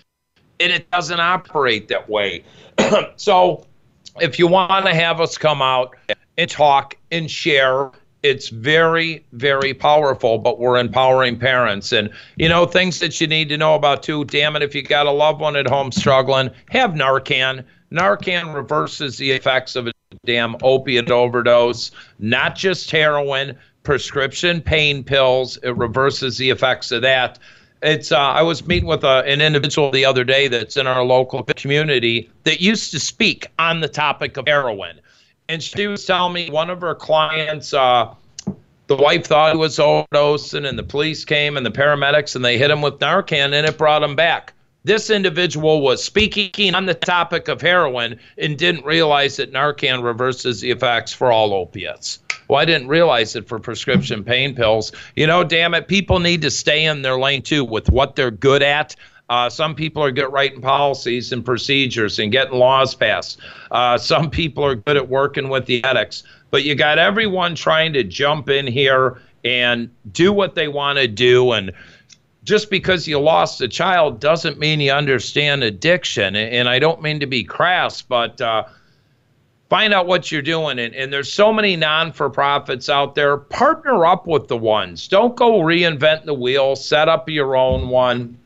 and 0.61 0.73
it 0.73 0.91
doesn't 0.91 1.21
operate 1.21 1.89
that 1.89 2.09
way. 2.09 2.45
So 3.17 3.67
if 4.21 4.39
you 4.39 4.47
want 4.47 4.87
to 4.87 4.95
have 4.95 5.21
us 5.21 5.39
come 5.39 5.63
out 5.63 5.97
and 6.37 6.51
talk 6.51 6.97
and 7.11 7.31
share 7.31 7.91
it's 8.23 8.49
very 8.49 9.25
very 9.33 9.75
powerful 9.75 10.39
but 10.39 10.59
we're 10.59 10.79
empowering 10.79 11.39
parents. 11.39 11.93
And 11.93 12.11
you 12.37 12.49
know 12.49 12.67
things 12.67 13.01
that 13.01 13.21
you 13.21 13.27
need 13.27 13.49
to 13.49 13.57
know 13.57 13.75
about 13.75 14.03
too 14.03 14.25
damn 14.25 14.57
it 14.57 14.63
if 14.63 14.75
you 14.75 14.83
got 14.83 15.07
a 15.07 15.11
loved 15.11 15.41
one 15.41 15.57
at 15.57 15.67
home 15.67 15.93
struggling 15.93 16.51
have 16.71 16.93
narcan. 16.93 17.65
Narcan 17.91 18.55
reverses 18.55 19.19
the 19.19 19.33
effects 19.33 19.77
of 19.77 19.87
a 19.87 19.93
damn 20.25 20.57
opiate 20.63 21.11
overdose 21.11 21.91
not 22.19 22.55
just 22.55 22.91
heroin 22.91 23.57
prescription 23.83 24.61
pain 24.61 25.03
pills 25.03 25.57
it 25.63 25.77
reverses 25.77 26.39
the 26.39 26.51
effects 26.51 26.93
of 26.93 27.03
that. 27.03 27.39
It's 27.83 28.13
uh, 28.13 28.19
i 28.19 28.43
was 28.43 28.65
meeting 28.65 28.89
with 28.89 29.03
a, 29.03 29.09
uh, 29.09 29.23
an 29.23 29.41
individual 29.41 29.91
the 29.91 30.05
other 30.05 30.23
day 30.23 30.47
that's 30.47 30.77
in 30.77 30.87
our 30.87 31.03
local 31.03 31.43
community 31.43 32.31
that 32.45 32.61
used 32.61 32.93
to 32.93 33.01
speak 33.01 33.49
on 33.59 33.81
the 33.81 33.89
topic 33.89 34.37
of 34.37 34.47
heroin 34.47 35.01
and 35.49 35.63
she 35.63 35.87
was 35.87 36.05
telling 36.05 36.33
me 36.33 36.51
one 36.51 36.71
of 36.71 36.81
her 36.81 36.95
clients, 36.95 37.75
uh, 37.75 38.15
the 38.87 38.97
wife 38.97 39.27
thought 39.27 39.53
he 39.53 39.59
was 39.59 39.79
overdosing, 39.79 40.69
and 40.69 40.79
the 40.79 40.83
police 40.83 41.25
came 41.25 41.57
and 41.57 41.65
the 41.65 41.71
paramedics, 41.71 42.37
and 42.37 42.45
they 42.45 42.59
hit 42.59 42.71
him 42.71 42.83
with 42.83 42.99
Narcan, 42.99 43.53
and 43.53 43.67
it 43.67 43.79
brought 43.79 44.03
him 44.03 44.17
back. 44.17 44.53
This 44.85 45.11
individual 45.11 45.81
was 45.81 46.03
speaking 46.03 46.75
on 46.75 46.87
the 46.87 46.95
topic 46.95 47.47
of 47.47 47.61
heroin 47.61 48.19
and 48.37 48.59
didn't 48.59 48.85
realize 48.85 49.37
that 49.37 49.53
Narcan 49.53 50.03
reverses 50.03 50.61
the 50.61 50.73
effects 50.73 51.13
for 51.13 51.31
all 51.31 51.55
opiates. 51.55 52.19
Well, 52.49 52.61
I 52.61 52.65
didn't 52.65 52.89
realize 52.89 53.37
it 53.37 53.47
for 53.47 53.61
prescription 53.61 54.25
pain 54.25 54.57
pills. 54.57 54.91
You 55.15 55.29
know, 55.29 55.45
damn 55.45 55.75
it, 55.75 55.87
people 55.87 56.19
need 56.19 56.43
to 56.43 56.51
stay 56.51 56.85
in 56.85 57.03
their 57.03 57.17
lane 57.17 57.43
too 57.43 57.65
with 57.65 57.91
what 57.91 58.17
they're 58.17 58.33
good 58.33 58.63
at. 58.63 58.97
Uh, 59.33 59.49
some 59.49 59.75
people 59.75 60.05
are 60.05 60.11
good 60.11 60.25
at 60.25 60.31
writing 60.31 60.61
policies 60.61 61.33
and 61.33 61.43
procedures 61.43 62.19
and 62.19 62.31
getting 62.31 62.53
laws 62.53 62.95
passed. 62.95 63.41
Uh, 63.71 63.97
some 63.97 64.29
people 64.29 64.63
are 64.63 64.75
good 64.75 64.95
at 64.95 65.09
working 65.09 65.49
with 65.49 65.65
the 65.65 65.83
addicts. 65.85 66.23
But 66.51 66.65
you 66.65 66.75
got 66.75 66.99
everyone 66.99 67.55
trying 67.55 67.95
to 67.95 68.05
jump 68.05 68.51
in 68.51 68.67
here 68.67 69.23
and 69.43 69.89
do 70.13 70.35
what 70.35 70.55
they 70.55 70.69
want 70.69 70.99
to 70.99 71.09
do. 71.09 71.53
And 71.53 71.73
just 72.45 72.69
because 72.69 73.09
you 73.09 73.19
lost 73.19 73.63
a 73.63 73.69
child 73.69 74.21
doesn't 74.21 74.59
mean 74.59 74.81
you 74.81 74.93
understand 74.93 75.65
addiction. 75.65 76.37
And 76.37 76.69
I 76.69 76.79
don't 76.79 77.01
mean 77.01 77.19
to 77.21 77.27
be 77.27 77.43
crass, 77.43 78.03
but 78.03 78.39
uh, 78.39 78.65
find 79.71 79.95
out 79.95 80.07
what 80.07 80.31
you're 80.31 80.43
doing. 80.43 80.79
And, 80.79 80.95
and 80.95 81.11
there's 81.11 81.33
so 81.33 81.55
many 81.55 81.75
non 81.75 82.13
for 82.13 82.29
profits 82.29 82.91
out 82.91 83.15
there. 83.15 83.39
Partner 83.39 84.05
up 84.05 84.27
with 84.27 84.49
the 84.49 84.59
ones. 84.59 85.09
Don't 85.09 85.35
go 85.37 85.61
reinvent 85.61 86.27
the 86.27 86.35
wheel, 86.35 86.77
set 86.77 87.09
up 87.09 87.31
your 87.31 87.57
own 87.57 87.89
one 87.89 88.37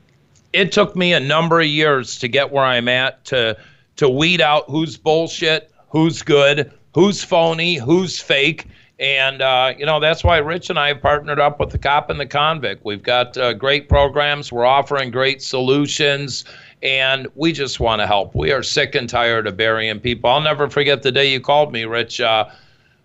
it 0.57 0.73
took 0.73 0.97
me 0.97 1.13
a 1.13 1.21
number 1.21 1.61
of 1.61 1.67
years 1.67 2.19
to 2.19 2.29
get 2.29 2.51
where 2.51 2.65
I'm 2.65 2.89
at 2.89 3.25
to 3.27 3.59
to 3.97 4.09
weed 4.09 4.41
out 4.41 4.65
who's 4.69 4.97
bullshit, 4.97 5.71
who's 5.91 6.23
good, 6.23 6.73
who's 6.95 7.23
phony, 7.23 7.77
who's 7.77 8.19
fake. 8.19 8.67
And, 8.99 9.43
uh, 9.43 9.75
you 9.77 9.85
know, 9.85 10.01
that's 10.01 10.25
why 10.25 10.39
Rich 10.39 10.71
and 10.71 10.79
I 10.79 10.89
have 10.89 11.03
partnered 11.03 11.39
up 11.39 11.61
with 11.61 11.71
the 11.71 11.79
cop 11.79 12.09
and 12.09 12.19
the 12.19 12.27
convict. 12.27 12.85
We've 12.85 13.03
got 13.03 13.37
uh, 13.37 13.53
great 13.53 13.89
programs, 13.89 14.51
we're 14.51 14.65
offering 14.65 15.11
great 15.11 15.43
solutions, 15.43 16.45
and 16.83 17.27
we 17.35 17.53
just 17.53 17.79
want 17.79 18.01
to 18.01 18.07
help. 18.07 18.35
We 18.35 18.53
are 18.53 18.63
sick 18.63 18.95
and 18.95 19.09
tired 19.09 19.47
of 19.47 19.57
burying 19.57 20.01
people. 20.01 20.31
I'll 20.31 20.41
never 20.41 20.71
forget 20.71 21.03
the 21.03 21.13
day 21.13 21.31
you 21.31 21.41
called 21.41 21.73
me, 21.73 21.85
Rich, 21.85 22.21
uh, 22.21 22.47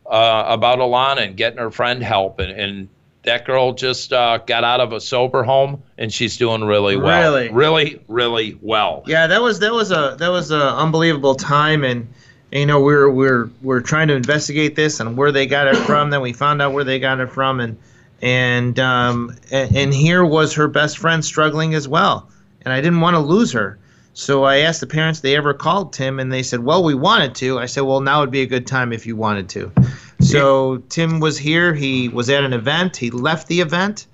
uh 0.06 0.44
about 0.48 0.80
Alana 0.80 1.28
and 1.28 1.38
getting 1.38 1.60
her 1.60 1.72
friend 1.72 2.02
help. 2.02 2.40
And, 2.40 2.52
and 2.52 2.90
that 3.24 3.46
girl 3.46 3.74
just 3.74 4.12
uh, 4.14 4.40
got 4.40 4.64
out 4.64 4.80
of 4.80 4.94
a 4.94 5.00
sober 5.00 5.44
home 5.44 5.82
and 5.98 6.12
she's 6.12 6.38
doing 6.38 6.64
really 6.64 6.98
well. 6.98 7.34
Really, 7.34 7.50
really, 7.50 8.02
really 8.08 8.58
well. 8.62 9.04
Yeah, 9.06 9.28
that 9.28 9.42
was 9.42 9.60
that 9.60 9.74
was 9.74 9.92
a 9.92 10.16
that 10.20 10.30
was 10.30 10.52
a 10.52 10.76
unbelievable 10.76 11.36
time, 11.36 11.84
and, 11.84 12.08
and 12.52 12.60
you 12.60 12.66
know 12.66 12.82
we're 12.82 13.10
we're 13.10 13.50
we're 13.62 13.82
trying 13.82 14.08
to 14.08 14.16
investigate 14.16 14.76
this 14.76 15.00
and 15.00 15.16
where 15.16 15.32
they 15.32 15.46
got 15.46 15.68
it 15.68 15.76
from. 15.86 16.10
then 16.10 16.22
we 16.22 16.34
found 16.34 16.62
out 16.62 16.74
where 16.74 16.84
they 16.84 17.00
got 17.00 17.20
it 17.20 17.32
from, 17.32 17.60
and 17.60 17.78
and 18.22 18.80
um 18.80 19.36
and, 19.52 19.76
and 19.76 19.94
here 19.94 20.26
was 20.26 20.54
her 20.56 20.68
best 20.68 20.98
friend 20.98 21.24
struggling 21.24 21.76
as 21.76 21.88
well, 21.88 22.28
and 22.64 22.74
I 22.74 22.82
didn't 22.82 23.02
want 23.02 23.16
to 23.16 23.20
lose 23.20 23.52
her. 23.52 23.78
So 24.14 24.44
I 24.44 24.58
asked 24.58 24.82
the 24.82 24.88
parents 24.88 25.20
if 25.20 25.24
they 25.24 25.38
ever 25.38 25.54
called 25.54 25.94
Tim, 25.94 26.20
and 26.20 26.34
they 26.34 26.44
said, 26.44 26.60
"Well, 26.62 26.84
we 26.84 26.96
wanted 26.96 27.34
to." 27.36 27.60
I 27.60 27.66
said, 27.68 27.82
"Well, 27.82 28.02
now 28.02 28.20
would 28.20 28.32
be 28.32 28.42
a 28.42 28.48
good 28.48 28.68
time 28.68 28.92
if 28.92 29.06
you 29.06 29.16
wanted 29.16 29.48
to." 29.50 29.72
So 30.22 30.78
Tim 30.90 31.20
was 31.20 31.38
here. 31.38 31.74
He 31.74 32.10
was 32.10 32.30
at 32.30 32.44
an 32.44 32.54
event. 32.54 32.98
He 32.98 33.12
left 33.12 33.48
the 33.48 33.62
event 33.62 34.08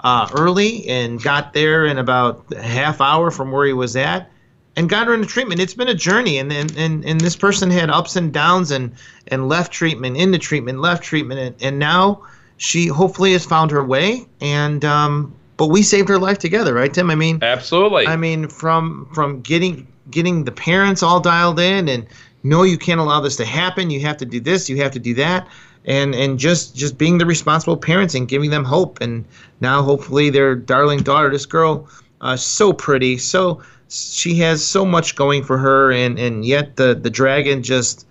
uh, 0.00 0.28
early 0.34 0.86
and 0.88 1.22
got 1.22 1.52
there 1.52 1.86
in 1.86 1.98
about 1.98 2.44
a 2.52 2.62
half 2.62 3.00
hour 3.00 3.30
from 3.30 3.50
where 3.50 3.66
he 3.66 3.72
was 3.72 3.96
at, 3.96 4.30
and 4.76 4.88
got 4.88 5.06
her 5.06 5.14
into 5.14 5.26
treatment. 5.26 5.60
It's 5.60 5.74
been 5.74 5.88
a 5.88 5.94
journey, 5.94 6.38
and 6.38 6.52
and 6.52 6.76
and, 6.76 7.04
and 7.04 7.20
this 7.20 7.36
person 7.36 7.70
had 7.70 7.90
ups 7.90 8.16
and 8.16 8.32
downs, 8.32 8.70
and 8.70 8.92
and 9.28 9.48
left 9.48 9.72
treatment, 9.72 10.16
into 10.16 10.38
treatment, 10.38 10.80
left 10.80 11.02
treatment, 11.02 11.40
and, 11.40 11.56
and 11.62 11.78
now 11.78 12.22
she 12.56 12.86
hopefully 12.86 13.32
has 13.32 13.44
found 13.44 13.70
her 13.70 13.82
way 13.82 14.24
and 14.40 14.84
um, 14.84 15.34
but 15.56 15.68
we 15.68 15.82
saved 15.82 16.08
her 16.08 16.18
life 16.18 16.38
together, 16.38 16.74
right, 16.74 16.92
Tim? 16.92 17.10
I 17.10 17.14
mean, 17.14 17.38
absolutely. 17.42 18.06
I 18.06 18.16
mean, 18.16 18.48
from 18.48 19.08
from 19.14 19.40
getting 19.40 19.86
getting 20.10 20.44
the 20.44 20.52
parents 20.52 21.02
all 21.02 21.20
dialed 21.20 21.60
in 21.60 21.88
and 21.88 22.06
no, 22.44 22.62
you 22.62 22.78
can't 22.78 23.00
allow 23.00 23.20
this 23.20 23.36
to 23.36 23.44
happen. 23.44 23.90
You 23.90 24.00
have 24.00 24.18
to 24.18 24.26
do 24.26 24.38
this. 24.38 24.68
You 24.68 24.76
have 24.76 24.92
to 24.92 25.00
do 25.00 25.14
that. 25.14 25.48
And 25.86 26.14
and 26.14 26.38
just 26.38 26.76
just 26.76 26.96
being 26.96 27.18
the 27.18 27.26
responsible 27.26 27.76
parents 27.76 28.14
and 28.14 28.28
giving 28.28 28.50
them 28.50 28.64
hope. 28.64 29.00
And 29.00 29.24
now 29.60 29.82
hopefully 29.82 30.30
their 30.30 30.54
darling 30.54 31.00
daughter, 31.00 31.30
this 31.30 31.46
girl, 31.46 31.88
uh, 32.20 32.36
so 32.36 32.72
pretty, 32.72 33.18
so 33.18 33.62
she 33.88 34.36
has 34.36 34.64
so 34.64 34.84
much 34.84 35.16
going 35.16 35.42
for 35.42 35.58
her, 35.58 35.90
and 35.90 36.18
and 36.18 36.44
yet 36.44 36.76
the 36.76 36.94
the 36.94 37.10
dragon 37.10 37.62
just 37.62 38.06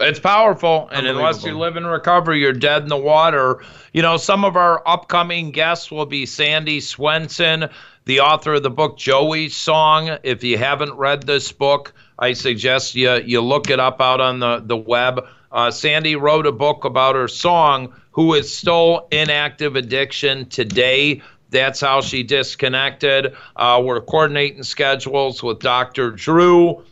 it's 0.00 0.18
powerful, 0.18 0.88
and 0.92 1.06
unless 1.06 1.44
you 1.44 1.58
live 1.58 1.76
in 1.76 1.84
recovery, 1.84 2.40
you're 2.40 2.52
dead 2.52 2.82
in 2.82 2.88
the 2.88 2.96
water. 2.96 3.62
You 3.92 4.02
know, 4.02 4.16
some 4.16 4.44
of 4.44 4.56
our 4.56 4.82
upcoming 4.86 5.50
guests 5.50 5.90
will 5.90 6.06
be 6.06 6.24
Sandy 6.24 6.80
Swenson, 6.80 7.68
the 8.06 8.20
author 8.20 8.54
of 8.54 8.62
the 8.62 8.70
book 8.70 8.96
Joey's 8.96 9.54
Song. 9.54 10.16
If 10.22 10.42
you 10.42 10.56
haven't 10.56 10.94
read 10.94 11.24
this 11.24 11.52
book, 11.52 11.92
I 12.20 12.34
suggest 12.34 12.94
you 12.94 13.14
you 13.14 13.40
look 13.40 13.70
it 13.70 13.80
up 13.80 14.00
out 14.00 14.20
on 14.20 14.38
the 14.38 14.62
the 14.64 14.76
web. 14.76 15.26
Uh, 15.50 15.70
Sandy 15.70 16.14
wrote 16.14 16.46
a 16.46 16.52
book 16.52 16.84
about 16.84 17.16
her 17.16 17.26
song, 17.26 17.92
who 18.12 18.34
is 18.34 18.54
still 18.54 19.08
in 19.10 19.30
active 19.30 19.74
addiction 19.74 20.46
today. 20.46 21.22
That's 21.48 21.80
how 21.80 22.02
she 22.02 22.22
disconnected. 22.22 23.34
Uh, 23.56 23.82
we're 23.84 24.00
coordinating 24.00 24.62
schedules 24.62 25.42
with 25.42 25.58
Dr. 25.58 26.12
Drew. 26.12 26.84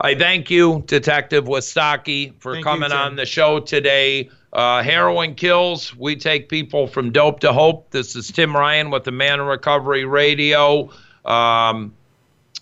I 0.00 0.14
thank 0.14 0.48
you, 0.48 0.84
Detective 0.86 1.46
Wistocki, 1.46 2.34
for 2.38 2.52
thank 2.52 2.64
coming 2.64 2.92
on 2.92 3.16
the 3.16 3.26
show 3.26 3.58
today. 3.58 4.30
Uh, 4.52 4.80
heroin 4.80 5.34
kills. 5.34 5.96
We 5.96 6.14
take 6.14 6.48
people 6.48 6.86
from 6.86 7.10
dope 7.10 7.40
to 7.40 7.52
hope. 7.52 7.90
This 7.90 8.14
is 8.14 8.30
Tim 8.30 8.56
Ryan 8.56 8.90
with 8.90 9.02
the 9.02 9.10
Man 9.10 9.40
in 9.40 9.46
Recovery 9.46 10.04
Radio. 10.04 10.88
Um, 11.24 11.92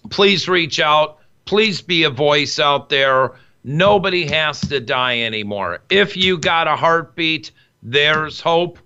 please 0.08 0.48
reach 0.48 0.80
out. 0.80 1.18
Please 1.44 1.82
be 1.82 2.04
a 2.04 2.10
voice 2.10 2.58
out 2.58 2.88
there. 2.88 3.32
Nobody 3.64 4.26
has 4.28 4.62
to 4.62 4.80
die 4.80 5.20
anymore. 5.20 5.80
If 5.90 6.16
you 6.16 6.38
got 6.38 6.68
a 6.68 6.74
heartbeat, 6.74 7.50
there's 7.82 8.40
hope. 8.40 8.78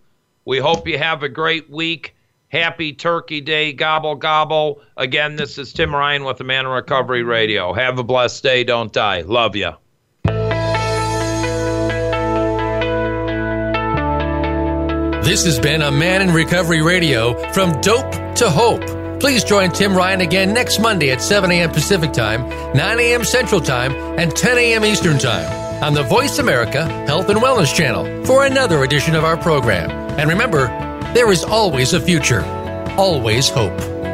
We 0.44 0.58
hope 0.58 0.88
you 0.88 0.98
have 0.98 1.22
a 1.22 1.28
great 1.28 1.70
week. 1.70 2.15
Happy 2.56 2.94
Turkey 2.94 3.42
Day. 3.42 3.74
Gobble, 3.74 4.14
gobble. 4.14 4.80
Again, 4.96 5.36
this 5.36 5.58
is 5.58 5.74
Tim 5.74 5.94
Ryan 5.94 6.24
with 6.24 6.38
the 6.38 6.44
Man 6.44 6.64
in 6.64 6.70
Recovery 6.70 7.22
Radio. 7.22 7.74
Have 7.74 7.98
a 7.98 8.02
blessed 8.02 8.42
day. 8.42 8.64
Don't 8.64 8.92
die. 8.92 9.20
Love 9.20 9.56
you. 9.56 9.72
This 15.22 15.44
has 15.44 15.58
been 15.58 15.82
a 15.82 15.90
Man 15.90 16.22
in 16.22 16.32
Recovery 16.32 16.80
Radio 16.80 17.34
from 17.52 17.78
Dope 17.82 18.10
to 18.36 18.48
Hope. 18.48 19.20
Please 19.20 19.44
join 19.44 19.70
Tim 19.70 19.94
Ryan 19.94 20.22
again 20.22 20.54
next 20.54 20.78
Monday 20.78 21.10
at 21.10 21.20
7 21.20 21.50
a.m. 21.50 21.70
Pacific 21.70 22.12
Time, 22.12 22.48
9 22.74 23.00
a.m. 23.00 23.24
Central 23.24 23.60
Time, 23.60 23.92
and 24.18 24.34
10 24.34 24.56
a.m. 24.56 24.84
Eastern 24.84 25.18
Time 25.18 25.82
on 25.82 25.92
the 25.92 26.04
Voice 26.04 26.38
America 26.38 26.86
Health 27.06 27.28
and 27.28 27.38
Wellness 27.40 27.74
Channel 27.74 28.24
for 28.24 28.46
another 28.46 28.82
edition 28.82 29.14
of 29.14 29.24
our 29.24 29.36
program. 29.36 29.90
And 30.18 30.30
remember, 30.30 30.68
there 31.16 31.32
is 31.32 31.44
always 31.44 31.94
a 31.94 32.00
future, 32.00 32.44
always 32.98 33.48
hope. 33.48 34.05